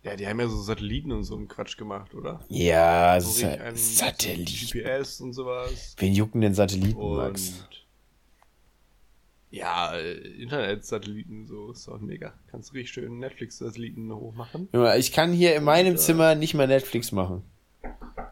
Ja, 0.03 0.17
die 0.17 0.27
haben 0.27 0.41
ja 0.41 0.49
so 0.49 0.61
Satelliten 0.61 1.13
und 1.13 1.25
so 1.25 1.37
einen 1.37 1.47
Quatsch 1.49 1.77
gemacht, 1.77 2.15
oder? 2.15 2.41
Ja, 2.49 3.21
So 3.21 3.31
Sa 3.31 3.47
richtig 3.49 3.61
einen- 3.67 3.77
Satellit. 3.77 4.71
GPS 4.73 5.21
und 5.21 5.33
sowas. 5.35 5.95
Wen 5.99 6.13
jucken 6.15 6.41
denn 6.41 6.55
Satelliten, 6.55 6.99
Und 7.01 7.17
Max? 7.17 7.65
Ja, 9.51 9.93
Internet-Satelliten, 9.99 11.47
so 11.47 11.73
ist 11.73 11.89
doch 11.89 12.01
mega. 12.01 12.33
Kannst 12.51 12.71
du 12.71 12.75
richtig 12.75 12.93
schön 12.95 13.19
Netflix-Satelliten 13.19 14.13
hochmachen. 14.15 14.69
Ich 14.97 15.13
kann 15.13 15.33
hier 15.33 15.57
in 15.57 15.65
meinem 15.65 15.95
äh, 15.95 15.99
Zimmer 15.99 16.35
nicht 16.35 16.55
mal 16.55 16.69
Netflix 16.69 17.11
machen. 17.13 17.43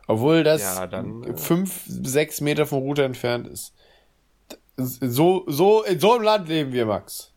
Obwohl 0.06 0.44
das 0.44 0.62
Ja, 0.62 0.86
dann, 0.86 1.24
äh, 1.24 1.36
fünf, 1.36 1.84
sechs 1.86 2.40
Meter 2.40 2.66
vom 2.66 2.82
Router 2.82 3.04
entfernt 3.04 3.46
ist. 3.46 3.74
So, 4.76 5.44
so, 5.48 5.82
in 5.82 5.98
so 5.98 6.14
einem 6.14 6.22
Land 6.22 6.48
leben 6.48 6.72
wir, 6.72 6.86
Max. 6.86 7.32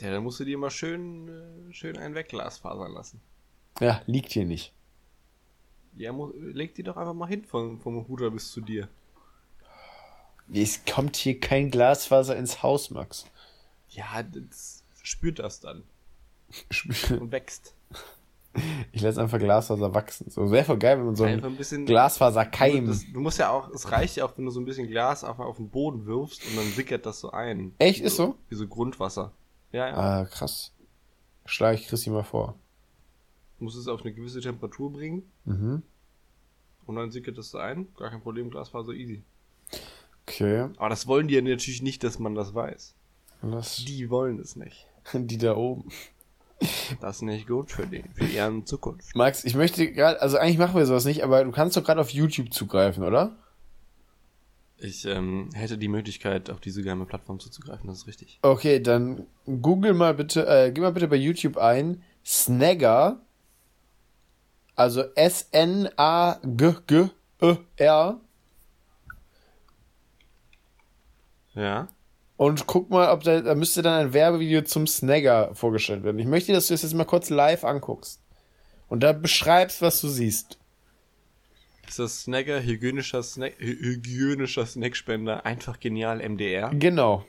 Ja, 0.00 0.10
dann 0.10 0.24
musst 0.24 0.40
du 0.40 0.44
dir 0.44 0.58
mal 0.58 0.70
schön, 0.70 1.28
äh, 1.28 1.72
schön 1.72 1.96
ein 1.96 2.14
Wegglasfasern 2.14 2.92
lassen. 2.92 3.20
Ja, 3.80 4.02
liegt 4.06 4.32
hier 4.32 4.46
nicht. 4.46 4.72
Ja, 5.96 6.12
leg 6.34 6.74
die 6.74 6.82
doch 6.82 6.96
einfach 6.96 7.14
mal 7.14 7.28
hin 7.28 7.44
von, 7.44 7.78
vom 7.78 7.98
Router 7.98 8.30
bis 8.30 8.50
zu 8.50 8.60
dir. 8.60 8.88
Es 10.52 10.84
kommt 10.84 11.16
hier 11.16 11.38
kein 11.38 11.70
Glasfaser 11.70 12.36
ins 12.36 12.62
Haus, 12.62 12.90
Max. 12.90 13.26
Ja, 13.90 14.22
das 14.22 14.82
spürt 15.02 15.38
das 15.38 15.60
dann 15.60 15.82
und 17.20 17.30
wächst. 17.32 17.74
Ich 18.90 19.00
lasse 19.00 19.20
einfach 19.20 19.38
Glasfaser 19.38 19.94
wachsen. 19.94 20.28
So 20.28 20.50
wäre 20.50 20.64
voll 20.64 20.78
geil, 20.78 20.98
wenn 20.98 21.06
man 21.06 21.14
so 21.16 21.22
ein 21.22 21.44
ein 21.44 21.56
bisschen. 21.56 21.86
Glasfaser 21.86 22.44
Du, 22.46 22.50
keim. 22.50 22.86
das, 22.88 23.04
du 23.12 23.20
musst 23.20 23.38
ja 23.38 23.50
auch, 23.50 23.68
es 23.70 23.92
reicht 23.92 24.16
ja 24.16 24.24
auch, 24.24 24.36
wenn 24.36 24.44
du 24.44 24.50
so 24.50 24.58
ein 24.60 24.64
bisschen 24.64 24.88
Glas 24.88 25.22
einfach 25.22 25.44
auf 25.44 25.56
den 25.58 25.68
Boden 25.70 26.04
wirfst 26.06 26.44
und 26.46 26.56
dann 26.56 26.66
sickert 26.66 27.06
das 27.06 27.20
so 27.20 27.30
ein. 27.30 27.72
Echt, 27.78 28.00
ist 28.00 28.16
so? 28.16 28.34
Wie 28.48 28.56
so 28.56 28.66
Grundwasser. 28.66 29.30
Ja, 29.70 29.88
ja. 29.88 29.94
Ah, 29.96 30.24
krass. 30.24 30.72
Schlage 31.46 31.78
ich 31.78 31.86
Christi 31.86 32.10
mal 32.10 32.24
vor. 32.24 32.56
Du 33.58 33.64
musst 33.64 33.76
es 33.76 33.86
auf 33.86 34.00
eine 34.02 34.12
gewisse 34.12 34.40
Temperatur 34.40 34.92
bringen 34.92 35.30
Mhm. 35.44 35.82
und 36.86 36.96
dann 36.96 37.12
sickert 37.12 37.38
das 37.38 37.50
so 37.50 37.58
ein. 37.58 37.86
Gar 37.96 38.10
kein 38.10 38.20
Problem, 38.20 38.50
Glasfaser 38.50 38.92
easy. 38.92 39.22
Okay. 40.30 40.68
Aber 40.76 40.88
das 40.88 41.06
wollen 41.06 41.28
die 41.28 41.34
ja 41.34 41.42
natürlich 41.42 41.82
nicht, 41.82 42.04
dass 42.04 42.18
man 42.18 42.34
das 42.34 42.54
weiß. 42.54 42.94
Was? 43.42 43.76
Die 43.84 44.10
wollen 44.10 44.38
es 44.38 44.56
nicht. 44.56 44.86
Die 45.14 45.38
da 45.38 45.56
oben. 45.56 45.90
Das 47.00 47.16
ist 47.16 47.22
nicht 47.22 47.48
gut 47.48 47.70
für 47.70 47.86
die, 47.86 48.04
für 48.12 48.26
ihren 48.26 48.66
Zukunft. 48.66 49.16
Max, 49.16 49.44
ich 49.44 49.54
möchte 49.54 49.90
gerade, 49.90 50.20
also 50.20 50.36
eigentlich 50.36 50.58
machen 50.58 50.76
wir 50.76 50.84
sowas 50.84 51.06
nicht, 51.06 51.24
aber 51.24 51.42
du 51.42 51.52
kannst 51.52 51.74
doch 51.74 51.82
gerade 51.82 52.02
auf 52.02 52.10
YouTube 52.10 52.52
zugreifen, 52.52 53.02
oder? 53.02 53.34
Ich 54.76 55.06
ähm, 55.06 55.48
hätte 55.54 55.78
die 55.78 55.88
Möglichkeit, 55.88 56.50
auf 56.50 56.60
diese 56.60 56.82
geheime 56.82 57.06
Plattform 57.06 57.40
zuzugreifen, 57.40 57.86
das 57.86 58.00
ist 58.00 58.06
richtig. 58.06 58.38
Okay, 58.42 58.78
dann 58.78 59.26
google 59.46 59.94
mal 59.94 60.12
bitte, 60.12 60.46
äh, 60.46 60.70
geh 60.70 60.82
mal 60.82 60.92
bitte 60.92 61.08
bei 61.08 61.16
YouTube 61.16 61.56
ein, 61.56 62.02
Snagger, 62.26 63.22
also 64.74 65.00
S-N-A-G-G-E-R 65.14 65.90
Ja? 71.60 71.88
und 72.40 72.66
guck 72.66 72.88
mal, 72.88 73.12
ob 73.12 73.22
da, 73.22 73.42
da 73.42 73.54
müsste 73.54 73.82
dann 73.82 74.00
ein 74.00 74.12
Werbevideo 74.14 74.62
zum 74.62 74.86
Snagger 74.86 75.54
vorgestellt 75.54 76.04
werden. 76.04 76.18
Ich 76.18 76.26
möchte, 76.26 76.54
dass 76.54 76.68
du 76.68 76.74
es 76.74 76.80
jetzt 76.80 76.94
mal 76.94 77.04
kurz 77.04 77.28
live 77.28 77.64
anguckst 77.64 78.22
und 78.88 79.02
da 79.02 79.12
beschreibst, 79.12 79.82
was 79.82 80.00
du 80.00 80.08
siehst. 80.08 80.58
Ist 81.86 81.98
das 81.98 82.22
Snagger 82.22 82.62
hygienischer, 82.62 83.22
Snack, 83.22 83.56
hy 83.58 83.76
hygienischer 83.78 84.64
Snackspender 84.64 85.44
einfach 85.44 85.80
genial 85.80 86.26
MDR? 86.26 86.70
Genau. 86.70 87.26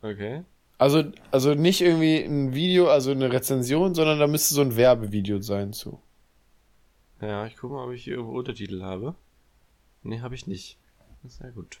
Okay. 0.00 0.44
Also, 0.78 1.02
also 1.32 1.54
nicht 1.54 1.80
irgendwie 1.80 2.18
ein 2.18 2.54
Video, 2.54 2.86
also 2.86 3.10
eine 3.10 3.32
Rezension, 3.32 3.96
sondern 3.96 4.20
da 4.20 4.28
müsste 4.28 4.54
so 4.54 4.60
ein 4.60 4.76
Werbevideo 4.76 5.40
sein 5.40 5.72
zu. 5.72 6.00
Ja, 7.20 7.44
ich 7.46 7.56
gucke 7.56 7.74
mal, 7.74 7.88
ob 7.88 7.92
ich 7.92 8.04
hier 8.04 8.14
irgendwo 8.14 8.38
Untertitel 8.38 8.82
habe. 8.82 9.16
Nee, 10.04 10.20
habe 10.20 10.36
ich 10.36 10.46
nicht. 10.46 10.78
Ja 11.24 11.50
gut. 11.50 11.80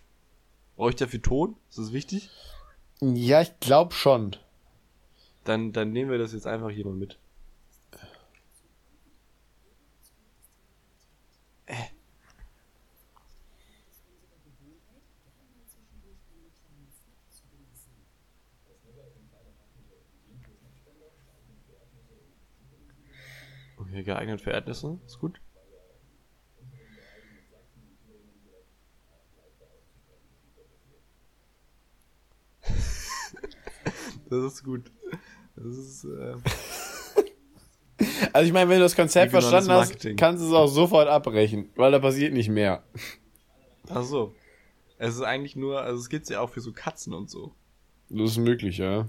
Brauche 0.76 0.90
ich 0.90 0.96
dafür 0.96 1.20
Ton? 1.20 1.56
Ist 1.68 1.78
das 1.78 1.92
wichtig? 1.92 2.30
Ja, 3.00 3.42
ich 3.42 3.58
glaube 3.60 3.92
schon. 3.94 4.36
Dann, 5.44 5.72
dann 5.72 5.92
nehmen 5.92 6.10
wir 6.10 6.18
das 6.18 6.32
jetzt 6.32 6.46
einfach 6.46 6.70
hier 6.70 6.86
mal 6.86 6.94
mit. 6.94 7.18
Okay, 23.76 24.04
geeignet 24.04 24.40
für 24.40 24.50
Erdnüsse, 24.52 24.98
ist 25.04 25.18
gut. 25.18 25.40
Das 34.32 34.54
ist 34.54 34.64
gut. 34.64 34.90
Das 35.56 35.76
ist, 35.76 36.04
äh, 36.04 36.34
Also 38.32 38.46
ich 38.46 38.52
meine, 38.52 38.68
wenn 38.70 38.78
du 38.78 38.84
das 38.84 38.96
Konzept 38.96 39.32
Regionales 39.32 39.66
verstanden 39.66 40.10
hast, 40.10 40.16
kannst 40.18 40.42
du 40.42 40.48
es 40.48 40.52
auch 40.54 40.66
sofort 40.66 41.08
abbrechen, 41.08 41.68
weil 41.76 41.92
da 41.92 41.98
passiert 41.98 42.32
nicht 42.32 42.48
mehr. 42.48 42.82
ach 43.88 44.02
so. 44.02 44.34
Es 44.98 45.14
ist 45.14 45.22
eigentlich 45.22 45.56
nur, 45.56 45.80
also 45.82 46.00
es 46.00 46.08
gibt's 46.08 46.28
ja 46.28 46.40
auch 46.40 46.50
für 46.50 46.60
so 46.60 46.72
Katzen 46.72 47.12
und 47.12 47.28
so, 47.30 47.52
Das 48.08 48.30
ist 48.30 48.36
möglich, 48.38 48.78
ja. 48.78 49.08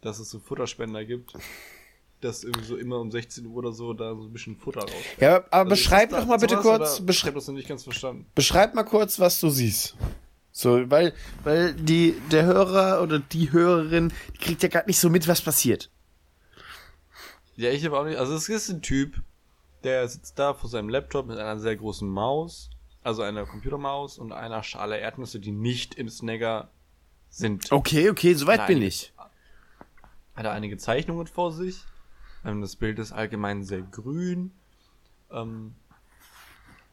dass 0.00 0.18
es 0.18 0.30
so 0.30 0.38
Futterspender 0.40 1.04
gibt, 1.04 1.32
dass 2.20 2.42
irgendwie 2.44 2.64
so 2.66 2.76
immer 2.76 2.98
um 3.00 3.10
16 3.10 3.46
Uhr 3.46 3.56
oder 3.56 3.72
so 3.72 3.92
da 3.92 4.14
so 4.14 4.22
ein 4.24 4.32
bisschen 4.32 4.56
Futter 4.56 4.80
raus. 4.82 4.90
Ja, 5.20 5.36
aber 5.50 5.52
Also 5.52 5.70
beschreib 5.70 6.10
doch 6.10 6.26
mal 6.26 6.38
bitte 6.38 6.56
kurz, 6.56 7.00
beschreib, 7.00 7.34
das 7.34 7.46
noch 7.46 7.54
nicht 7.54 7.68
ganz 7.68 7.84
verstanden. 7.84 8.26
beschreib 8.34 8.74
mal 8.74 8.84
kurz, 8.84 9.18
was 9.18 9.40
du 9.40 9.48
siehst. 9.48 9.96
So, 10.56 10.88
weil, 10.88 11.12
weil 11.42 11.74
die, 11.74 12.14
der 12.30 12.44
Hörer 12.44 13.02
oder 13.02 13.18
die 13.18 13.50
Hörerin, 13.50 14.12
die 14.34 14.38
kriegt 14.38 14.62
ja 14.62 14.68
gerade 14.68 14.86
nicht 14.86 15.00
so 15.00 15.10
mit, 15.10 15.26
was 15.26 15.42
passiert. 15.42 15.90
Ja, 17.56 17.70
ich 17.70 17.84
habe 17.84 17.98
auch 17.98 18.04
nicht. 18.04 18.18
Also 18.18 18.34
es 18.34 18.48
ist 18.48 18.68
ein 18.70 18.80
Typ, 18.80 19.20
der 19.82 20.06
sitzt 20.06 20.38
da 20.38 20.54
vor 20.54 20.70
seinem 20.70 20.88
Laptop 20.88 21.26
mit 21.26 21.38
einer 21.38 21.58
sehr 21.58 21.74
großen 21.74 22.08
Maus, 22.08 22.70
also 23.02 23.22
einer 23.22 23.46
Computermaus 23.46 24.16
und 24.16 24.30
einer 24.30 24.62
Schale 24.62 24.96
Erdnüsse, 24.98 25.40
die 25.40 25.50
nicht 25.50 25.96
im 25.96 26.08
Snagger 26.08 26.70
sind. 27.30 27.72
Okay, 27.72 28.08
okay, 28.08 28.34
soweit 28.34 28.68
bin 28.68 28.80
ich. 28.80 29.12
Hat 29.16 30.44
er 30.44 30.52
einige 30.52 30.78
Zeichnungen 30.78 31.26
vor 31.26 31.50
sich. 31.50 31.82
Ähm, 32.44 32.60
das 32.60 32.76
Bild 32.76 33.00
ist 33.00 33.10
allgemein 33.10 33.64
sehr 33.64 33.82
grün. 33.82 34.52
Ähm, 35.32 35.74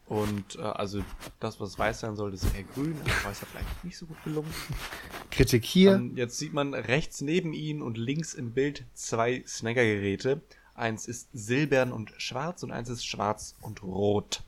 und 0.06 0.56
äh, 0.56 0.62
also 0.62 1.02
das, 1.40 1.60
was 1.60 1.78
weiß 1.78 2.00
sein 2.00 2.16
sollte, 2.16 2.36
ist 2.36 2.54
eher 2.54 2.64
grün. 2.64 2.96
Das 3.04 3.24
weiß 3.24 3.42
er 3.42 3.46
vielleicht 3.46 3.84
nicht 3.84 3.96
so 3.96 4.06
gut 4.06 4.22
gelungen. 4.24 4.52
Kritik 5.30 5.64
hier. 5.64 5.94
Ähm, 5.94 6.16
jetzt 6.16 6.38
sieht 6.38 6.52
man 6.52 6.74
rechts 6.74 7.20
neben 7.20 7.52
ihn 7.52 7.82
und 7.82 7.96
links 7.96 8.34
im 8.34 8.52
Bild 8.52 8.84
zwei 8.94 9.42
Snagger-Geräte. 9.46 10.42
Eins 10.74 11.06
ist 11.06 11.28
silbern 11.32 11.92
und 11.92 12.12
schwarz 12.18 12.62
und 12.62 12.72
eins 12.72 12.88
ist 12.88 13.04
schwarz 13.06 13.54
und 13.60 13.82
rot. 13.82 14.42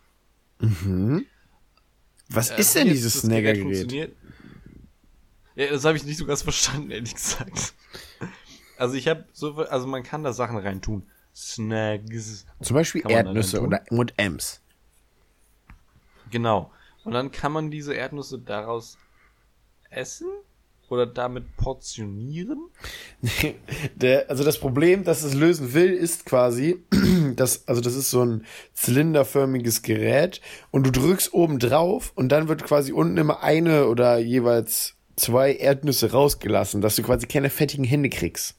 was 2.29 2.51
Äh, 2.51 2.61
ist 2.61 2.75
denn 2.75 2.89
dieses 2.89 3.21
Snagger-Gerät? 3.21 4.15
Ja, 5.55 5.69
das 5.71 5.85
habe 5.85 5.97
ich 5.97 6.05
nicht 6.05 6.19
so 6.19 6.27
ganz 6.27 6.43
verstanden, 6.51 6.91
ehrlich 6.91 7.15
gesagt. 7.15 7.75
Also 8.77 8.97
ich 8.97 9.07
habe 9.07 9.25
so, 9.33 9.55
also 9.57 9.87
man 9.87 10.03
kann 10.03 10.25
da 10.25 10.33
Sachen 10.33 10.59
reintun. 10.59 11.07
Snags. 11.35 12.47
Zum 12.61 12.75
Beispiel 12.75 13.03
Erdnüsse 13.09 13.61
oder 13.61 13.83
und 13.91 14.15
Ems. 14.19 14.61
Genau. 16.35 16.73
Und 17.05 17.13
dann 17.13 17.31
kann 17.31 17.53
man 17.53 17.71
diese 17.71 17.95
Erdnüsse 17.95 18.41
daraus 18.41 18.99
essen. 19.89 20.27
oder 20.89 21.07
damit 21.07 21.57
portionieren? 21.57 22.71
Der, 23.95 24.29
also 24.29 24.43
das 24.43 24.59
Problem, 24.59 25.05
das 25.05 25.23
es 25.23 25.33
lösen 25.33 25.75
will, 25.75 25.93
ist 25.93 26.27
quasi, 26.27 26.85
dass, 27.37 27.69
also 27.69 27.81
das 27.81 27.95
ist 27.95 28.11
so 28.11 28.25
ein 28.25 28.45
zylinderförmiges 28.73 29.83
Gerät 29.83 30.41
und 30.73 30.85
du 30.85 30.91
drückst 30.91 31.33
oben 31.33 31.61
drauf 31.61 32.11
und 32.17 32.31
dann 32.31 32.49
wird 32.49 32.65
quasi 32.65 32.93
unten 32.93 33.17
immer 33.17 33.45
eine 33.45 33.87
oder 33.87 34.19
jeweils 34.19 34.97
zwei 35.15 35.55
Erdnüsse 35.55 36.11
rausgelassen, 36.11 36.81
dass 36.81 36.97
du 36.97 37.03
quasi 37.05 37.29
keine 37.29 37.49
fettigen 37.49 37.85
Hände 37.85 38.09
kriegst. 38.09 38.57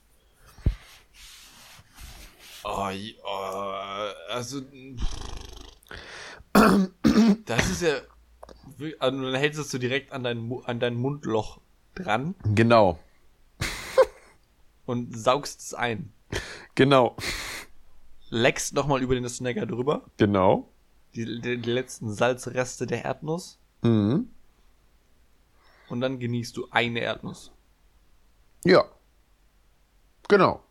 Oh, 2.63 2.89
oh 3.25 3.73
also. 4.29 4.61
Das 7.45 7.69
ist 7.69 7.81
ja. 7.81 7.95
Also 8.99 9.21
dann 9.23 9.35
hältst 9.35 9.73
du 9.73 9.77
direkt 9.77 10.11
an 10.11 10.23
dein, 10.23 10.51
an 10.65 10.79
dein 10.79 10.95
Mundloch 10.95 11.59
dran. 11.93 12.35
Genau. 12.43 12.99
Und 14.85 15.17
saugst 15.17 15.61
es 15.61 15.73
ein. 15.73 16.11
Genau. 16.75 17.15
Leckst 18.29 18.73
nochmal 18.73 19.01
über 19.01 19.15
den 19.15 19.27
Snacker 19.29 19.65
drüber. 19.65 20.03
Genau. 20.17 20.69
Die, 21.15 21.41
die, 21.41 21.57
die 21.57 21.71
letzten 21.71 22.13
Salzreste 22.13 22.85
der 22.85 23.05
Erdnuss. 23.05 23.59
Mhm. 23.81 24.29
Und 25.89 26.01
dann 26.01 26.19
genießt 26.19 26.57
du 26.57 26.67
eine 26.71 26.99
Erdnuss. 26.99 27.51
Ja. 28.63 28.83
Genau. 30.27 30.63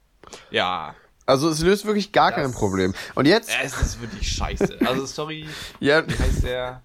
Ja. 0.51 0.95
Also 1.27 1.49
es 1.49 1.61
löst 1.61 1.87
wirklich 1.87 2.13
gar 2.13 2.31
das, 2.31 2.41
kein 2.41 2.53
Problem. 2.53 2.95
Und 3.15 3.27
jetzt. 3.27 3.51
Es 3.63 3.81
ist 3.81 4.01
wirklich 4.01 4.31
scheiße. 4.31 4.79
Also 4.85 5.07
sorry. 5.07 5.47
ja. 5.81 6.07
Wie 6.07 6.19
heißt 6.19 6.43
der? 6.45 6.83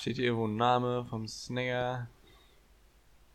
Steht 0.00 0.16
hier 0.16 0.26
irgendwo 0.26 0.48
ein 0.48 0.56
Name 0.56 1.06
vom 1.08 1.28
Snacker? 1.28 2.08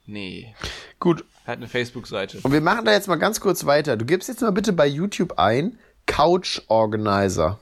Nee. 0.06 0.54
Gut. 1.00 1.24
Er 1.45 1.54
hat 1.54 1.58
eine 1.58 1.68
Facebook-Seite. 1.68 2.39
Und 2.43 2.52
wir 2.52 2.62
machen 2.62 2.86
da 2.86 2.91
jetzt 2.91 3.08
mal 3.08 3.16
ganz 3.16 3.39
kurz 3.39 3.66
weiter. 3.66 3.95
Du 3.95 4.06
gibst 4.06 4.28
jetzt 4.28 4.41
mal 4.41 4.52
bitte 4.52 4.74
bei 4.74 4.88
YouTube 4.88 5.38
ein 5.38 5.78
Couch 6.06 6.62
Organizer. 6.68 7.60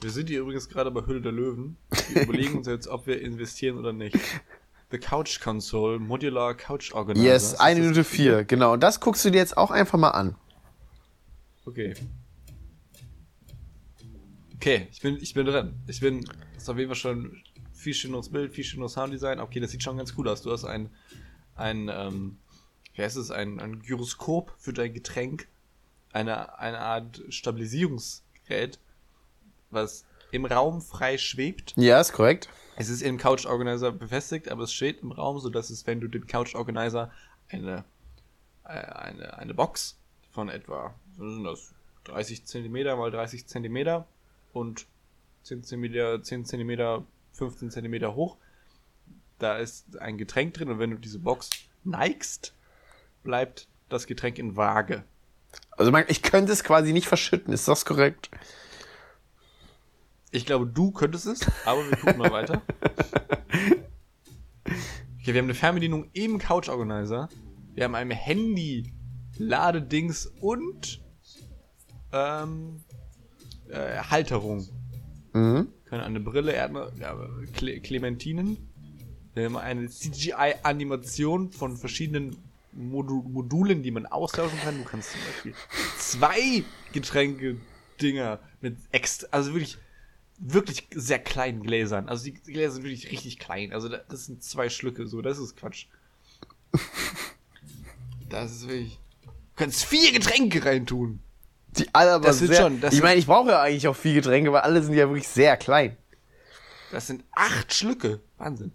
Wir 0.00 0.10
sind 0.10 0.30
hier 0.30 0.40
übrigens 0.40 0.68
gerade 0.68 0.90
bei 0.90 1.04
Hülle 1.06 1.20
der 1.20 1.32
Löwen. 1.32 1.76
Wir 2.08 2.22
überlegen 2.22 2.58
uns 2.58 2.66
jetzt, 2.68 2.88
ob 2.88 3.06
wir 3.06 3.20
investieren 3.20 3.78
oder 3.78 3.92
nicht. 3.92 4.16
The 4.90 4.98
Couch 4.98 5.40
Console, 5.40 5.98
Modular 5.98 6.54
Couch 6.54 6.92
Organizer. 6.92 7.24
Yes, 7.24 7.54
eine 7.54 7.80
Minute 7.80 8.04
vier, 8.04 8.44
genau. 8.44 8.72
Und 8.72 8.80
das 8.80 9.00
guckst 9.00 9.24
du 9.24 9.30
dir 9.30 9.38
jetzt 9.38 9.56
auch 9.56 9.70
einfach 9.70 9.98
mal 9.98 10.10
an. 10.10 10.34
Okay. 11.64 11.94
Okay, 14.56 14.88
ich 14.90 15.00
bin, 15.00 15.16
ich 15.20 15.32
bin 15.32 15.46
drin. 15.46 15.74
Ich 15.86 16.00
bin, 16.00 16.24
das 16.54 16.64
ist 16.64 16.68
auf 16.68 16.76
jeden 16.76 16.88
Fall 16.88 16.96
schon 16.96 17.42
viel 17.72 17.94
schöneres 17.94 18.28
Bild, 18.28 18.52
viel 18.52 18.64
schöneres 18.64 18.92
Sounddesign. 18.92 19.40
Okay, 19.40 19.60
das 19.60 19.70
sieht 19.70 19.82
schon 19.82 19.96
ganz 19.96 20.14
cool 20.18 20.28
aus. 20.28 20.42
Du 20.42 20.50
hast 20.50 20.64
ein, 20.64 20.90
ein, 21.54 21.88
ähm, 21.88 22.38
wie 22.94 23.02
heißt 23.02 23.16
es, 23.16 23.30
ein, 23.30 23.60
ein 23.60 23.80
Gyroskop 23.80 24.52
für 24.58 24.72
dein 24.72 24.92
Getränk. 24.92 25.48
Eine, 26.12 26.58
eine 26.58 26.80
Art 26.80 27.22
Stabilisierungsgerät 27.28 28.80
was 29.70 30.04
im 30.32 30.44
Raum 30.44 30.80
frei 30.80 31.18
schwebt. 31.18 31.74
Ja, 31.76 32.00
ist 32.00 32.12
korrekt. 32.12 32.48
Es 32.76 32.88
ist 32.88 33.02
im 33.02 33.18
Couch 33.18 33.46
Organizer 33.46 33.92
befestigt, 33.92 34.48
aber 34.48 34.62
es 34.62 34.72
steht 34.72 35.02
im 35.02 35.12
Raum, 35.12 35.38
sodass 35.38 35.70
es, 35.70 35.86
wenn 35.86 36.00
du 36.00 36.08
den 36.08 36.26
Couch 36.26 36.54
Organizer 36.54 37.10
eine, 37.48 37.84
äh, 38.64 38.70
eine, 38.70 39.36
eine 39.38 39.54
Box 39.54 39.98
von 40.30 40.48
etwa, 40.48 40.94
sind 41.18 41.44
das, 41.44 41.74
30 42.04 42.46
cm 42.46 42.72
mal 42.96 43.10
30 43.10 43.46
cm 43.46 44.04
und 44.52 44.86
10 45.42 45.62
cm, 45.64 46.22
10 46.22 46.44
cm, 46.44 47.04
15 47.32 47.70
cm 47.70 48.14
hoch, 48.14 48.36
da 49.38 49.58
ist 49.58 49.98
ein 49.98 50.18
Getränk 50.18 50.54
drin 50.54 50.70
und 50.70 50.78
wenn 50.78 50.90
du 50.90 50.98
diese 50.98 51.18
Box 51.18 51.50
neigst, 51.84 52.54
bleibt 53.22 53.68
das 53.88 54.06
Getränk 54.06 54.38
in 54.38 54.56
Waage. 54.56 55.04
Also 55.72 55.94
ich 56.08 56.22
könnte 56.22 56.52
es 56.52 56.62
quasi 56.62 56.92
nicht 56.92 57.08
verschütten, 57.08 57.52
ist 57.52 57.66
das 57.66 57.84
korrekt? 57.84 58.30
Ich 60.32 60.46
glaube, 60.46 60.66
du 60.66 60.92
könntest 60.92 61.26
es, 61.26 61.40
aber 61.64 61.88
wir 61.88 61.96
gucken 61.96 62.18
mal 62.18 62.30
weiter. 62.30 62.62
Okay, 64.64 65.34
wir 65.34 65.38
haben 65.38 65.46
eine 65.46 65.54
Fernbedienung 65.54 66.08
im 66.12 66.38
Couch 66.38 66.68
Organizer. 66.68 67.28
Wir 67.74 67.84
haben 67.84 67.94
ein 67.94 68.10
Handy, 68.10 68.92
Ladedings 69.36 70.26
und 70.40 71.02
ähm, 72.12 72.80
äh, 73.68 73.98
Halterung. 73.98 74.68
Mhm. 75.32 75.68
Können 75.84 76.02
eine 76.02 76.20
Brille, 76.20 76.52
Erdne 76.52 76.92
ja, 76.98 77.16
Cle 77.54 77.80
Clementinen. 77.80 78.56
Wir 79.34 79.44
haben 79.44 79.56
eine 79.56 79.88
CGI-Animation 79.88 81.50
von 81.50 81.76
verschiedenen 81.76 82.36
Modu 82.72 83.22
Modulen, 83.22 83.82
die 83.82 83.90
man 83.90 84.06
austauschen 84.06 84.58
kann. 84.60 84.78
Du 84.78 84.84
kannst 84.84 85.10
zum 85.12 85.20
Beispiel 85.20 85.54
zwei 85.98 86.64
Getränke-Dinger 86.92 88.38
mit 88.60 88.76
extra, 88.92 89.28
also 89.30 89.52
wirklich 89.54 89.78
wirklich 90.40 90.88
sehr 90.94 91.18
kleinen 91.18 91.62
Gläsern. 91.62 92.08
Also 92.08 92.24
die 92.24 92.32
Gläser 92.32 92.72
sind 92.74 92.84
wirklich 92.84 93.10
richtig 93.10 93.38
klein. 93.38 93.72
Also 93.72 93.88
das 93.88 94.26
sind 94.26 94.42
zwei 94.42 94.68
Schlücke, 94.68 95.06
so, 95.06 95.22
das 95.22 95.38
ist 95.38 95.56
Quatsch. 95.56 95.86
das 98.28 98.52
ist 98.52 98.68
wirklich. 98.68 98.98
Du 99.22 99.30
kannst 99.64 99.84
vier 99.84 100.12
Getränke 100.12 100.64
reintun. 100.64 101.20
Die 101.76 101.86
alle 101.92 102.12
aber 102.12 102.28
das 102.28 102.38
sehr, 102.38 102.56
schon, 102.56 102.82
Ich 102.90 103.02
meine, 103.02 103.20
ich 103.20 103.26
brauche 103.26 103.50
ja 103.50 103.62
eigentlich 103.62 103.86
auch 103.86 103.96
vier 103.96 104.14
Getränke, 104.14 104.52
weil 104.52 104.62
alle 104.62 104.82
sind 104.82 104.94
ja 104.94 105.08
wirklich 105.08 105.28
sehr 105.28 105.56
klein. 105.56 105.96
Das 106.90 107.06
sind 107.06 107.22
acht 107.32 107.72
Schlücke. 107.72 108.20
Wahnsinn. 108.38 108.72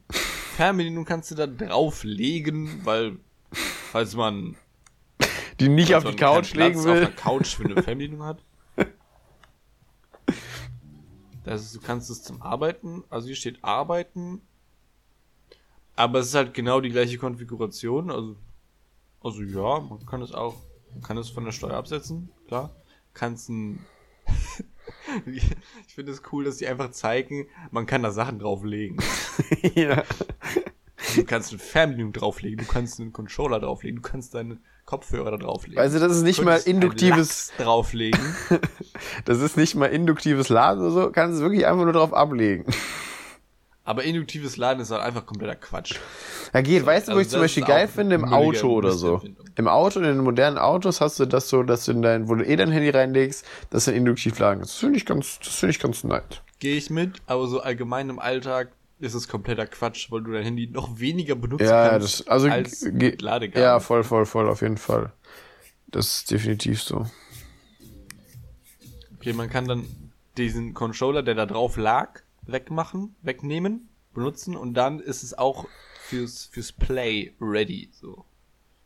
Fernbedienung 0.55 1.03
kannst 1.03 1.31
du 1.31 1.35
da 1.35 1.47
drauflegen, 1.47 2.85
weil, 2.85 3.17
falls 3.51 4.15
man 4.15 4.55
die 5.59 5.67
nicht 5.67 5.95
auf 5.95 6.05
die 6.05 6.15
Couch 6.15 6.53
legen 6.53 6.83
will. 6.83 6.91
auf 6.91 6.99
der 6.99 7.15
Couch 7.15 7.55
für 7.55 7.65
eine 7.65 7.81
Fernbedienung 7.81 8.23
hat. 8.23 8.41
Das 11.45 11.61
ist, 11.61 11.75
du 11.75 11.79
kannst 11.79 12.09
es 12.09 12.23
zum 12.23 12.41
Arbeiten, 12.41 13.03
also 13.09 13.27
hier 13.27 13.35
steht 13.35 13.63
Arbeiten, 13.63 14.41
aber 15.95 16.19
es 16.19 16.27
ist 16.27 16.35
halt 16.35 16.55
genau 16.55 16.81
die 16.81 16.89
gleiche 16.89 17.19
Konfiguration, 17.19 18.09
also, 18.09 18.35
also 19.21 19.43
ja, 19.43 19.79
man 19.79 20.03
kann 20.07 20.23
es 20.23 20.33
auch, 20.33 20.55
man 20.91 21.03
kann 21.03 21.17
es 21.17 21.29
von 21.29 21.45
der 21.45 21.51
Steuer 21.51 21.75
absetzen, 21.75 22.31
klar. 22.47 22.75
Kannst 23.13 23.49
ein, 23.49 23.85
ich 25.27 25.93
finde 25.93 26.11
es 26.11 26.23
cool, 26.31 26.45
dass 26.45 26.57
die 26.57 26.67
einfach 26.67 26.91
zeigen, 26.91 27.47
man 27.69 27.85
kann 27.85 28.01
da 28.01 28.11
Sachen 28.11 28.39
drauflegen. 28.39 28.97
ja. 29.75 30.03
Du 31.15 31.23
kannst 31.23 31.51
eine 31.51 31.59
Fernbedienung 31.59 32.11
drauflegen, 32.11 32.57
du 32.57 32.65
kannst 32.65 32.99
einen 32.99 33.13
Controller 33.13 33.59
drauflegen, 33.59 34.01
du 34.01 34.09
kannst 34.09 34.33
deine 34.33 34.59
Kopfhörer 34.85 35.31
da 35.31 35.37
drauflegen. 35.37 35.79
Also 35.79 35.99
das 35.99 36.17
ist 36.17 36.23
nicht 36.23 36.43
mal 36.43 36.57
induktives 36.57 37.53
drauflegen. 37.57 38.19
das 39.25 39.39
ist 39.39 39.57
nicht 39.57 39.75
mal 39.75 39.87
induktives 39.87 40.49
Laden 40.49 40.81
oder 40.81 40.91
so, 40.91 41.11
kannst 41.11 41.37
es 41.37 41.41
wirklich 41.41 41.65
einfach 41.65 41.83
nur 41.83 41.93
drauf 41.93 42.13
ablegen. 42.13 42.65
Aber 43.87 44.03
induktives 44.03 44.57
Laden 44.57 44.81
ist 44.81 44.89
halt 44.89 45.03
einfach 45.03 45.27
kompletter 45.27 45.55
Quatsch. 45.55 45.99
Ja, 46.53 46.61
geht. 46.61 46.81
So, 46.81 46.85
weißt 46.87 47.07
du, 47.07 47.11
wo 47.11 47.17
also 47.17 47.21
ich 47.21 47.29
zum 47.29 47.39
Beispiel 47.41 47.63
geil 47.63 47.87
finde? 47.87 48.15
Im 48.15 48.25
Auto 48.25 48.67
oder 48.71 48.91
so. 48.91 49.21
Im 49.55 49.67
Auto, 49.67 49.99
in 49.99 50.05
den 50.05 50.17
modernen 50.17 50.57
Autos 50.57 51.01
hast 51.01 51.19
du 51.19 51.25
das 51.27 51.49
so, 51.49 51.61
dass 51.61 51.85
du 51.85 51.91
in 51.91 52.01
dein, 52.01 52.27
wo 52.27 52.33
du 52.33 52.43
eh 52.43 52.55
dein 52.55 52.71
Handy 52.71 52.89
reinlegst, 52.89 53.45
dass 53.69 53.85
du 53.85 53.91
induktiv 53.91 54.39
laden 54.39 54.59
kannst. 54.59 54.73
Das 54.73 54.79
finde 54.79 54.97
ich 54.97 55.05
ganz, 55.05 55.37
das 55.39 55.53
finde 55.53 55.71
ich 55.71 55.79
ganz 55.79 56.03
nett. 56.03 56.41
Gehe 56.59 56.77
ich 56.77 56.89
mit, 56.89 57.21
aber 57.27 57.45
so 57.45 57.61
allgemein 57.61 58.09
im 58.09 58.17
Alltag 58.17 58.69
ist 58.99 59.13
es 59.13 59.27
kompletter 59.27 59.67
Quatsch, 59.67 60.11
weil 60.11 60.23
du 60.23 60.31
dein 60.31 60.43
Handy 60.43 60.67
noch 60.67 60.99
weniger 60.99 61.35
benutzen 61.35 61.67
ja, 61.67 61.89
kannst 61.89 62.21
das, 62.21 62.27
also, 62.27 62.49
als 62.49 62.87
Ladekabel. 63.19 63.61
Ja, 63.61 63.79
voll, 63.79 64.03
voll, 64.03 64.25
voll, 64.25 64.49
auf 64.49 64.61
jeden 64.61 64.77
Fall. 64.77 65.11
Das 65.87 66.07
ist 66.07 66.31
definitiv 66.31 66.81
so. 66.81 67.05
Okay, 69.25 69.33
man 69.33 69.49
kann 69.49 69.67
dann 69.67 69.87
diesen 70.37 70.75
Controller, 70.75 71.23
der 71.23 71.33
da 71.33 71.47
drauf 71.47 71.77
lag, 71.77 72.21
wegmachen, 72.43 73.15
wegnehmen, 73.23 73.89
benutzen 74.13 74.55
und 74.55 74.75
dann 74.75 74.99
ist 74.99 75.23
es 75.23 75.35
auch 75.35 75.65
fürs, 75.99 76.45
fürs 76.45 76.71
Play 76.71 77.33
ready, 77.41 77.89
so. 77.91 78.23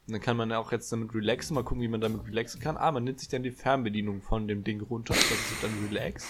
Und 0.07 0.13
dann 0.13 0.21
kann 0.21 0.37
man 0.37 0.53
auch 0.53 0.71
jetzt 0.71 0.93
damit 0.93 1.13
relaxen, 1.13 1.55
mal 1.55 1.65
gucken, 1.65 1.81
wie 1.81 1.89
man 1.89 1.99
damit 1.99 2.25
relaxen 2.25 2.61
kann. 2.61 2.77
Ah, 2.77 2.89
man 2.93 3.03
nimmt 3.03 3.19
sich 3.19 3.27
dann 3.27 3.43
die 3.43 3.51
Fernbedienung 3.51 4.21
von 4.21 4.47
dem 4.47 4.63
Ding 4.63 4.79
runter, 4.79 5.13
das 5.13 5.29
ist 5.29 5.61
dann 5.61 5.71
relax. 5.89 6.25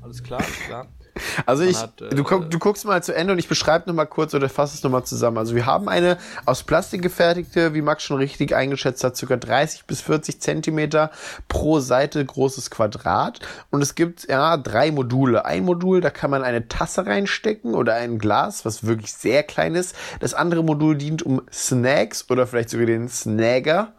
Alles 0.00 0.20
klar, 0.24 0.40
alles 0.40 0.58
klar. 0.58 0.88
Also 1.46 1.64
ich, 1.64 1.78
hat, 1.78 2.00
äh, 2.00 2.10
du, 2.10 2.24
guck, 2.24 2.50
du 2.50 2.58
guckst 2.58 2.84
mal 2.84 3.02
zu 3.02 3.14
Ende 3.14 3.32
und 3.32 3.38
ich 3.38 3.48
beschreibe 3.48 3.88
nochmal 3.88 4.06
kurz 4.06 4.34
oder 4.34 4.48
fasse 4.48 4.76
es 4.76 4.82
nochmal 4.82 5.04
zusammen. 5.04 5.38
Also 5.38 5.54
wir 5.54 5.66
haben 5.66 5.88
eine 5.88 6.18
aus 6.46 6.62
Plastik 6.62 7.02
gefertigte, 7.02 7.74
wie 7.74 7.82
Max 7.82 8.02
schon 8.02 8.16
richtig 8.16 8.54
eingeschätzt 8.54 9.04
hat, 9.04 9.16
circa 9.16 9.36
30 9.36 9.84
bis 9.84 10.00
40 10.02 10.40
Zentimeter 10.40 11.10
pro 11.48 11.80
Seite 11.80 12.24
großes 12.24 12.70
Quadrat. 12.70 13.40
Und 13.70 13.82
es 13.82 13.94
gibt 13.94 14.28
ja 14.28 14.56
drei 14.56 14.90
Module. 14.90 15.44
Ein 15.44 15.64
Modul, 15.64 16.00
da 16.00 16.10
kann 16.10 16.30
man 16.30 16.42
eine 16.44 16.68
Tasse 16.68 17.06
reinstecken 17.06 17.74
oder 17.74 17.94
ein 17.94 18.18
Glas, 18.18 18.64
was 18.64 18.86
wirklich 18.86 19.12
sehr 19.12 19.42
klein 19.42 19.74
ist. 19.74 19.94
Das 20.20 20.34
andere 20.34 20.62
Modul 20.62 20.96
dient 20.96 21.22
um 21.22 21.42
Snacks 21.52 22.30
oder 22.30 22.46
vielleicht 22.46 22.70
sogar 22.70 22.86
den 22.86 23.08
Snagger 23.08 23.92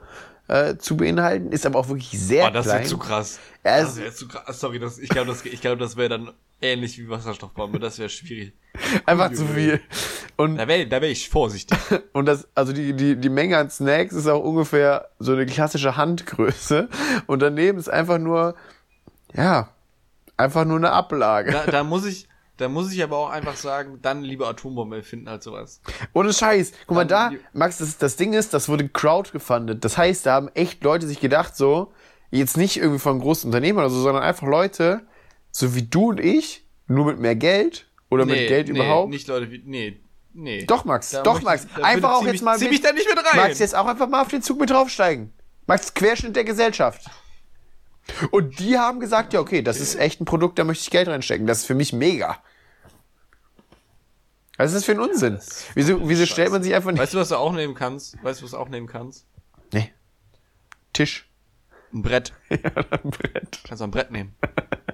äh, 0.47 0.77
zu 0.77 0.97
beinhalten, 0.97 1.51
ist 1.51 1.65
aber 1.65 1.79
auch 1.79 1.87
wirklich 1.87 2.09
sehr 2.09 2.47
oh, 2.47 2.49
das 2.49 2.65
klein. 2.65 2.81
Das 2.81 2.89
wäre 2.89 2.89
zu 2.89 2.97
krass. 2.97 3.39
Ja, 3.63 3.81
das 3.81 3.97
wäre 3.97 4.13
zu 4.13 4.27
krass. 4.27 4.59
Sorry, 4.59 4.79
das, 4.79 4.99
ich 4.99 5.09
glaube, 5.09 5.27
das, 5.27 5.45
ich 5.45 5.61
glaub, 5.61 5.79
das 5.79 5.95
wäre 5.95 6.09
dann 6.09 6.31
ähnlich 6.63 6.97
wie 6.97 7.09
Wasserstoffbombe, 7.09 7.79
das 7.79 7.99
wäre 7.99 8.09
schwierig. 8.09 8.53
Einfach 9.05 9.31
zu 9.31 9.45
viel. 9.45 9.81
Und, 10.37 10.57
Da 10.57 10.67
wäre 10.67 10.87
da 10.87 11.01
wär 11.01 11.09
ich 11.09 11.29
vorsichtig. 11.29 11.77
und 12.13 12.25
das, 12.25 12.47
also 12.55 12.73
die, 12.73 12.93
die, 12.93 13.15
die 13.15 13.29
Menge 13.29 13.57
an 13.57 13.69
Snacks 13.69 14.13
ist 14.13 14.27
auch 14.27 14.43
ungefähr 14.43 15.09
so 15.19 15.33
eine 15.33 15.45
klassische 15.45 15.95
Handgröße. 15.95 16.89
Und 17.27 17.41
daneben 17.41 17.77
ist 17.77 17.89
einfach 17.89 18.17
nur, 18.17 18.55
ja, 19.35 19.69
einfach 20.37 20.65
nur 20.65 20.77
eine 20.77 20.91
Ablage. 20.91 21.51
Da, 21.51 21.65
da 21.65 21.83
muss 21.83 22.05
ich, 22.05 22.27
da 22.57 22.69
muss 22.69 22.91
ich 22.91 23.03
aber 23.03 23.17
auch 23.17 23.29
einfach 23.29 23.57
sagen, 23.57 23.99
dann 24.01 24.23
lieber 24.23 24.47
Atombombe 24.47 24.97
erfinden 24.97 25.27
als 25.27 25.43
sowas. 25.43 25.81
Ohne 26.13 26.33
Scheiß. 26.33 26.71
Guck 26.87 26.95
mal 26.95 27.05
da, 27.05 27.31
Max, 27.51 27.77
das, 27.77 27.97
das 27.97 28.15
Ding 28.15 28.33
ist, 28.33 28.53
das 28.53 28.69
wurde 28.69 28.87
crowdgefundet. 28.87 29.83
Das 29.83 29.97
heißt, 29.97 30.25
da 30.25 30.33
haben 30.33 30.49
echt 30.55 30.83
Leute 30.83 31.05
sich 31.07 31.19
gedacht, 31.19 31.55
so, 31.55 31.91
jetzt 32.31 32.57
nicht 32.57 32.77
irgendwie 32.77 32.99
von 32.99 33.19
großen 33.19 33.49
Unternehmen 33.49 33.77
oder 33.77 33.89
so, 33.89 34.01
sondern 34.01 34.23
einfach 34.23 34.47
Leute, 34.47 35.05
so 35.53 35.75
wie 35.75 35.83
du 35.83 36.09
und 36.09 36.19
ich, 36.19 36.65
nur 36.87 37.05
mit 37.05 37.19
mehr 37.19 37.35
Geld 37.35 37.87
oder 38.09 38.25
mit 38.25 38.47
Geld 38.49 38.67
überhaupt. 38.67 39.09
Nicht 39.09 39.27
Leute 39.27 39.49
wie, 39.51 39.61
nee, 39.65 40.01
nee. 40.33 40.65
Doch, 40.65 40.83
Max, 40.83 41.11
Da 41.11 41.21
doch, 41.23 41.41
Max. 41.41 41.65
ich- 41.77 41.83
Einfach 41.83 42.13
auch 42.15 42.23
jetzt 42.25 42.33
mich- 42.33 42.41
mal 42.41 42.57
Zieh 42.57 42.67
mich 42.69 42.81
da 42.81 42.91
nicht 42.91 43.07
mit 43.07 43.17
rein. 43.17 43.35
Max, 43.37 43.59
jetzt 43.59 43.75
auch 43.75 43.85
einfach 43.85 44.09
mal 44.09 44.21
auf 44.23 44.27
den 44.27 44.41
Zug 44.41 44.59
mit 44.59 44.69
draufsteigen. 44.71 45.31
Max, 45.67 45.93
Querschnitt 45.93 46.35
der 46.35 46.43
Gesellschaft. 46.43 47.05
Und 48.31 48.59
die 48.59 48.77
haben 48.77 48.99
gesagt, 48.99 49.31
ja, 49.31 49.39
okay, 49.39 49.61
das 49.61 49.79
ist 49.79 49.95
echt 49.95 50.19
ein 50.19 50.25
Produkt, 50.25 50.59
da 50.59 50.65
möchte 50.65 50.81
ich 50.83 50.89
Geld 50.89 51.07
reinstecken. 51.07 51.47
Das 51.47 51.59
ist 51.59 51.65
für 51.65 51.75
mich 51.75 51.93
mega. 51.93 52.37
Was 54.57 54.67
ist 54.71 54.75
das 54.75 54.85
für 54.85 54.91
ein 54.91 54.99
Unsinn? 54.99 55.39
wieso 55.73 56.07
wieso 56.09 56.25
stellt 56.25 56.51
man 56.51 56.61
sich 56.63 56.75
einfach 56.75 56.91
nicht... 56.91 56.99
Weißt 56.99 57.13
du, 57.13 57.17
was 57.19 57.29
du 57.29 57.37
auch 57.37 57.53
nehmen 57.53 57.73
kannst? 57.75 58.21
Weißt 58.23 58.41
du, 58.41 58.43
was 58.45 58.51
du 58.51 58.57
auch 58.57 58.69
nehmen 58.69 58.87
kannst? 58.87 59.25
Nee. 59.71 59.91
Tisch. 60.91 61.29
Ein 61.93 62.01
Brett. 62.01 62.33
ja, 62.49 62.57
ein 62.91 63.09
Brett. 63.09 63.59
Kannst 63.63 63.81
du 63.81 63.85
ein 63.85 63.91
Brett 63.91 64.11
nehmen. 64.11 64.35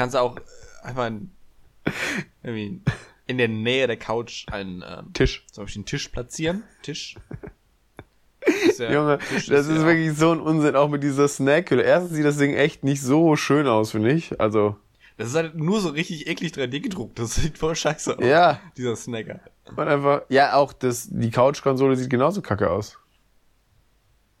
kannst 0.00 0.16
auch 0.16 0.36
äh, 0.38 0.40
einfach 0.82 1.04
ein, 1.04 1.30
irgendwie 2.42 2.80
in 3.26 3.36
der 3.36 3.48
Nähe 3.48 3.86
der 3.86 3.98
Couch 3.98 4.46
einen, 4.50 4.82
ähm, 4.86 5.12
Tisch. 5.12 5.44
zum 5.52 5.64
Beispiel 5.64 5.80
einen 5.80 5.86
Tisch 5.86 6.08
platzieren. 6.08 6.62
Tisch. 6.82 7.16
Ist 8.66 8.80
ja- 8.80 8.90
Junge, 8.90 9.18
Tisch 9.18 9.46
das 9.48 9.66
ist 9.66 9.76
ja 9.78 9.84
wirklich 9.86 10.16
so 10.16 10.32
ein 10.32 10.40
Unsinn, 10.40 10.74
auch 10.74 10.88
mit 10.88 11.02
dieser 11.02 11.28
Snackhülle. 11.28 11.82
Erstens 11.82 12.16
sieht 12.16 12.24
das 12.24 12.38
Ding 12.38 12.54
echt 12.54 12.82
nicht 12.82 13.02
so 13.02 13.36
schön 13.36 13.66
aus, 13.66 13.90
finde 13.90 14.12
ich. 14.12 14.40
Also, 14.40 14.76
Das 15.18 15.28
ist 15.28 15.34
halt 15.34 15.54
nur 15.56 15.80
so 15.82 15.90
richtig 15.90 16.26
eklig 16.26 16.52
3D 16.54 16.80
gedruckt. 16.80 17.18
Das 17.18 17.34
sieht 17.34 17.58
voll 17.58 17.76
scheiße 17.76 18.16
aus. 18.18 18.24
ja. 18.24 18.58
Dieser 18.78 18.96
Snacker. 18.96 19.40
Und 19.76 19.78
einfach, 19.80 20.22
ja, 20.30 20.54
auch 20.54 20.72
das, 20.72 21.08
die 21.10 21.30
Couch-Konsole 21.30 21.94
sieht 21.96 22.08
genauso 22.08 22.40
kacke 22.40 22.70
aus. 22.70 22.98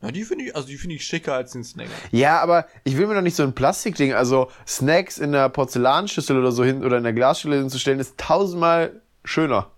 Ja, 0.02 0.10
die 0.10 0.24
finde 0.24 0.46
ich, 0.46 0.56
also 0.56 0.66
die 0.68 0.76
finde 0.78 0.96
ich 0.96 1.04
schicker 1.04 1.34
als 1.34 1.52
den 1.52 1.62
Snacker. 1.62 1.90
Ja, 2.10 2.40
aber 2.40 2.66
ich 2.84 2.96
will 2.96 3.06
mir 3.06 3.14
doch 3.14 3.20
nicht 3.20 3.36
so 3.36 3.42
ein 3.42 3.54
Plastikding, 3.54 4.14
also 4.14 4.50
Snacks 4.66 5.18
in 5.18 5.32
der 5.32 5.48
Porzellanschüssel 5.50 6.38
oder 6.38 6.52
so 6.52 6.64
hin 6.64 6.82
oder 6.84 6.96
in 6.96 7.02
der 7.04 7.12
Glasschüssel 7.12 7.58
hinzustellen, 7.58 8.00
ist 8.00 8.16
tausendmal 8.18 9.02
schöner. 9.24 9.70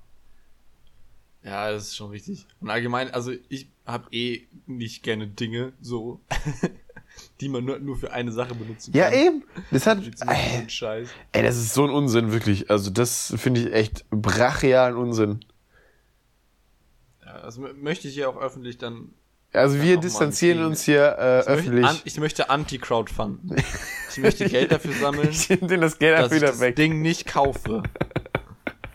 Ja, 1.43 1.73
das 1.73 1.89
ist 1.89 1.97
schon 1.97 2.11
richtig. 2.11 2.47
Und 2.61 2.70
allgemein, 2.70 3.11
also 3.12 3.33
ich 3.49 3.68
habe 3.85 4.07
eh 4.12 4.47
nicht 4.66 5.03
gerne 5.03 5.27
Dinge 5.27 5.73
so, 5.81 6.20
die 7.41 7.49
man 7.49 7.64
nur, 7.64 7.81
nur 7.81 7.97
für 7.97 8.12
eine 8.12 8.31
Sache 8.31 8.55
benutzen 8.55 8.93
Ja, 8.95 9.11
kann. 9.11 9.18
eben. 9.18 9.45
Das 9.73 9.89
hat, 9.89 9.99
ey, 9.99 10.57
guten 10.59 10.70
Scheiß. 10.70 11.09
ey, 11.33 11.43
das 11.43 11.57
ist 11.57 11.75
so 11.75 11.83
ein 11.83 11.91
Unsinn, 11.91 12.31
wirklich. 12.31 12.70
Also 12.70 12.91
das 12.93 13.35
finde 13.39 13.61
ich 13.62 13.73
echt 13.73 14.05
brachialen 14.11 14.97
Unsinn. 14.97 15.45
Ja, 17.27 17.33
also 17.41 17.62
mö- 17.62 17.75
möchte 17.75 18.07
ich 18.07 18.14
hier 18.14 18.29
auch 18.29 18.37
öffentlich 18.41 18.79
dann. 18.79 19.12
Also 19.53 19.81
wir 19.83 19.99
distanzieren 19.99 20.59
empfehlen. 20.59 20.71
uns 20.71 20.83
hier 20.83 21.19
äh, 21.19 21.41
Ich 21.41 21.47
möchte, 21.47 21.51
öffentlich. 21.53 21.85
an, 21.87 22.01
ich 22.05 22.19
möchte 22.19 22.51
Anti-Crowdfunden. 22.51 23.57
Ich 24.11 24.19
möchte 24.19 24.49
Geld 24.49 24.73
dafür 24.73 24.93
sammeln, 24.95 25.29
ich 25.31 25.49
nehme 25.51 25.79
das 25.79 25.99
Geld 25.99 26.15
dass 26.17 26.25
einfach 26.25 26.37
ich 26.37 26.43
wieder 26.43 26.51
das 26.53 26.61
weg. 26.61 26.77
Ding 26.77 27.01
nicht 27.03 27.27
kaufe. 27.27 27.83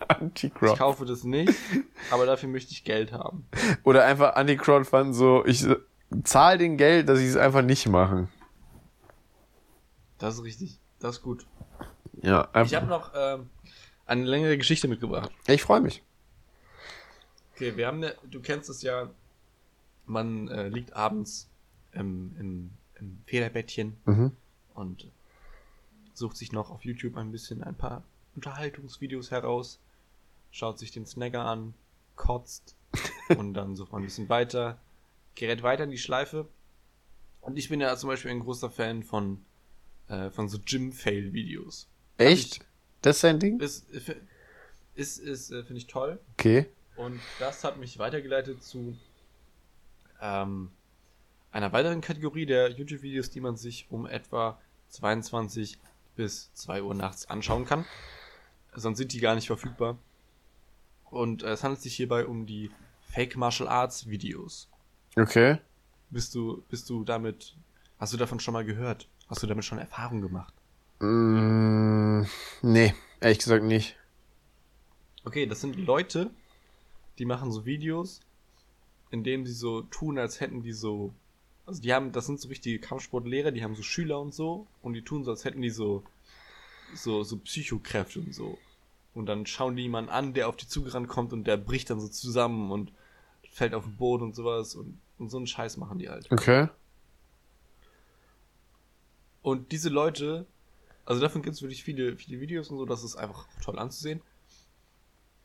Ich 0.00 0.10
Anti-Crowd. 0.10 0.76
kaufe 0.78 1.04
das 1.06 1.22
nicht, 1.24 1.52
aber 2.10 2.26
dafür 2.26 2.48
möchte 2.48 2.72
ich 2.72 2.82
Geld 2.82 3.12
haben. 3.12 3.46
Oder 3.84 4.04
einfach 4.04 4.34
Anti-Crowdfund, 4.36 5.14
so, 5.14 5.44
ich 5.44 5.64
äh, 5.64 5.76
zahl 6.24 6.58
den 6.58 6.76
Geld, 6.76 7.08
dass 7.08 7.20
ich 7.20 7.26
es 7.26 7.36
einfach 7.36 7.62
nicht 7.62 7.86
machen. 7.86 8.28
Das 10.18 10.34
ist 10.34 10.42
richtig. 10.44 10.80
Das 10.98 11.16
ist 11.18 11.22
gut. 11.22 11.46
Ja, 12.22 12.48
Ich 12.64 12.74
habe 12.74 12.86
noch 12.86 13.12
ähm, 13.14 13.48
eine 14.06 14.24
längere 14.24 14.56
Geschichte 14.58 14.88
mitgebracht. 14.88 15.30
ich 15.46 15.62
freue 15.62 15.80
mich. 15.80 16.02
Okay, 17.54 17.76
wir 17.76 17.86
haben 17.86 17.98
eine, 17.98 18.14
du 18.28 18.40
kennst 18.40 18.68
es 18.70 18.82
ja, 18.82 19.10
man 20.08 20.48
äh, 20.48 20.68
liegt 20.68 20.94
abends 20.94 21.48
im, 21.92 22.34
im, 22.38 22.70
im 23.00 23.18
Federbettchen 23.26 23.96
Mhm. 24.06 24.32
und 24.74 25.10
sucht 26.14 26.36
sich 26.36 26.52
noch 26.52 26.70
auf 26.70 26.84
YouTube 26.84 27.16
ein 27.16 27.30
bisschen 27.32 27.62
ein 27.62 27.74
paar 27.76 28.02
Unterhaltungsvideos 28.34 29.30
heraus, 29.30 29.78
schaut 30.50 30.78
sich 30.78 30.90
den 30.90 31.06
Snagger 31.06 31.44
an, 31.44 31.74
kotzt 32.16 32.74
und 33.36 33.54
dann 33.54 33.76
sucht 33.76 33.92
man 33.92 34.02
ein 34.02 34.06
bisschen 34.06 34.28
weiter, 34.28 34.78
gerät 35.34 35.62
weiter 35.62 35.84
in 35.84 35.90
die 35.90 35.98
Schleife. 35.98 36.48
Und 37.40 37.56
ich 37.56 37.68
bin 37.68 37.80
ja 37.80 37.96
zum 37.96 38.08
Beispiel 38.08 38.30
ein 38.30 38.40
großer 38.40 38.70
Fan 38.70 39.02
von, 39.02 39.44
äh, 40.08 40.30
von 40.30 40.48
so 40.48 40.58
Gym-Fail-Videos. 40.64 41.86
Echt? 42.18 42.64
Das 43.02 43.16
ist 43.16 43.24
dein 43.24 43.38
Ding? 43.38 43.60
Ist, 43.60 43.88
ist, 44.96 45.18
ist, 45.18 45.50
äh, 45.52 45.62
finde 45.62 45.78
ich 45.78 45.86
toll. 45.86 46.18
Okay. 46.32 46.66
Und 46.96 47.20
das 47.38 47.62
hat 47.62 47.76
mich 47.78 47.98
weitergeleitet 48.00 48.62
zu 48.64 48.96
ähm, 50.20 50.70
einer 51.52 51.72
weiteren 51.72 52.00
Kategorie 52.00 52.46
der 52.46 52.70
YouTube-Videos, 52.70 53.30
die 53.30 53.40
man 53.40 53.56
sich 53.56 53.86
um 53.90 54.06
etwa 54.06 54.58
22 54.90 55.78
bis 56.16 56.52
2 56.54 56.82
Uhr 56.82 56.94
nachts 56.94 57.28
anschauen 57.28 57.64
kann. 57.64 57.84
Sonst 58.74 58.98
sind 58.98 59.12
die 59.12 59.20
gar 59.20 59.34
nicht 59.34 59.46
verfügbar. 59.46 59.98
Und 61.04 61.42
äh, 61.42 61.50
es 61.50 61.64
handelt 61.64 61.80
sich 61.80 61.94
hierbei 61.94 62.26
um 62.26 62.46
die 62.46 62.70
Fake 63.00 63.36
Martial 63.36 63.68
Arts 63.68 64.08
Videos. 64.08 64.68
Okay. 65.16 65.58
Bist 66.10 66.34
du, 66.34 66.62
bist 66.68 66.88
du 66.90 67.04
damit, 67.04 67.56
hast 67.98 68.12
du 68.12 68.16
davon 68.16 68.40
schon 68.40 68.54
mal 68.54 68.64
gehört? 68.64 69.08
Hast 69.28 69.42
du 69.42 69.46
damit 69.46 69.64
schon 69.64 69.78
Erfahrung 69.78 70.20
gemacht? 70.20 70.54
Mm, 71.00 72.22
nee, 72.62 72.94
ehrlich 73.20 73.38
gesagt 73.38 73.64
nicht. 73.64 73.96
Okay, 75.24 75.46
das 75.46 75.60
sind 75.60 75.76
Leute, 75.76 76.30
die 77.18 77.24
machen 77.24 77.52
so 77.52 77.66
Videos, 77.66 78.20
in 79.10 79.24
denen 79.24 79.46
sie 79.46 79.52
so 79.52 79.82
tun, 79.82 80.18
als 80.18 80.40
hätten 80.40 80.62
die 80.62 80.72
so. 80.72 81.12
Also 81.66 81.82
die 81.82 81.92
haben, 81.92 82.12
das 82.12 82.26
sind 82.26 82.40
so 82.40 82.48
richtige 82.48 82.78
Kampfsportlehrer, 82.78 83.50
die 83.50 83.62
haben 83.62 83.74
so 83.74 83.82
Schüler 83.82 84.20
und 84.20 84.34
so, 84.34 84.66
und 84.80 84.94
die 84.94 85.02
tun 85.02 85.24
so, 85.24 85.30
als 85.30 85.44
hätten 85.44 85.60
die 85.60 85.70
so, 85.70 86.02
so, 86.94 87.22
so 87.24 87.36
Psychokräfte 87.38 88.20
und 88.20 88.34
so. 88.34 88.58
Und 89.14 89.26
dann 89.26 89.46
schauen 89.46 89.76
die 89.76 89.82
jemanden 89.82 90.10
an, 90.10 90.32
der 90.32 90.48
auf 90.48 90.56
die 90.56 90.68
zugerannt 90.68 91.08
kommt 91.08 91.32
und 91.32 91.44
der 91.44 91.56
bricht 91.56 91.90
dann 91.90 92.00
so 92.00 92.08
zusammen 92.08 92.70
und 92.70 92.92
fällt 93.50 93.74
auf 93.74 93.84
den 93.84 93.96
Boden 93.96 94.24
und 94.24 94.34
sowas 94.34 94.74
und, 94.74 94.98
und 95.18 95.28
so 95.28 95.36
einen 95.36 95.46
Scheiß 95.46 95.76
machen 95.76 95.98
die 95.98 96.08
halt. 96.08 96.30
Okay. 96.30 96.68
Und 99.42 99.72
diese 99.72 99.88
Leute, 99.88 100.46
also 101.04 101.20
davon 101.20 101.42
gibt 101.42 101.56
es 101.56 101.62
wirklich 101.62 101.82
viele, 101.82 102.16
viele 102.16 102.40
Videos 102.40 102.70
und 102.70 102.78
so, 102.78 102.86
das 102.86 103.02
ist 103.02 103.16
einfach 103.16 103.46
toll 103.62 103.78
anzusehen. 103.78 104.20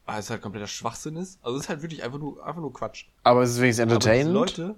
Aber 0.05 0.19
es 0.19 0.29
halt 0.29 0.41
kompletter 0.41 0.67
Schwachsinn 0.67 1.15
ist. 1.15 1.39
Also 1.43 1.57
es 1.57 1.63
ist 1.63 1.69
halt 1.69 1.81
wirklich 1.81 2.03
einfach 2.03 2.19
nur, 2.19 2.45
einfach 2.45 2.61
nur 2.61 2.73
Quatsch. 2.73 3.05
Aber 3.23 3.41
es 3.43 3.51
ist 3.51 3.61
wenigstens 3.61 3.91
Aber 3.91 3.99
diese. 3.99 4.29
Leute. 4.31 4.75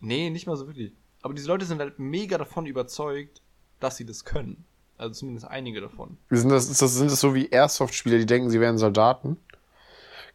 Nee, 0.00 0.30
nicht 0.30 0.46
mal 0.46 0.56
so 0.56 0.66
wirklich. 0.66 0.92
Aber 1.22 1.34
diese 1.34 1.46
Leute 1.46 1.64
sind 1.64 1.78
halt 1.78 1.98
mega 1.98 2.36
davon 2.36 2.66
überzeugt, 2.66 3.42
dass 3.78 3.96
sie 3.96 4.04
das 4.04 4.24
können. 4.24 4.64
Also 4.98 5.14
zumindest 5.14 5.46
einige 5.46 5.80
davon. 5.80 6.18
Sind 6.30 6.48
das, 6.50 6.68
ist 6.68 6.82
das, 6.82 6.94
sind 6.94 7.10
das 7.10 7.20
so 7.20 7.34
wie 7.34 7.48
Airsoft-Spieler, 7.48 8.18
die 8.18 8.26
denken, 8.26 8.50
sie 8.50 8.60
wären 8.60 8.78
Soldaten? 8.78 9.36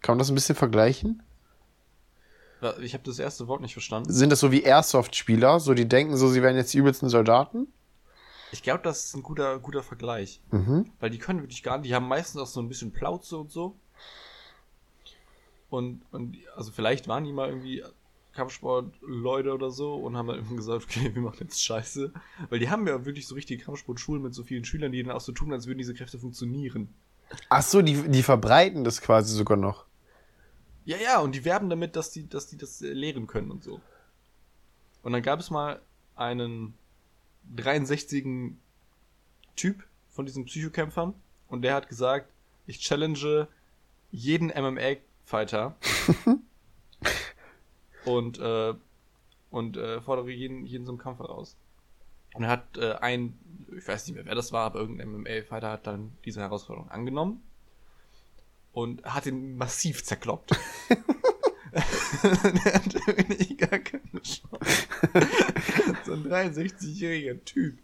Kann 0.02 0.14
man 0.14 0.20
das 0.20 0.30
ein 0.30 0.36
bisschen 0.36 0.56
vergleichen? 0.56 1.24
Ich 2.82 2.94
habe 2.94 3.04
das 3.04 3.20
erste 3.20 3.48
Wort 3.48 3.62
nicht 3.62 3.74
verstanden. 3.74 4.12
Sind 4.12 4.32
das 4.32 4.40
so 4.40 4.52
wie 4.52 4.64
Airsoft-Spieler, 4.64 5.60
so 5.60 5.74
die 5.74 5.88
denken 5.88 6.18
so, 6.18 6.28
sie 6.30 6.42
wären 6.42 6.56
jetzt 6.56 6.74
die 6.74 6.80
übelsten 6.80 7.08
Soldaten? 7.08 7.68
Ich 8.52 8.64
glaube, 8.64 8.82
das 8.84 9.06
ist 9.06 9.16
ein 9.16 9.24
guter, 9.24 9.60
guter 9.60 9.84
Vergleich. 9.84 10.42
Mhm. 10.52 10.92
Weil 11.00 11.10
die 11.10 11.18
können 11.18 11.42
wirklich 11.42 11.64
gar 11.64 11.78
nicht, 11.78 11.90
die 11.90 11.96
haben 11.96 12.08
meistens 12.08 12.42
auch 12.42 12.48
so 12.48 12.62
ein 12.62 12.70
bisschen 12.70 12.92
Plauze 12.92 13.38
und 13.38 13.52
so. 13.52 13.76
Und, 15.70 16.02
und 16.12 16.38
also 16.56 16.72
vielleicht 16.72 17.08
waren 17.08 17.26
die 17.26 17.34
mal 17.34 17.50
irgendwie 17.50 17.84
Kampfsport-Leute 18.34 19.54
oder 19.54 19.72
so 19.72 19.96
und 19.96 20.16
haben 20.16 20.28
dann 20.28 20.38
irgendwie 20.38 20.56
gesagt, 20.56 20.84
okay, 20.90 21.14
wir 21.14 21.22
machen 21.22 21.40
jetzt 21.42 21.64
Scheiße. 21.64 22.14
Weil 22.50 22.60
die 22.60 22.70
haben 22.70 22.88
ja 22.88 23.06
wirklich 23.06 23.28
so 23.28 23.36
richtige 23.36 23.64
Kampfsportschulen 23.64 24.24
mit 24.24 24.34
so 24.34 24.44
vielen 24.44 24.64
Schülern, 24.64 24.92
die 24.92 25.04
dann 25.04 25.16
auch 25.16 25.22
so 25.22 25.34
tun, 25.34 25.52
als 25.52 25.68
würden 25.68 25.80
diese 25.80 25.94
Kräfte 25.94 26.20
funktionieren. 26.20 26.94
Ach 27.50 27.62
so, 27.62 27.82
die, 27.82 28.10
die 28.10 28.24
verbreiten 28.24 28.86
das 28.86 29.02
quasi 29.02 29.36
sogar 29.36 29.58
noch. 29.58 29.86
Ja, 30.86 30.96
ja, 30.96 31.20
und 31.20 31.36
die 31.36 31.44
werben 31.44 31.70
damit, 31.70 31.98
dass 31.98 32.12
die, 32.12 32.30
dass 32.30 32.48
die 32.48 32.56
das 32.56 32.80
lehren 32.80 33.28
können 33.28 33.52
und 33.52 33.62
so. 33.62 33.82
Und 35.04 35.12
dann 35.12 35.22
gab 35.22 35.40
es 35.40 35.50
mal 35.50 35.82
einen 36.16 36.74
63. 37.56 38.54
Typ 39.56 39.84
von 40.10 40.26
diesen 40.26 40.46
Psychokämpfern 40.46 41.16
und 41.48 41.62
der 41.64 41.74
hat 41.74 41.90
gesagt, 41.90 42.32
ich 42.68 42.80
challenge 42.80 43.48
jeden 44.12 44.48
MMA-Fighter 44.50 45.76
und, 48.06 48.40
äh, 48.40 48.74
und 49.50 49.78
äh, 49.78 50.02
fordere 50.02 50.30
jeden, 50.30 50.66
jeden 50.66 50.86
zum 50.86 50.98
Kampf 50.98 51.20
heraus. 51.20 51.58
Und 52.36 52.44
er 52.44 52.50
hat 52.50 52.78
äh, 52.78 52.94
ein, 52.96 53.38
ich 53.76 53.88
weiß 53.88 54.06
nicht 54.08 54.16
mehr, 54.16 54.26
wer 54.26 54.36
das 54.36 54.52
war, 54.52 54.66
aber 54.66 54.80
irgendein 54.80 55.10
MMA-Fighter 55.10 55.72
hat 55.72 55.88
dann 55.88 56.12
diese 56.24 56.42
Herausforderung 56.42 56.90
angenommen 56.92 57.42
und 58.74 59.04
hat 59.06 59.26
ihn 59.26 59.58
massiv 59.58 60.04
zerkloppt. 60.04 60.52
der 62.24 62.74
hatte 62.74 63.00
wirklich 63.08 63.58
gar 63.58 63.80
keine 63.80 64.22
Chance. 64.22 64.88
So 66.08 66.14
ein 66.14 66.24
63-jähriger 66.24 67.44
Typ. 67.44 67.78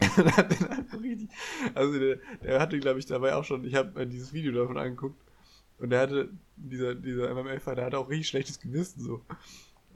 also 1.74 1.98
der, 1.98 2.16
der 2.42 2.60
hatte, 2.60 2.78
glaube 2.78 2.98
ich, 2.98 3.06
dabei 3.06 3.34
auch 3.34 3.44
schon, 3.44 3.64
ich 3.64 3.74
habe 3.74 3.98
mir 3.98 4.06
dieses 4.06 4.32
Video 4.32 4.52
davon 4.52 4.76
angeguckt 4.76 5.20
und 5.78 5.90
der 5.90 6.00
hatte, 6.00 6.28
dieser, 6.56 6.94
dieser 6.94 7.34
MMA-Fighter, 7.34 7.76
der 7.76 7.84
hatte 7.86 7.98
auch 7.98 8.08
richtig 8.08 8.28
schlechtes 8.28 8.60
Gewissen, 8.60 9.02
so. 9.02 9.22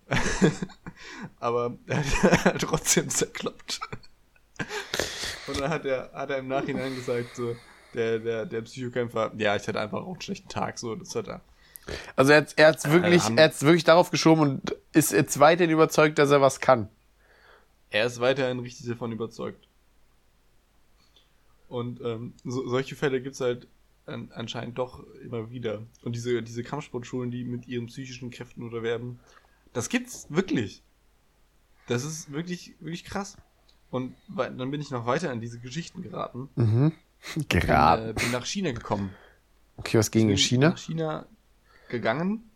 Aber 1.40 1.76
er 1.86 2.04
hat 2.44 2.60
trotzdem 2.62 3.08
zerkloppt. 3.08 3.80
Und 5.46 5.60
dann 5.60 5.70
hat 5.70 5.84
er, 5.84 6.10
hat 6.12 6.30
er 6.30 6.38
im 6.38 6.48
Nachhinein 6.48 6.94
gesagt, 6.94 7.36
so, 7.36 7.54
der, 7.94 8.18
der, 8.18 8.46
der 8.46 8.62
Psychokämpfer, 8.62 9.32
ja, 9.36 9.56
ich 9.56 9.66
hatte 9.68 9.80
einfach 9.80 10.02
auch 10.02 10.12
einen 10.12 10.20
schlechten 10.20 10.48
Tag, 10.48 10.78
so, 10.78 10.94
das 10.94 11.14
hat 11.14 11.28
er. 11.28 11.42
Also 12.16 12.32
er 12.32 12.38
hat 12.38 12.54
er 12.56 12.68
hat's 12.68 12.90
wirklich, 12.90 13.22
er 13.36 13.44
hat's 13.44 13.62
wirklich 13.62 13.84
darauf 13.84 14.10
geschoben 14.10 14.42
und 14.42 14.76
ist 14.92 15.12
jetzt 15.12 15.38
weiterhin 15.38 15.70
überzeugt, 15.70 16.18
dass 16.18 16.30
er 16.30 16.40
was 16.40 16.60
kann. 16.60 16.88
Er 17.90 18.06
ist 18.06 18.20
weiterhin 18.20 18.58
richtig 18.60 18.86
davon 18.86 19.12
überzeugt. 19.12 19.66
Und 21.68 22.00
ähm, 22.00 22.34
so, 22.44 22.66
solche 22.68 22.96
Fälle 22.96 23.20
gibt's 23.20 23.40
halt 23.40 23.68
an, 24.06 24.30
anscheinend 24.34 24.78
doch 24.78 25.04
immer 25.22 25.50
wieder. 25.50 25.82
Und 26.02 26.16
diese, 26.16 26.42
diese 26.42 26.62
Kampfsportschulen, 26.62 27.30
die 27.30 27.44
mit 27.44 27.68
ihren 27.68 27.86
psychischen 27.86 28.30
Kräften 28.30 28.62
unterwerben, 28.62 29.20
das 29.72 29.88
gibt's 29.88 30.26
wirklich. 30.30 30.82
Das 31.86 32.04
ist 32.04 32.32
wirklich, 32.32 32.74
wirklich 32.80 33.04
krass. 33.04 33.36
Und 33.90 34.14
dann 34.28 34.70
bin 34.70 34.80
ich 34.80 34.90
noch 34.90 35.06
weiter 35.06 35.32
in 35.32 35.40
diese 35.40 35.58
Geschichten 35.58 36.02
geraten. 36.02 36.48
Mhm. 36.56 36.92
Bin, 37.34 37.48
Gerade. 37.48 38.10
äh, 38.10 38.12
bin 38.12 38.30
nach 38.30 38.46
China 38.46 38.70
gekommen. 38.70 39.10
Okay, 39.76 39.98
was 39.98 40.12
ging 40.12 40.22
in 40.22 40.28
bin 40.28 40.36
China? 40.36 40.68
nach 40.68 40.78
China 40.78 41.26
gegangen. 41.88 42.50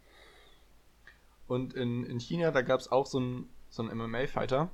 Und 1.46 1.74
in, 1.74 2.04
in 2.04 2.18
China, 2.18 2.50
da 2.50 2.62
gab 2.62 2.80
es 2.80 2.90
auch 2.90 3.06
so 3.06 3.18
einen 3.18 3.48
so 3.68 3.82
MMA-Fighter. 3.82 4.70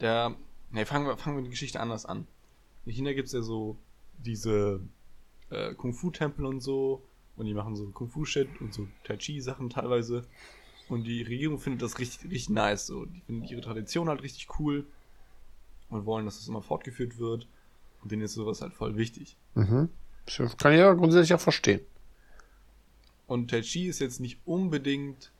Der. 0.00 0.36
Ne, 0.70 0.86
fangen 0.86 1.06
wir, 1.06 1.16
fangen 1.16 1.36
wir 1.36 1.42
die 1.42 1.50
Geschichte 1.50 1.80
anders 1.80 2.06
an. 2.06 2.26
In 2.86 2.92
China 2.92 3.12
gibt 3.12 3.26
es 3.26 3.32
ja 3.32 3.42
so 3.42 3.76
diese 4.18 4.80
äh, 5.50 5.74
Kung-Fu-Tempel 5.74 6.46
und 6.46 6.60
so. 6.60 7.02
Und 7.36 7.46
die 7.46 7.54
machen 7.54 7.76
so 7.76 7.86
Kung-Fu-Shit 7.90 8.60
und 8.60 8.72
so 8.72 8.88
Tai 9.04 9.16
Chi-Sachen 9.16 9.70
teilweise. 9.70 10.22
Und 10.88 11.04
die 11.04 11.22
Regierung 11.22 11.58
findet 11.58 11.82
das 11.82 11.98
richtig, 11.98 12.24
richtig 12.24 12.50
nice. 12.50 12.86
So. 12.86 13.06
Die 13.06 13.20
finden 13.20 13.44
ihre 13.44 13.60
Tradition 13.60 14.08
halt 14.08 14.22
richtig 14.22 14.58
cool. 14.58 14.86
Und 15.88 16.06
wollen, 16.06 16.24
dass 16.24 16.38
das 16.38 16.48
immer 16.48 16.62
fortgeführt 16.62 17.18
wird. 17.18 17.46
Und 18.02 18.12
denen 18.12 18.22
ist 18.22 18.34
sowas 18.34 18.62
halt 18.62 18.72
voll 18.72 18.96
wichtig. 18.96 19.36
Mhm. 19.54 19.88
Kann 20.58 20.72
ich 20.72 20.78
ja 20.78 20.92
grundsätzlich 20.92 21.34
auch 21.34 21.40
verstehen. 21.40 21.80
Und 23.32 23.50
Tai 23.50 23.62
Chi 23.62 23.86
ist 23.86 23.98
jetzt 24.00 24.20
nicht 24.20 24.40
unbedingt, 24.44 25.32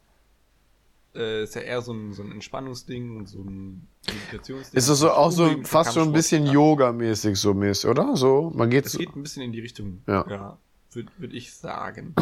äh, 1.14 1.42
ist 1.42 1.54
ja 1.54 1.60
eher 1.60 1.82
so 1.82 1.92
ein, 1.92 2.14
so 2.14 2.22
ein 2.22 2.32
Entspannungsding 2.32 3.18
und 3.18 3.28
so 3.28 3.40
ein 3.40 3.86
Meditationsding. 4.06 4.78
Ist 4.78 4.88
das 4.88 4.98
so 4.98 5.10
auch 5.10 5.30
so 5.30 5.62
fast 5.64 5.92
schon 5.92 6.08
ein 6.08 6.12
bisschen 6.12 6.46
Yoga-mäßig 6.46 7.36
so 7.36 7.52
mäßig, 7.52 7.90
oder? 7.90 8.16
So, 8.16 8.50
man 8.54 8.70
geht 8.70 8.86
Es 8.86 8.96
geht 8.96 9.14
ein 9.14 9.22
bisschen 9.22 9.42
in 9.42 9.52
die 9.52 9.60
Richtung, 9.60 10.02
Ja. 10.06 10.26
ja 10.26 10.58
würde 10.92 11.12
würd 11.18 11.34
ich 11.34 11.52
sagen. 11.52 12.14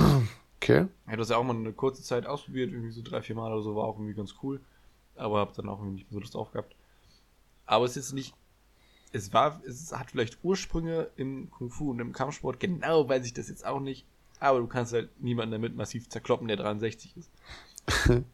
Okay. 0.56 0.88
Ich 1.04 1.06
habe 1.06 1.18
das 1.18 1.28
ja 1.28 1.36
auch 1.36 1.44
mal 1.44 1.54
eine 1.54 1.72
kurze 1.72 2.02
Zeit 2.02 2.26
ausprobiert, 2.26 2.72
irgendwie 2.72 2.90
so 2.90 3.00
drei, 3.02 3.22
vier 3.22 3.36
Mal 3.36 3.52
oder 3.52 3.62
so, 3.62 3.76
war 3.76 3.84
auch 3.84 3.96
irgendwie 3.96 4.14
ganz 4.14 4.34
cool. 4.42 4.60
Aber 5.14 5.38
habe 5.38 5.52
dann 5.54 5.68
auch 5.68 5.78
irgendwie 5.78 5.94
nicht 5.94 6.10
mehr 6.10 6.14
so 6.14 6.20
Lust 6.20 6.34
drauf 6.34 6.50
gehabt. 6.50 6.74
Aber 7.64 7.84
es 7.84 7.96
ist 7.96 8.12
nicht, 8.12 8.34
es 9.12 9.32
war, 9.32 9.62
es 9.64 9.92
hat 9.92 10.10
vielleicht 10.10 10.38
Ursprünge 10.42 11.10
im 11.16 11.48
Kung 11.50 11.70
Fu 11.70 11.92
und 11.92 12.00
im 12.00 12.12
Kampfsport, 12.12 12.58
genau 12.58 13.08
weiß 13.08 13.24
ich 13.24 13.34
das 13.34 13.48
jetzt 13.48 13.64
auch 13.64 13.80
nicht. 13.80 14.04
Aber 14.40 14.58
du 14.60 14.66
kannst 14.66 14.92
halt 14.94 15.10
niemanden 15.22 15.52
damit 15.52 15.76
massiv 15.76 16.08
zerkloppen, 16.08 16.48
der 16.48 16.56
63 16.56 17.16
ist. 17.16 17.30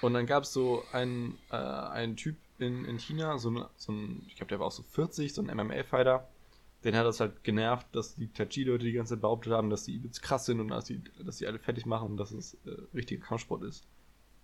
und 0.00 0.14
dann 0.14 0.26
gab 0.26 0.44
es 0.44 0.52
so 0.52 0.84
einen, 0.92 1.38
äh, 1.50 1.56
einen 1.56 2.16
Typ 2.16 2.36
in, 2.58 2.84
in 2.84 2.98
China, 2.98 3.38
so, 3.38 3.50
ein- 3.50 3.64
so 3.76 3.92
ein, 3.92 4.24
ich 4.28 4.36
glaube, 4.36 4.48
der 4.48 4.60
war 4.60 4.66
auch 4.66 4.72
so 4.72 4.82
40, 4.82 5.34
so 5.34 5.42
ein 5.42 5.50
MMA-Fighter. 5.50 6.28
Den 6.84 6.96
hat 6.96 7.04
das 7.06 7.20
halt 7.20 7.44
genervt, 7.44 7.86
dass 7.92 8.14
die 8.14 8.28
Tai 8.32 8.46
Chi-Leute 8.46 8.84
die 8.84 8.92
ganze 8.92 9.14
Zeit 9.14 9.20
behauptet 9.20 9.52
haben, 9.52 9.68
dass 9.68 9.84
die 9.84 9.94
übelst 9.96 10.22
krass 10.22 10.46
sind 10.46 10.60
und 10.60 10.68
dass 10.68 10.86
die, 10.86 11.02
dass 11.24 11.36
die 11.36 11.46
alle 11.46 11.58
fertig 11.58 11.84
machen 11.86 12.12
und 12.12 12.16
dass 12.16 12.30
es 12.32 12.54
äh, 12.66 12.70
richtiger 12.94 13.24
Kampfsport 13.26 13.62
ist, 13.64 13.86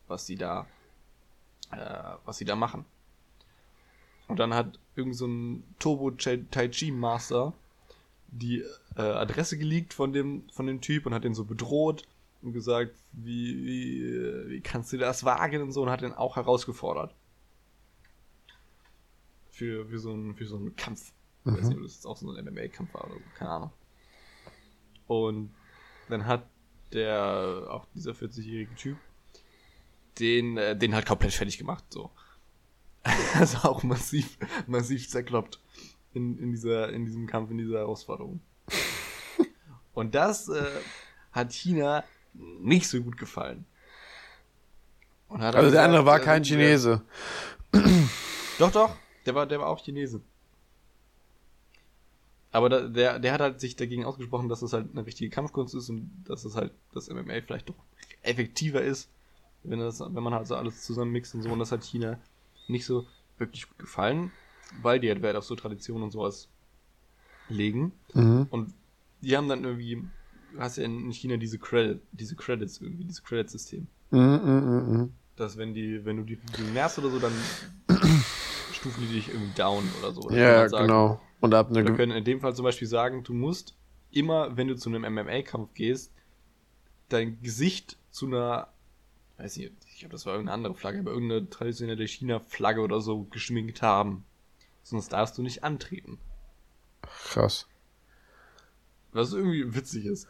was 0.09 0.27
die 0.27 0.37
da, 0.37 0.67
äh, 1.71 2.17
was 2.25 2.39
sie 2.39 2.45
da 2.45 2.57
machen. 2.57 2.85
Und 4.29 4.39
dann 4.41 4.55
hat 4.55 4.79
irgend 4.97 5.17
so 5.17 5.27
ein 5.27 5.65
Turbo 5.79 6.11
Tai 6.11 6.69
Chi 6.69 6.91
Master 6.91 7.53
die 8.29 8.65
äh, 8.97 9.03
Adresse 9.03 9.59
geleakt 9.59 9.95
von 9.95 10.13
dem, 10.13 10.49
von 10.53 10.67
dem 10.67 10.81
Typ 10.81 11.07
und 11.07 11.15
hat 11.15 11.25
den 11.25 11.35
so 11.35 11.45
bedroht 11.45 12.03
und 12.43 12.53
gesagt, 12.53 12.95
wie, 13.13 13.57
wie, 13.65 14.51
wie 14.51 14.61
kannst 14.61 14.93
du 14.93 14.99
das 14.99 15.25
wagen 15.25 15.63
und 15.63 15.73
so 15.73 15.83
und 15.83 15.91
hat 15.91 16.03
den 16.03 16.13
auch 16.13 16.37
herausgefordert. 16.37 17.15
Für, 19.51 19.87
für, 19.87 19.99
so, 19.99 20.13
einen, 20.13 20.35
für 20.35 20.47
so 20.47 20.57
einen 20.57 20.77
Kampf. 20.77 21.13
Ich 21.45 21.53
weiß 21.53 21.69
nicht, 21.69 21.77
ob 21.77 21.85
das 21.85 21.95
jetzt 21.95 22.07
auch 22.07 22.17
so 22.17 22.31
ein 22.31 22.45
MMA-Kampf 22.45 22.93
war 22.93 23.05
oder 23.05 23.15
so, 23.15 23.21
keine 23.39 23.51
Ahnung. 23.51 23.71
Und 25.07 25.55
dann 26.09 26.27
hat 26.27 26.47
der, 26.93 27.69
auch 27.71 27.87
dieser 27.95 28.13
40-jährige 28.13 28.75
Typ, 28.75 28.99
den, 30.19 30.57
äh, 30.57 30.77
den 30.77 30.95
halt 30.95 31.07
komplett 31.07 31.33
fertig 31.33 31.59
gemacht, 31.59 31.85
so. 31.91 32.11
Also 33.35 33.69
auch 33.69 33.83
massiv, 33.83 34.37
massiv 34.67 35.09
zerkloppt 35.09 35.61
in, 36.17 36.39
in, 36.39 36.51
dieser, 36.51 36.91
in 36.93 37.05
diesem 37.05 37.27
Kampf, 37.27 37.51
in 37.51 37.59
dieser 37.59 37.79
Herausforderung. 37.79 38.41
Und 39.95 40.15
das 40.15 40.49
äh, 40.49 40.65
hat 41.33 41.53
China 41.53 42.05
nicht 42.35 42.89
so 42.89 43.01
gut 43.03 43.17
gefallen. 43.17 43.65
Und 45.29 45.41
hat 45.41 45.55
Also 45.55 45.71
der 45.71 45.71
gesagt, 45.71 45.85
andere 45.87 46.07
war 46.07 46.21
äh, 46.21 46.25
kein 46.25 46.43
wir- 46.43 46.47
Chinese. 46.49 47.03
Doch, 48.59 48.73
doch, 48.73 48.97
der 49.27 49.35
war, 49.35 49.47
der 49.47 49.61
war 49.61 49.67
auch 49.69 49.83
Chinese. 49.85 50.21
Aber 52.53 52.71
da, 52.71 52.89
der, 52.89 53.19
der 53.19 53.33
hat 53.35 53.41
halt 53.43 53.61
sich 53.61 53.77
dagegen 53.77 54.05
ausgesprochen, 54.07 54.49
dass 54.49 54.63
es 54.63 54.73
halt 54.73 54.89
eine 54.93 55.05
richtige 55.05 55.29
Kampfkunst 55.31 55.75
ist 55.75 55.91
und 55.91 56.25
dass 56.27 56.45
es 56.47 56.57
halt 56.57 56.73
das 56.95 57.11
MMA 57.11 57.43
vielleicht 57.45 57.69
doch 57.69 57.75
effektiver 58.23 58.81
ist, 58.81 59.11
wenn, 59.63 59.79
das, 59.79 60.01
wenn 60.01 60.23
man 60.23 60.33
halt 60.33 60.47
so 60.47 60.57
alles 60.57 60.83
zusammenmixt 60.85 61.35
und 61.35 61.43
so. 61.43 61.51
Und 61.51 61.59
das 61.59 61.71
hat 61.73 61.85
China 61.85 62.19
nicht 62.67 62.87
so 62.87 63.07
wirklich 63.37 63.69
gut 63.69 63.79
gefallen, 63.79 64.33
weil 64.73 65.01
die 65.01 65.09
halt 65.09 65.23
Wert 65.23 65.37
auf 65.37 65.45
so 65.45 65.55
Tradition 65.57 66.03
und 66.03 66.11
sowas 66.11 66.49
legen. 67.49 67.93
Mhm. 68.15 68.47
Und 68.51 68.75
die 69.21 69.37
haben 69.37 69.49
dann 69.49 69.65
irgendwie, 69.65 70.03
du 70.53 70.59
hast 70.59 70.77
ja 70.77 70.85
in 70.85 71.13
China 71.13 71.37
diese 71.37 71.59
Credit, 71.59 72.01
diese 72.13 72.37
Credits 72.37 72.81
irgendwie, 72.81 73.05
dieses 73.05 73.23
Credit-System. 73.23 73.87
Mhm, 74.11 74.21
mhm, 74.21 74.93
mhm. 74.93 75.13
Dass 75.37 75.57
wenn 75.57 75.75
die, 75.75 76.05
wenn 76.05 76.17
du 76.19 76.23
die 76.25 76.39
nervst 76.57 76.99
oder 76.99 77.11
so, 77.11 77.19
dann 77.19 77.33
stufen 78.71 79.01
die 79.01 79.09
dich 79.09 79.29
irgendwie 79.29 79.53
down 79.53 79.93
oder 79.93 80.13
so. 80.13 80.23
Oder 80.23 80.37
Ja, 80.37 80.69
sagen. 80.69 80.87
genau. 80.89 81.21
Und 81.41 81.55
ab 81.55 81.71
Wir 81.73 81.83
gew- 81.83 81.97
können 81.97 82.13
in 82.13 82.25
dem 82.25 82.41
Fall 82.41 82.55
zum 82.55 82.65
Beispiel 82.65 82.89
sagen, 82.89 83.23
du 83.23 83.35
musst 83.35 83.75
immer, 84.11 84.57
wenn 84.57 84.69
du 84.69 84.77
zu 84.77 84.89
einem 84.89 85.05
MMA-Kampf 85.05 85.75
gehst, 85.75 86.13
dein 87.09 87.41
Gesicht 87.43 87.99
zu 88.11 88.27
einer, 88.27 88.69
weiß 89.39 89.57
nicht, 89.59 89.73
ich 89.93 90.01
glaube, 90.01 90.13
das 90.13 90.27
war 90.27 90.35
irgendeine 90.35 90.55
andere 90.55 90.75
Flagge, 90.75 91.01
aber 91.01 91.13
irgendeine 91.13 91.49
traditionelle 91.51 92.07
China-Flagge 92.07 92.81
oder 92.81 93.01
so 93.01 93.25
geschminkt 93.25 93.83
haben. 93.83 94.25
Sonst 94.89 95.09
darfst 95.13 95.37
du 95.37 95.43
nicht 95.43 95.65
antreten. 95.65 96.19
krass. 97.03 97.67
Was 99.13 99.33
irgendwie 99.33 99.75
witzig 99.75 100.07
ist. 100.07 100.29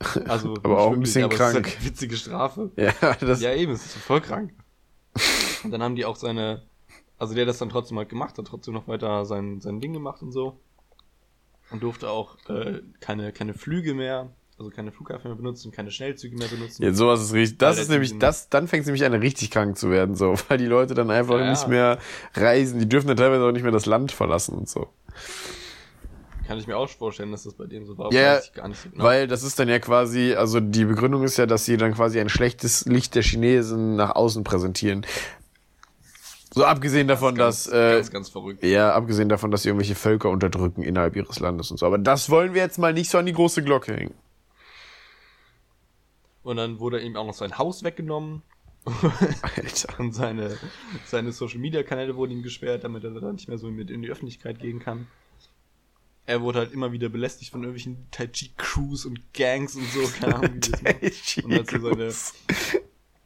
Also, 0.26 0.54
Aber 0.62 0.78
auch 0.78 0.86
ein 0.86 0.92
wirklich, 1.02 1.12
bisschen 1.14 1.24
es 1.26 1.32
ist 1.32 1.36
krank. 1.38 1.66
halt 1.66 1.84
witzige 1.84 2.16
Strafe. 2.16 2.70
Ja, 2.76 2.92
das. 3.20 3.42
Ja, 3.42 3.52
eben, 3.54 3.72
es 3.72 3.84
ist 3.84 3.96
voll 3.96 4.22
krank. 4.22 4.54
Und 5.62 5.70
dann 5.72 5.82
haben 5.82 5.94
die 5.96 6.06
auch 6.06 6.16
seine, 6.16 6.62
also 7.18 7.34
der 7.34 7.42
hat 7.42 7.50
das 7.50 7.58
dann 7.58 7.68
trotzdem 7.68 7.98
halt 7.98 8.08
gemacht, 8.08 8.38
hat 8.38 8.46
trotzdem 8.46 8.72
noch 8.72 8.88
weiter 8.88 9.26
sein, 9.26 9.60
sein 9.60 9.82
Ding 9.82 9.92
gemacht 9.92 10.22
und 10.22 10.32
so. 10.32 10.58
Und 11.70 11.82
durfte 11.82 12.08
auch 12.08 12.38
äh, 12.48 12.80
keine, 13.00 13.30
keine 13.34 13.52
Flüge 13.52 13.92
mehr, 13.92 14.30
also 14.60 14.70
keine 14.70 14.92
Flughafen 14.92 15.28
mehr 15.28 15.36
benutzen, 15.36 15.72
keine 15.72 15.90
Schnellzüge 15.90 16.36
mehr 16.36 16.48
benutzen. 16.48 16.82
Jetzt 16.82 16.98
sowas 16.98 17.22
ist 17.22 17.32
richtig. 17.32 17.58
Das 17.58 17.78
ist 17.78 17.88
nämlich, 17.88 18.18
das, 18.18 18.50
dann 18.50 18.68
fängt 18.68 18.82
es 18.82 18.86
nämlich 18.86 19.04
an, 19.04 19.14
richtig 19.14 19.50
krank 19.50 19.78
zu 19.78 19.90
werden, 19.90 20.14
so, 20.14 20.34
weil 20.48 20.58
die 20.58 20.66
Leute 20.66 20.92
dann 20.94 21.10
einfach 21.10 21.38
Ja, 21.38 21.44
ja. 21.44 21.50
nicht 21.50 21.66
mehr 21.66 21.98
reisen. 22.34 22.78
Die 22.78 22.88
dürfen 22.88 23.08
dann 23.08 23.16
teilweise 23.16 23.42
auch 23.44 23.52
nicht 23.52 23.62
mehr 23.62 23.72
das 23.72 23.86
Land 23.86 24.12
verlassen 24.12 24.56
und 24.56 24.68
so. 24.68 24.88
Kann 26.46 26.58
ich 26.58 26.66
mir 26.66 26.76
auch 26.76 26.88
vorstellen, 26.90 27.30
dass 27.30 27.44
das 27.44 27.54
bei 27.54 27.66
dem 27.66 27.86
so 27.86 27.96
war, 27.96 28.12
Ja, 28.12 28.34
weiß 28.34 28.46
ich 28.46 28.52
gar 28.52 28.68
nicht 28.68 28.82
so 28.82 28.90
genau. 28.90 29.04
Weil 29.04 29.28
das 29.28 29.42
ist 29.44 29.58
dann 29.58 29.68
ja 29.68 29.78
quasi, 29.78 30.34
also 30.34 30.60
die 30.60 30.84
Begründung 30.84 31.22
ist 31.22 31.38
ja, 31.38 31.46
dass 31.46 31.64
sie 31.64 31.76
dann 31.76 31.94
quasi 31.94 32.20
ein 32.20 32.28
schlechtes 32.28 32.84
Licht 32.84 33.14
der 33.14 33.22
Chinesen 33.22 33.96
nach 33.96 34.14
außen 34.14 34.44
präsentieren. 34.44 35.06
So 36.52 36.64
abgesehen 36.64 37.06
davon, 37.08 37.36
ganz, 37.36 37.64
dass, 37.64 37.72
äh, 37.72 37.94
ganz, 37.94 38.10
ganz 38.10 38.28
verrückt. 38.28 38.64
ja, 38.64 38.92
abgesehen 38.92 39.28
davon, 39.28 39.52
dass 39.52 39.62
sie 39.62 39.68
irgendwelche 39.68 39.94
Völker 39.94 40.28
unterdrücken 40.28 40.82
innerhalb 40.82 41.14
ihres 41.16 41.38
Landes 41.38 41.70
und 41.70 41.78
so. 41.78 41.86
Aber 41.86 41.96
das 41.96 42.28
wollen 42.28 42.52
wir 42.52 42.60
jetzt 42.60 42.78
mal 42.78 42.92
nicht 42.92 43.08
so 43.10 43.18
an 43.18 43.26
die 43.26 43.32
große 43.32 43.62
Glocke 43.62 43.94
hängen. 43.96 44.14
Und 46.42 46.56
dann 46.56 46.80
wurde 46.80 47.00
ihm 47.00 47.16
auch 47.16 47.26
noch 47.26 47.34
sein 47.34 47.58
Haus 47.58 47.82
weggenommen. 47.82 48.42
Alter. 49.42 49.98
Und 50.00 50.14
seine, 50.14 50.56
seine 51.04 51.32
Social 51.32 51.58
Media 51.58 51.82
Kanäle 51.82 52.16
wurden 52.16 52.32
ihm 52.32 52.42
gesperrt, 52.42 52.82
damit 52.84 53.04
er 53.04 53.10
dann 53.10 53.34
nicht 53.34 53.48
mehr 53.48 53.58
so 53.58 53.70
mit 53.70 53.90
in 53.90 54.00
die 54.02 54.08
Öffentlichkeit 54.08 54.58
gehen 54.58 54.78
kann. 54.80 55.06
Er 56.26 56.40
wurde 56.42 56.60
halt 56.60 56.72
immer 56.72 56.92
wieder 56.92 57.08
belästigt 57.08 57.50
von 57.50 57.62
irgendwelchen 57.62 58.06
Tai 58.10 58.28
Chi 58.28 58.52
Crews 58.56 59.04
und 59.04 59.20
Gangs 59.34 59.74
und 59.74 59.84
so, 59.90 60.00
keine 60.20 60.36
Ahnung, 60.36 60.54
wie 60.54 60.60
das. 60.70 61.44
Und 61.44 61.54
hat 61.54 61.70
so 61.70 61.80
seine, 61.80 62.12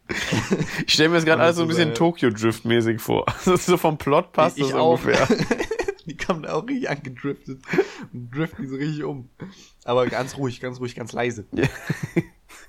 Ich 0.86 0.92
stelle 0.94 1.08
mir 1.10 1.16
das 1.16 1.24
gerade 1.24 1.42
alles 1.42 1.56
so 1.56 1.62
ein 1.62 1.68
bisschen 1.68 1.84
seine- 1.84 1.94
Tokyo 1.94 2.30
Drift 2.30 2.64
mäßig 2.64 3.00
vor. 3.00 3.24
Das 3.44 3.46
ist 3.46 3.66
so 3.66 3.76
vom 3.76 3.96
Plot 3.98 4.32
passt 4.32 4.58
Ich 4.58 4.64
das 4.64 4.74
auch. 4.74 4.98
ungefähr. 5.00 5.28
die 6.06 6.16
kommen 6.16 6.42
da 6.42 6.54
auch 6.54 6.66
richtig 6.66 6.90
angedriftet 6.90 7.60
und 8.12 8.30
driften 8.34 8.64
die 8.64 8.70
so 8.70 8.76
richtig 8.76 9.04
um. 9.04 9.28
Aber 9.84 10.06
ganz 10.06 10.36
ruhig, 10.36 10.60
ganz 10.60 10.80
ruhig, 10.80 10.94
ganz 10.94 11.12
leise. 11.12 11.46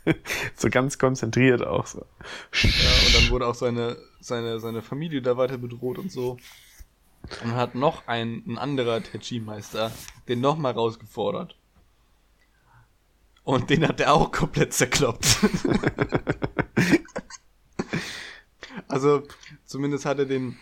so 0.56 0.70
ganz 0.70 0.98
konzentriert 0.98 1.66
auch 1.66 1.86
so. 1.86 2.06
Ja, 2.54 2.70
und 3.08 3.16
dann 3.16 3.30
wurde 3.30 3.48
auch 3.48 3.56
seine, 3.56 3.98
seine, 4.20 4.60
seine 4.60 4.82
Familie 4.82 5.22
da 5.22 5.38
weiter 5.38 5.58
bedroht 5.58 5.98
und 5.98 6.12
so. 6.12 6.38
Und 7.24 7.42
dann 7.42 7.56
hat 7.56 7.76
noch 7.76 8.08
ein, 8.08 8.44
ein 8.48 8.58
anderer 8.58 9.02
Tai-Chi-Meister 9.02 9.92
den 10.28 10.42
nochmal 10.42 10.74
rausgefordert. 10.74 11.56
Und 13.44 13.70
den 13.70 13.88
hat 13.88 14.00
er 14.00 14.14
auch 14.14 14.32
komplett 14.32 14.74
zerkloppt. 14.74 15.38
also, 18.88 19.24
zumindest 19.66 20.06
hat 20.06 20.18
er 20.18 20.26
den, 20.26 20.58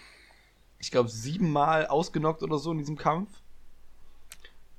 ich 0.79 0.91
glaube, 0.91 1.09
siebenmal 1.09 1.87
ausgenockt 1.87 2.43
oder 2.43 2.59
so 2.59 2.71
in 2.71 2.77
diesem 2.77 2.97
Kampf. 2.97 3.29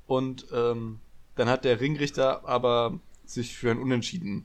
Und 0.07 0.47
ähm, 0.53 1.01
dann 1.35 1.49
hat 1.49 1.65
der 1.65 1.81
Ringrichter 1.81 2.47
aber 2.47 2.99
sich 3.25 3.57
für 3.57 3.71
ein 3.71 3.79
Unentschieden 3.79 4.45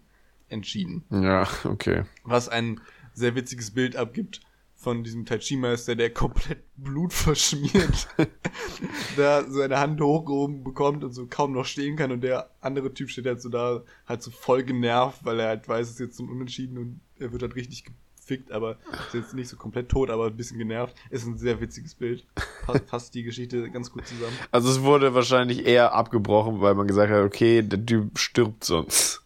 entschieden 0.50 1.04
Ja, 1.10 1.48
okay. 1.64 2.04
was 2.24 2.50
ein 2.50 2.82
sehr 3.14 3.36
witziges 3.36 3.72
Bild 3.72 3.96
abgibt 3.96 4.42
von 4.76 5.04
diesem 5.04 5.26
Tai 5.26 5.40
Chi 5.40 5.58
Meister, 5.58 5.96
der 5.96 6.10
komplett 6.10 6.64
Blut 6.78 7.12
verschmiert, 7.12 8.08
da 9.18 9.44
seine 9.44 9.78
Hand 9.78 10.00
hochgehoben 10.00 10.64
bekommt 10.64 11.04
und 11.04 11.12
so 11.12 11.28
kaum 11.28 11.52
noch 11.52 11.66
stehen 11.66 11.98
kann 11.98 12.14
und 12.14 12.22
der 12.22 12.50
andere 12.62 12.94
Typ 12.94 13.10
steht 13.10 13.26
halt 13.26 13.42
so 13.42 13.50
da, 13.50 13.84
halt 14.08 14.24
so 14.24 14.32
voll 14.32 14.64
genervt, 14.64 15.26
weil 15.26 15.42
er 15.42 15.50
halt 15.50 15.68
weiß, 15.68 15.88
es 15.88 15.94
ist 15.96 16.00
jetzt 16.00 16.16
zum 16.16 16.30
Unentschieden 16.30 16.78
und 16.78 17.02
er 17.20 17.34
wird 17.34 17.42
halt 17.42 17.56
richtig 17.56 17.84
gefickt, 18.30 18.52
aber 18.54 18.78
ist 19.08 19.14
jetzt 19.14 19.34
nicht 19.34 19.50
so 19.50 19.58
komplett 19.58 19.90
tot, 19.90 20.10
aber 20.10 20.28
ein 20.28 20.38
bisschen 20.38 20.58
genervt. 20.58 20.96
Ist 21.10 21.26
ein 21.26 21.38
sehr 21.38 21.60
witziges 21.60 21.96
Bild. 21.96 22.26
Passt, 22.66 22.86
passt 22.88 23.16
die 23.16 23.24
Geschichte 23.24 23.70
ganz 23.72 23.92
gut 23.92 24.08
zusammen. 24.08 24.38
Also 24.52 24.70
es 24.70 24.82
wurde 24.82 25.14
wahrscheinlich 25.14 25.66
eher 25.66 25.94
abgebrochen, 25.94 26.62
weil 26.62 26.76
man 26.76 26.88
gesagt 26.88 27.12
hat, 27.12 27.24
okay, 27.24 27.62
der 27.64 27.86
Typ 27.86 28.18
stirbt 28.18 28.64
sonst. 28.64 29.24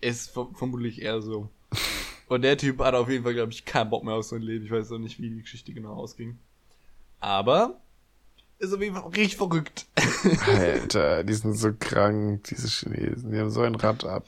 Ist 0.00 0.30
ver 0.30 0.48
vermutlich 0.54 1.02
eher 1.02 1.20
so. 1.20 1.48
Und 2.28 2.42
der 2.42 2.56
Typ 2.56 2.78
hat 2.78 2.94
auf 2.94 3.08
jeden 3.08 3.24
Fall, 3.24 3.34
glaube 3.34 3.52
ich, 3.52 3.64
keinen 3.64 3.90
Bock 3.90 4.04
mehr 4.04 4.14
auf 4.14 4.24
sein 4.24 4.42
Leben. 4.42 4.64
Ich 4.64 4.70
weiß 4.70 4.92
auch 4.92 4.98
nicht, 4.98 5.20
wie 5.20 5.30
die 5.30 5.42
Geschichte 5.42 5.72
genau 5.72 5.94
ausging. 5.94 6.38
Aber 7.18 7.80
ist 8.60 8.72
auf 8.72 8.80
jeden 8.80 8.94
Fall 8.94 9.08
richtig 9.08 9.36
verrückt. 9.36 9.86
Alter, 10.46 11.24
die 11.24 11.32
sind 11.34 11.54
so 11.54 11.72
krank, 11.72 12.44
diese 12.44 12.68
Chinesen. 12.68 13.32
Die 13.32 13.38
haben 13.38 13.50
so 13.50 13.62
ein 13.62 13.74
Rad 13.74 14.04
ab. 14.04 14.26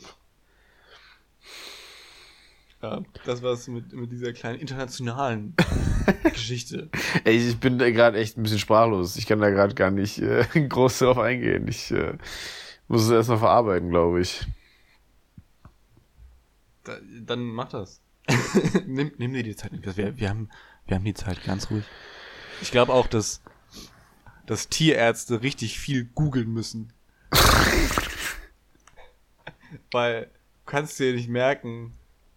ja, 2.83 3.03
das 3.25 3.43
war's 3.43 3.69
mit, 3.69 3.93
mit 3.93 4.11
dieser 4.11 4.33
kleinen 4.33 4.59
internationalen 4.59 5.55
Geschichte. 6.25 6.89
Ey, 7.25 7.37
ich 7.37 7.61
bin 7.61 7.79
gerade 7.79 8.19
echt 8.19 8.37
ein 8.37 8.43
bisschen 8.43 8.59
sprachlos. 8.59 9.17
Ich 9.17 9.27
kann 9.27 9.41
da 9.41 9.51
gerade 9.51 9.75
gar 9.75 9.91
nicht 9.91 10.19
äh, 10.19 10.45
groß 10.69 10.99
drauf 10.99 11.19
eingehen. 11.19 11.69
Ich 11.69 11.91
äh, 11.91 12.15
muss 12.89 13.05
es 13.05 13.11
erstmal 13.11 13.39
verarbeiten, 13.39 13.91
glaube 13.91 14.23
ich. 14.23 14.47
Da, 16.85 16.99
dann 17.21 17.45
mach 17.45 17.69
das. 17.71 18.01
nimm, 18.87 19.13
nimm 19.19 19.33
dir 19.33 19.43
die 19.43 19.57
Zeit. 19.57 19.73
Wir, 19.97 20.17
wir, 20.17 20.29
haben, 20.29 20.49
wir 20.87 20.97
haben 20.97 21.05
die 21.05 21.15
Zeit 21.15 21.43
ganz 21.45 21.71
ruhig. 21.71 21.85
Ich 22.61 22.71
glaube 22.71 22.93
auch, 22.93 23.07
dass, 23.07 23.43
dass 24.47 24.69
Tierärzte 24.69 25.43
richtig 25.43 25.79
viel 25.79 26.05
googeln 26.05 26.53
müssen. 26.53 26.93
Weil 29.91 30.25
du 30.25 30.31
kannst 30.67 30.99
dir 30.99 31.15
nicht 31.15 31.29
merken, 31.29 31.95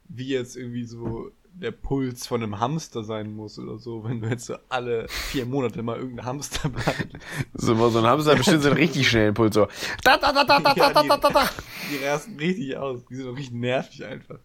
wie 0.08 0.28
jetzt 0.30 0.56
irgendwie 0.56 0.86
so 0.86 1.32
der 1.62 1.72
Puls 1.72 2.28
von 2.28 2.44
einem 2.44 2.60
Hamster 2.60 3.04
sein 3.04 3.34
muss 3.34 3.58
oder 3.58 3.78
so, 3.78 4.04
wenn 4.04 4.22
du 4.22 4.28
jetzt 4.28 4.46
so 4.46 4.56
alle 4.70 5.08
vier 5.08 5.46
Monate 5.46 5.82
mal 5.84 5.98
irgendeinen 5.98 6.28
Hamster 6.28 6.70
behandelst. 6.70 7.26
So, 7.54 7.90
so 7.90 8.00
ein 8.00 8.06
Hamster 8.06 8.36
bestimmt 8.36 8.64
so 8.64 8.70
einen 8.70 8.78
richtig 8.78 9.08
schnellen 9.08 9.34
Puls. 9.34 9.56
So. 9.56 9.68
Da, 10.04 10.18
da, 10.18 10.34
da, 10.34 10.44
da, 10.44 10.60
da, 10.60 10.74
ja, 10.76 10.92
da, 10.92 11.04
da, 11.04 11.18
da, 11.18 11.30
da. 11.30 11.50
Die, 11.90 11.98
die 11.98 12.06
rasten 12.06 12.38
richtig 12.38 12.78
aus. 12.78 13.06
Die 13.10 13.16
sind 13.16 13.28
auch 13.28 13.36
richtig 13.36 13.54
nervig 13.54 14.04
einfach. 14.06 14.40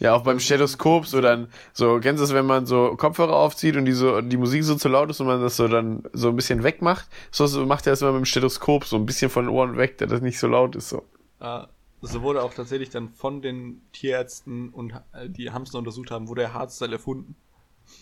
Ja, 0.00 0.14
auch 0.14 0.22
beim 0.22 0.40
Stethoskop, 0.40 1.06
so 1.06 1.20
dann, 1.20 1.48
so, 1.72 2.00
kennst 2.00 2.20
du 2.20 2.24
das, 2.24 2.34
wenn 2.34 2.44
man 2.44 2.66
so 2.66 2.96
Kopfhörer 2.96 3.34
aufzieht 3.34 3.76
und 3.76 3.84
die 3.84 3.92
so, 3.92 4.20
die 4.20 4.36
Musik 4.36 4.64
so 4.64 4.74
zu 4.74 4.88
laut 4.88 5.10
ist 5.10 5.20
und 5.20 5.28
man 5.28 5.40
das 5.40 5.56
so 5.56 5.68
dann 5.68 6.02
so 6.12 6.28
ein 6.28 6.36
bisschen 6.36 6.64
wegmacht, 6.64 7.08
so, 7.30 7.46
so 7.46 7.64
macht 7.64 7.86
er 7.86 7.92
das 7.92 8.02
immer 8.02 8.12
mit 8.12 8.22
dem 8.22 8.24
Stethoskop 8.24 8.84
so 8.84 8.96
ein 8.96 9.06
bisschen 9.06 9.30
von 9.30 9.44
den 9.44 9.54
Ohren 9.54 9.76
weg, 9.76 9.98
dass 9.98 10.10
das 10.10 10.20
nicht 10.20 10.38
so 10.38 10.48
laut 10.48 10.74
ist, 10.76 10.88
so. 10.88 11.04
Ah 11.38 11.68
so 12.06 12.22
wurde 12.22 12.42
auch 12.42 12.54
tatsächlich 12.54 12.90
dann 12.90 13.08
von 13.08 13.42
den 13.42 13.82
Tierärzten 13.92 14.70
und 14.70 14.92
äh, 15.12 15.28
die 15.28 15.50
Hamster 15.50 15.78
untersucht 15.78 16.10
haben, 16.10 16.28
wurde 16.28 16.42
der 16.42 16.54
Hardstyle 16.54 16.92
erfunden. 16.92 17.36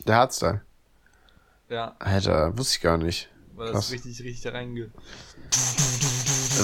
Der 0.06 0.16
Hardstyle. 0.16 0.62
Ja, 1.68 1.96
Alter, 1.98 2.56
wusste 2.56 2.76
ich 2.76 2.82
gar 2.82 2.98
nicht. 2.98 3.30
weil 3.54 3.66
das 3.66 3.74
Krass. 3.74 3.92
richtig, 3.92 4.20
richtig 4.22 4.42
da 4.42 4.50
reinge... 4.50 4.90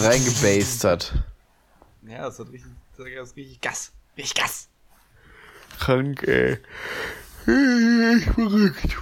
Reingebased 0.00 0.84
hat. 0.84 1.14
Ja, 2.02 2.22
das 2.22 2.38
hat 2.38 2.50
richtig, 2.52 2.72
das 2.96 3.06
hat 3.06 3.36
richtig 3.36 3.60
Gas. 3.60 3.92
Richtig 4.16 4.34
Gas. 4.34 4.68
Krank, 5.78 6.22
ey. 6.24 6.58
Verrückt. 8.34 8.96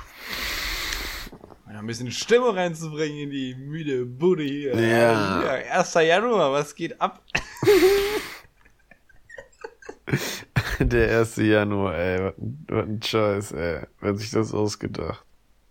Ja, 1.68 1.80
ein 1.80 1.87
bisschen 1.87 2.11
Stimmung 2.11 2.55
reinzubringen 2.55 3.18
in 3.18 3.30
die 3.30 3.55
müde 3.55 4.07
Bude 4.07 4.45
hier. 4.45 4.74
Ja. 4.74 5.43
ja 5.43 5.78
1. 5.78 5.95
Januar, 5.95 6.53
was 6.53 6.74
geht 6.74 7.01
ab? 7.01 7.22
Der 10.80 11.18
1. 11.20 11.36
Januar, 11.36 11.94
ey. 11.96 12.32
Was 12.68 12.86
ein 12.86 13.02
Scheiß, 13.02 13.52
ey. 13.52 13.80
Wer 14.00 14.10
hat 14.10 14.18
sich 14.18 14.30
das 14.30 14.52
ausgedacht? 14.54 15.24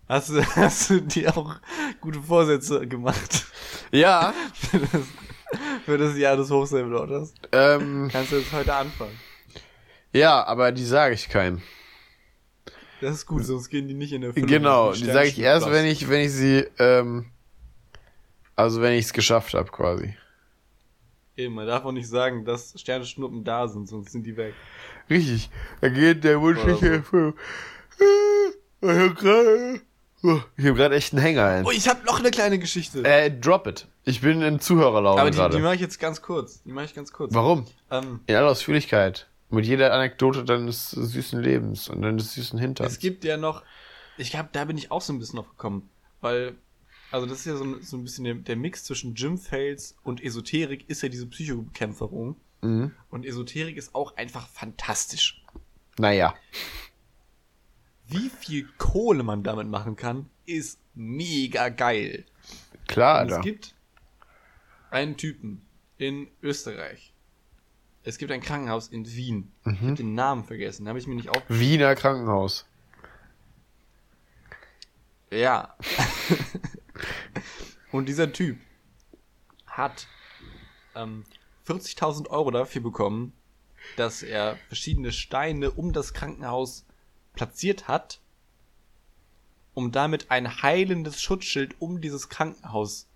Hast 0.08 0.30
du, 0.30 0.44
hast 0.56 0.90
du 0.90 1.02
dir 1.02 1.36
auch 1.38 1.56
gute 2.02 2.22
Vorsätze 2.22 2.88
gemacht 2.88 3.46
Ja, 3.92 4.34
für 4.54 4.80
das, 4.80 5.02
für 5.86 5.98
das 5.98 6.18
Jahr 6.18 6.38
des 6.38 6.50
Hochseilblauters? 6.52 7.34
ähm, 7.52 8.10
Kannst 8.12 8.32
du 8.32 8.38
jetzt 8.38 8.52
heute 8.52 8.74
anfangen? 8.74 9.18
ja, 10.14 10.44
aber 10.46 10.72
die 10.72 10.86
sage 10.86 11.14
ich 11.16 11.30
keinem. 11.30 11.62
Das 13.02 13.14
ist 13.16 13.26
gut, 13.26 13.46
sonst 13.46 13.70
gehen 13.70 13.88
die 13.88 13.94
nicht 13.94 14.14
in 14.14 14.24
Erfüllung. 14.24 14.48
Genau, 14.50 14.94
die 14.94 15.06
sage 15.06 15.28
ich 15.28 15.40
erst, 15.40 15.70
wenn 15.70 15.86
ich, 15.86 16.10
wenn 16.10 16.22
ich 16.22 16.32
sie, 16.32 16.66
ähm, 16.80 17.26
also 18.56 18.82
wenn 18.82 18.94
ich 18.94 19.06
es 19.06 19.14
geschafft 19.14 19.54
habe, 19.54 19.70
quasi. 19.72 20.16
Eben, 21.38 21.54
man 21.56 21.68
darf 21.68 21.84
auch 21.86 21.92
nicht 21.92 22.08
sagen, 22.08 22.46
dass 22.46 22.74
Sternschnuppen 22.80 23.44
da 23.44 23.68
sind, 23.68 23.88
sonst 23.90 24.12
sind 24.12 24.24
die 24.26 24.38
weg. 24.38 24.54
Richtig. 25.10 25.50
Da 25.82 25.90
geht 25.90 26.24
der 26.24 26.40
Wunsch 26.42 26.60
Oder 26.64 26.72
nicht 26.74 26.84
erfüllen. 26.84 27.34
Ich 28.82 28.90
hab 28.90 29.16
gerade, 29.16 29.82
ich 30.58 30.66
hab 30.66 30.76
gerade 30.76 30.96
echt 30.96 31.14
einen 31.14 31.22
Hänger. 31.22 31.46
Ein. 31.46 31.66
Oh, 31.66 31.72
ich 31.72 31.88
habe 31.90 32.06
noch 32.06 32.20
eine 32.20 32.32
kleine 32.32 32.60
Geschichte. 32.60 33.04
Äh, 33.04 33.32
drop 33.32 33.68
it. 33.68 33.88
Ich 34.04 34.22
bin 34.22 34.42
in 34.42 34.60
Zuhörerlaune 34.60 35.20
Aber 35.22 35.30
die, 35.32 35.36
die 35.36 35.42
gerade. 35.42 35.60
mache 35.60 35.76
ich 35.76 35.82
jetzt 35.82 36.00
ganz 36.00 36.22
kurz. 36.22 36.62
Die 36.64 36.72
mache 36.72 36.86
ich 36.86 36.94
ganz 36.96 37.12
kurz. 37.12 37.34
Warum? 37.34 37.66
Ähm, 37.92 38.20
In 38.28 38.36
aller 38.36 38.50
Ausführlichkeit. 38.50 39.28
Mit 39.50 39.66
jeder 39.66 39.94
Anekdote 39.94 40.44
deines 40.44 40.92
süßen 40.92 41.42
Lebens 41.42 41.90
und 41.90 42.02
deines 42.02 42.34
süßen 42.34 42.58
es 42.60 42.62
Hinterns. 42.62 43.00
gibt 43.00 43.24
ja 43.24 43.38
noch, 43.38 43.64
ich 44.18 44.32
glaube, 44.32 44.50
da 44.52 44.66
bin 44.66 44.78
ich 44.78 44.92
auch 44.92 45.02
so 45.02 45.14
ein 45.14 45.20
bisschen 45.20 45.38
drauf 45.38 45.50
gekommen, 45.50 45.90
weil, 46.22 46.56
also 47.16 47.26
das 47.28 47.40
ist 47.40 47.46
ja 47.46 47.56
so, 47.56 47.64
ein- 47.64 47.82
so 47.82 47.98
ein 47.98 48.04
bisschen 48.04 48.44
der, 48.44 48.56
Mix 48.58 48.84
zwischen 48.84 49.14
Gym-Fails 49.14 49.96
und 50.04 50.22
Esoterik 50.22 50.90
ist 50.90 51.02
ja 51.02 51.10
diese 51.10 51.26
Psychobekämpferung. 51.28 52.36
Mhm. 52.62 52.92
Und 53.10 53.26
Esoterik 53.26 53.78
ist 53.78 53.96
auch 53.96 54.18
einfach 54.18 54.48
fantastisch. 54.50 55.44
Naja. 55.98 56.36
Wie 58.08 58.30
viel 58.30 58.68
Kohle 58.78 59.24
man 59.24 59.44
damit 59.44 59.68
machen 59.68 59.96
kann, 59.96 60.30
ist 60.46 60.80
mega 60.94 61.70
geil. 61.70 62.26
Klar, 62.88 63.22
Und 63.22 63.28
es 63.30 63.34
Alter. 63.36 63.44
gibt 63.50 63.76
einen 64.92 65.18
Typen 65.18 65.62
in 65.98 66.28
Österreich. 66.44 67.14
Es 68.04 68.18
gibt 68.18 68.32
ein 68.32 68.42
Krankenhaus 68.42 68.90
in 68.90 69.08
Wien. 69.08 69.52
Ich 69.62 69.66
Mhm. 69.72 69.80
habe 69.82 69.94
den 69.96 70.14
Namen 70.14 70.44
vergessen, 70.44 70.88
habe 70.88 71.00
ich 71.00 71.08
mir 71.08 71.16
nicht 71.16 71.30
auf. 71.30 71.42
Wiener 71.48 71.96
Krankenhaus. 71.96 72.66
Ja. 75.32 75.76
Und 77.92 78.08
dieser 78.08 78.32
Typ 78.32 78.58
hat 79.68 80.08
ähm, 80.96 81.24
40.000 81.68 82.30
Euro 82.30 82.52
dafür 82.52 82.82
bekommen, 82.82 83.34
dass 83.98 84.24
er 84.24 84.58
verschiedene 84.68 85.12
Steine 85.12 85.72
um 85.72 85.94
das 85.94 86.14
Krankenhaus 86.14 86.86
platziert 87.34 87.88
hat, 87.88 88.20
um 89.74 89.92
damit 89.92 90.32
ein 90.32 90.62
heilendes 90.62 91.22
Schutzschild 91.22 91.76
um 91.80 92.02
dieses 92.02 92.30
Krankenhaus 92.30 93.08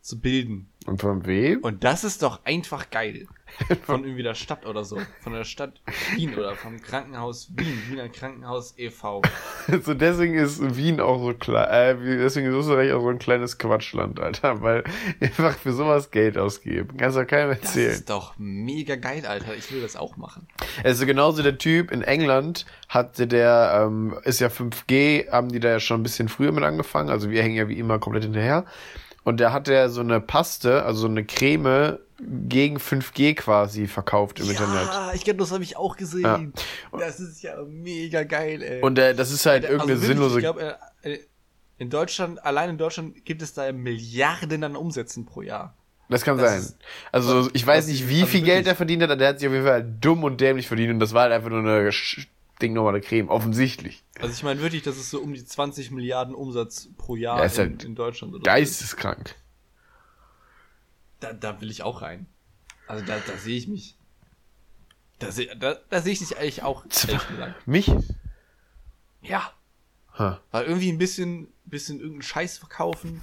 zu 0.00 0.20
bilden. 0.20 0.70
Und 0.86 1.00
von 1.00 1.26
wem? 1.26 1.62
Und 1.62 1.84
das 1.84 2.04
ist 2.04 2.22
doch 2.22 2.44
einfach 2.44 2.90
geil. 2.90 3.26
von 3.82 4.04
irgendwie 4.04 4.22
der 4.22 4.34
Stadt 4.34 4.66
oder 4.66 4.84
so. 4.84 4.98
Von 5.20 5.32
der 5.32 5.44
Stadt 5.44 5.80
Wien 6.14 6.34
oder 6.36 6.54
vom 6.54 6.80
Krankenhaus 6.80 7.50
Wien, 7.54 7.82
Wiener 7.88 8.08
Krankenhaus 8.08 8.74
e.V. 8.76 9.22
so 9.82 9.94
deswegen 9.94 10.34
ist 10.34 10.76
Wien 10.76 11.00
auch 11.00 11.22
so 11.22 11.34
klar, 11.34 11.70
äh, 11.70 11.94
deswegen 11.94 12.48
ist 12.48 12.54
Österreich 12.54 12.92
auch 12.92 13.02
so 13.02 13.08
ein 13.08 13.18
kleines 13.18 13.58
Quatschland, 13.58 14.20
Alter, 14.20 14.62
weil 14.62 14.84
einfach 15.20 15.56
für 15.56 15.72
sowas 15.72 16.10
Geld 16.10 16.38
ausgeben. 16.38 16.96
Kannst 16.96 17.16
doch 17.16 17.26
keinem 17.26 17.50
erzählen. 17.50 17.88
Das 17.88 17.98
ist 17.98 18.10
doch 18.10 18.34
mega 18.38 18.96
geil, 18.96 19.24
Alter. 19.26 19.54
Ich 19.54 19.72
will 19.72 19.82
das 19.82 19.96
auch 19.96 20.16
machen. 20.16 20.46
Also 20.84 21.06
genauso 21.06 21.42
der 21.42 21.58
Typ 21.58 21.90
in 21.90 22.02
England 22.02 22.66
hatte 22.88 23.26
der, 23.26 23.82
ähm, 23.86 24.16
ist 24.24 24.40
ja 24.40 24.48
5G, 24.48 25.30
haben 25.30 25.50
die 25.50 25.60
da 25.60 25.68
ja 25.70 25.80
schon 25.80 26.00
ein 26.00 26.02
bisschen 26.02 26.28
früher 26.28 26.52
mit 26.52 26.64
angefangen, 26.64 27.10
also 27.10 27.30
wir 27.30 27.42
hängen 27.42 27.56
ja 27.56 27.68
wie 27.68 27.78
immer 27.78 27.98
komplett 27.98 28.24
hinterher. 28.24 28.64
Und 29.24 29.40
der 29.40 29.52
hat 29.52 29.66
ja 29.66 29.88
so 29.88 30.02
eine 30.02 30.20
Paste, 30.20 30.84
also 30.84 31.00
so 31.00 31.08
eine 31.08 31.24
Creme 31.24 31.98
gegen 32.18 32.78
5G 32.78 33.34
quasi 33.34 33.86
verkauft 33.86 34.40
im 34.40 34.46
ja, 34.46 34.52
Internet. 34.52 34.86
Ja, 34.86 35.12
ich 35.14 35.24
glaube, 35.24 35.38
das 35.38 35.52
habe 35.52 35.62
ich 35.62 35.76
auch 35.76 35.96
gesehen. 35.96 36.52
Ja. 36.92 36.98
Das 36.98 37.20
ist 37.20 37.42
ja 37.42 37.62
mega 37.68 38.22
geil, 38.24 38.62
ey. 38.62 38.80
Und 38.80 38.98
äh, 38.98 39.14
das 39.14 39.30
ist 39.30 39.44
halt 39.46 39.64
also 39.64 39.74
irgendeine 39.74 40.00
wirklich, 40.00 40.08
sinnlose. 40.08 40.38
Ich 40.38 40.42
glaube, 40.42 40.78
äh, 41.02 41.18
in 41.78 41.90
Deutschland, 41.90 42.44
allein 42.44 42.70
in 42.70 42.78
Deutschland 42.78 43.24
gibt 43.24 43.42
es 43.42 43.52
da 43.52 43.70
Milliarden 43.72 44.64
an 44.64 44.76
Umsätzen 44.76 45.26
pro 45.26 45.42
Jahr. 45.42 45.74
Das 46.08 46.22
kann 46.22 46.38
das 46.38 46.50
sein. 46.50 46.60
Ist, 46.60 46.78
also 47.12 47.50
ich 47.52 47.66
weiß 47.66 47.88
nicht, 47.88 48.08
wie 48.08 48.20
also 48.20 48.26
viel 48.26 48.42
Geld 48.42 48.66
er 48.66 48.76
verdient 48.76 49.02
hat, 49.02 49.10
aber 49.10 49.18
der 49.18 49.28
hat 49.28 49.40
sich 49.40 49.48
auf 49.48 49.54
jeden 49.54 49.66
Fall 49.66 49.82
dumm 49.82 50.24
und 50.24 50.40
dämlich 50.40 50.68
verdient 50.68 50.92
und 50.92 51.00
das 51.00 51.12
war 51.12 51.22
halt 51.22 51.32
einfach 51.32 51.50
nur 51.50 51.60
eine 51.60 51.90
stinknormale 51.92 53.00
Creme, 53.00 53.28
offensichtlich. 53.28 54.04
Also 54.20 54.32
ich 54.32 54.42
meine 54.42 54.60
wirklich, 54.62 54.82
das 54.82 54.96
ist 54.96 55.10
so 55.10 55.20
um 55.20 55.34
die 55.34 55.44
20 55.44 55.90
Milliarden 55.90 56.34
Umsatz 56.34 56.88
pro 56.96 57.16
Jahr 57.16 57.38
ja, 57.38 57.44
in, 57.44 57.58
halt 57.58 57.84
in, 57.84 57.94
Deutschland. 57.94 58.34
Oder 58.34 58.42
geisteskrank. 58.44 59.34
Da, 61.20 61.32
da 61.32 61.60
will 61.60 61.70
ich 61.70 61.82
auch 61.82 62.02
rein. 62.02 62.26
Also 62.86 63.04
da, 63.04 63.18
da 63.26 63.36
sehe 63.36 63.56
ich 63.56 63.68
mich. 63.68 63.96
Da, 65.18 65.32
seh, 65.32 65.48
da, 65.58 65.76
da 65.88 66.02
sehe 66.02 66.12
ich 66.12 66.18
dich 66.18 66.36
eigentlich 66.36 66.62
auch. 66.62 66.84
Mich? 67.64 67.90
Ja. 69.22 69.50
Huh. 70.18 70.36
Weil 70.50 70.64
irgendwie 70.66 70.90
ein 70.92 70.98
bisschen, 70.98 71.48
bisschen 71.64 71.98
irgendeinen 71.98 72.22
Scheiß 72.22 72.58
verkaufen. 72.58 73.20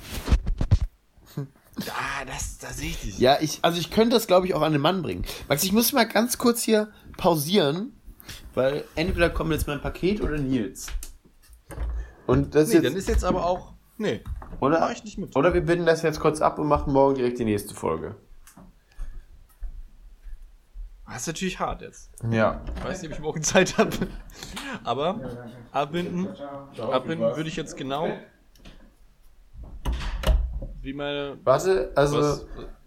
Da, 1.36 2.26
das, 2.28 2.60
da 2.60 2.72
sehe 2.72 2.90
ich 2.90 3.02
dich. 3.02 3.18
Ja, 3.18 3.40
ich, 3.42 3.60
also 3.64 3.80
ich 3.80 3.90
könnte 3.90 4.16
das, 4.16 4.28
glaube 4.28 4.46
ich, 4.46 4.54
auch 4.54 4.62
an 4.62 4.74
den 4.74 4.82
Mann 4.82 5.02
bringen. 5.02 5.26
Max, 5.48 5.64
ich 5.64 5.72
muss 5.72 5.92
mal 5.92 6.04
ganz 6.04 6.38
kurz 6.38 6.62
hier 6.62 6.94
pausieren 7.18 7.94
weil 8.54 8.84
entweder 8.96 9.30
kommt 9.30 9.52
jetzt 9.52 9.68
mein 9.68 9.82
Paket 9.82 10.22
oder 10.22 10.38
Nils. 10.38 10.88
Und 12.26 12.56
das 12.56 12.70
nee, 12.70 12.76
jetzt, 12.76 12.86
dann 12.86 12.96
ist 12.96 13.08
jetzt 13.08 13.24
aber 13.24 13.46
auch. 13.46 13.74
Nee. 13.98 14.22
Oder? 14.60 14.80
Mach 14.80 14.92
ich 14.92 15.04
nicht 15.04 15.18
mit. 15.18 15.36
Oder 15.36 15.54
wir 15.54 15.62
binden 15.62 15.86
das 15.86 16.02
jetzt 16.02 16.20
kurz 16.20 16.42
ab 16.42 16.60
und 16.60 16.68
machen 16.68 16.94
morgen 16.94 17.16
direkt 17.16 17.40
die 17.40 17.46
nächste 17.46 17.74
Folge. 17.74 18.16
Das 21.06 21.22
ist 21.22 21.28
natürlich 21.28 21.60
hart 21.60 21.82
jetzt. 21.82 22.12
Ja. 22.32 22.62
Ich 22.76 22.84
weiß 22.84 23.02
nicht, 23.02 23.12
ob 23.12 23.18
ich 23.18 23.24
morgen 23.24 23.44
Zeit 23.44 23.78
habe. 23.78 23.92
Aber 24.84 25.20
abbinden, 25.72 26.28
abbinden 26.80 27.36
würde 27.36 27.50
ich 27.50 27.56
jetzt 27.56 27.78
genau 27.78 28.08
wie 30.82 30.94
meine. 30.94 31.38
Warte, 31.44 31.92
also. 31.96 32.18
Was, 32.18 32.46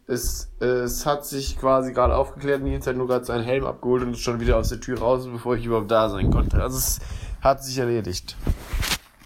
es, 0.09 0.53
es 0.61 1.05
hat 1.05 1.27
sich 1.27 1.59
quasi 1.59 1.93
gerade 1.93 2.15
aufgeklärt, 2.15 2.63
Nils 2.63 2.87
hat 2.87 2.97
nur 2.97 3.09
gerade 3.09 3.25
seinen 3.25 3.43
Helm 3.43 3.65
abgeholt 3.65 4.05
und 4.05 4.13
ist 4.13 4.21
schon 4.21 4.39
wieder 4.39 4.57
aus 4.57 4.69
der 4.69 4.81
Tür 4.81 5.01
raus, 5.01 5.27
bevor 5.27 5.57
ich 5.57 5.65
überhaupt 5.65 5.91
da 5.91 6.09
sein 6.09 6.31
konnte. 6.31 6.63
Also 6.63 6.79
es 6.79 7.01
hat 7.41 7.65
sich 7.65 7.77
erledigt. 7.79 8.37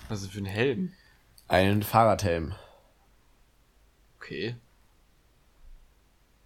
Was 0.08 0.22
ist 0.22 0.32
für 0.32 0.38
ein 0.38 0.46
Helm? 0.46 0.92
Einen 1.50 1.82
Fahrradhelm. 1.82 2.54
Okay. 4.16 4.54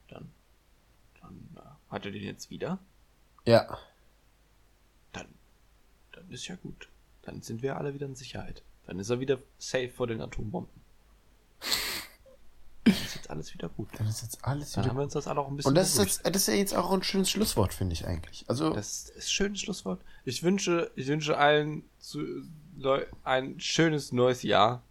Dann, 0.09 0.32
dann 1.20 1.46
äh, 1.57 1.92
hat 1.92 2.07
er 2.07 2.11
den 2.11 2.22
jetzt 2.22 2.48
wieder? 2.48 2.78
Ja. 3.44 3.78
Dann, 5.12 5.26
dann 6.12 6.30
ist 6.30 6.48
ja 6.48 6.55
gut. 6.57 6.88
Dann 7.20 7.42
sind 7.42 7.61
wir 7.61 7.76
alle 7.76 7.92
wieder 7.92 8.07
in 8.07 8.14
Sicherheit. 8.14 8.62
Dann 8.86 8.98
ist 8.98 9.11
er 9.11 9.20
wieder 9.20 9.40
safe 9.59 9.90
vor 9.90 10.07
den 10.07 10.22
Atombomben. 10.22 10.72
Dann 12.84 12.94
ist 12.94 13.16
jetzt 13.16 13.28
alles 13.28 13.52
wieder 13.52 13.68
gut. 13.68 13.90
Dann 13.98 14.09
ist 14.09 14.22
jetzt 14.22 14.42
alles 14.42 14.72
wieder 14.72 14.84
Dann 14.84 14.90
haben 14.92 14.96
wir 14.96 15.05
uns 15.05 15.12
das 15.12 15.26
alle 15.26 15.40
auch 15.40 15.48
ein 15.48 15.57
bisschen 15.57 15.68
Und 15.68 15.74
das 15.74 15.90
ist, 15.90 15.98
jetzt, 15.98 16.26
das 16.26 16.36
ist 16.36 16.48
ja 16.48 16.55
jetzt 16.55 16.74
auch 16.74 16.90
ein 16.90 17.02
schönes 17.02 17.28
Schlusswort, 17.28 17.74
finde 17.74 17.92
ich 17.92 18.07
eigentlich. 18.07 18.46
Also 18.48 18.72
das 18.72 19.11
ist 19.11 19.16
ein 19.16 19.20
schönes 19.20 19.61
Schlusswort. 19.61 20.00
Ich 20.24 20.42
wünsche, 20.42 20.90
ich 20.96 21.09
wünsche 21.09 21.36
allen 21.36 21.84
zu, 21.98 22.24
ein 23.22 23.61
schönes 23.61 24.11
neues 24.11 24.42
Jahr. 24.42 24.82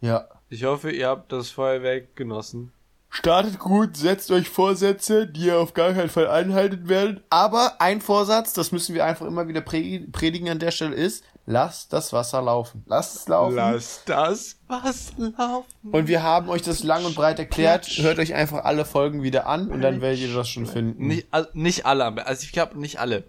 Ja. 0.00 0.28
Ich 0.48 0.64
hoffe, 0.64 0.90
ihr 0.90 1.08
habt 1.08 1.32
das 1.32 1.50
Feuerwerk 1.50 2.16
genossen. 2.16 2.72
Startet 3.10 3.58
gut, 3.60 3.96
setzt 3.96 4.30
euch 4.32 4.48
Vorsätze, 4.48 5.26
die 5.26 5.46
ihr 5.46 5.58
auf 5.58 5.72
gar 5.72 5.92
keinen 5.92 6.10
Fall 6.10 6.26
einhalten 6.26 6.88
werdet. 6.88 7.22
Aber 7.30 7.80
ein 7.80 8.00
Vorsatz, 8.00 8.52
das 8.54 8.72
müssen 8.72 8.94
wir 8.94 9.04
einfach 9.04 9.26
immer 9.26 9.46
wieder 9.46 9.60
predigen 9.60 10.48
an 10.48 10.58
der 10.58 10.72
Stelle, 10.72 10.96
ist, 10.96 11.24
Lasst 11.46 11.92
das 11.92 12.12
Wasser 12.14 12.40
laufen. 12.40 12.82
Lasst 12.86 13.16
es 13.16 13.28
laufen. 13.28 13.56
Lasst 13.56 14.08
das 14.08 14.56
Wasser 14.66 15.34
laufen. 15.36 15.90
Und 15.92 16.08
wir 16.08 16.22
haben 16.22 16.48
euch 16.48 16.62
das 16.62 16.82
lang 16.82 17.04
und 17.04 17.14
breit 17.14 17.38
erklärt. 17.38 17.86
Hört 17.86 18.18
euch 18.18 18.32
einfach 18.32 18.64
alle 18.64 18.86
Folgen 18.86 19.22
wieder 19.22 19.46
an 19.46 19.68
und 19.68 19.82
dann 19.82 20.00
werdet 20.00 20.20
ihr 20.20 20.34
das 20.34 20.48
schon 20.48 20.66
finden. 20.66 21.06
Nicht, 21.06 21.26
also 21.30 21.50
nicht 21.52 21.84
alle, 21.84 22.26
also 22.26 22.42
ich 22.44 22.52
glaube 22.52 22.80
nicht 22.80 22.98
alle. 22.98 23.24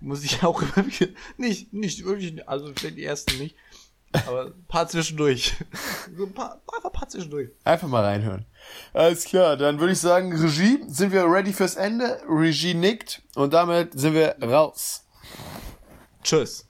Muss 0.00 0.24
ich 0.24 0.42
auch 0.42 0.62
immer 0.76 0.86
wieder, 0.86 1.08
nicht, 1.36 1.74
nicht 1.74 2.04
wirklich, 2.06 2.48
also 2.48 2.72
vielleicht 2.74 2.96
die 2.96 3.04
ersten 3.04 3.36
nicht. 3.38 3.56
Aber 4.12 4.46
ein 4.46 4.64
paar 4.66 4.88
zwischendurch. 4.88 5.54
So 6.16 6.26
ein 6.26 6.34
paar, 6.34 6.60
einfach 6.74 6.90
ein 6.90 6.92
paar 6.92 7.08
zwischendurch. 7.08 7.50
Einfach 7.64 7.86
mal 7.86 8.04
reinhören. 8.04 8.44
Alles 8.92 9.24
klar, 9.24 9.56
dann 9.56 9.78
würde 9.78 9.92
ich 9.92 10.00
sagen, 10.00 10.36
Regie, 10.36 10.80
sind 10.88 11.12
wir 11.12 11.24
ready 11.24 11.52
fürs 11.52 11.76
Ende? 11.76 12.20
Regie 12.28 12.74
nickt 12.74 13.22
und 13.36 13.54
damit 13.54 13.98
sind 13.98 14.14
wir 14.14 14.36
raus. 14.42 15.06
Tschüss. 16.22 16.69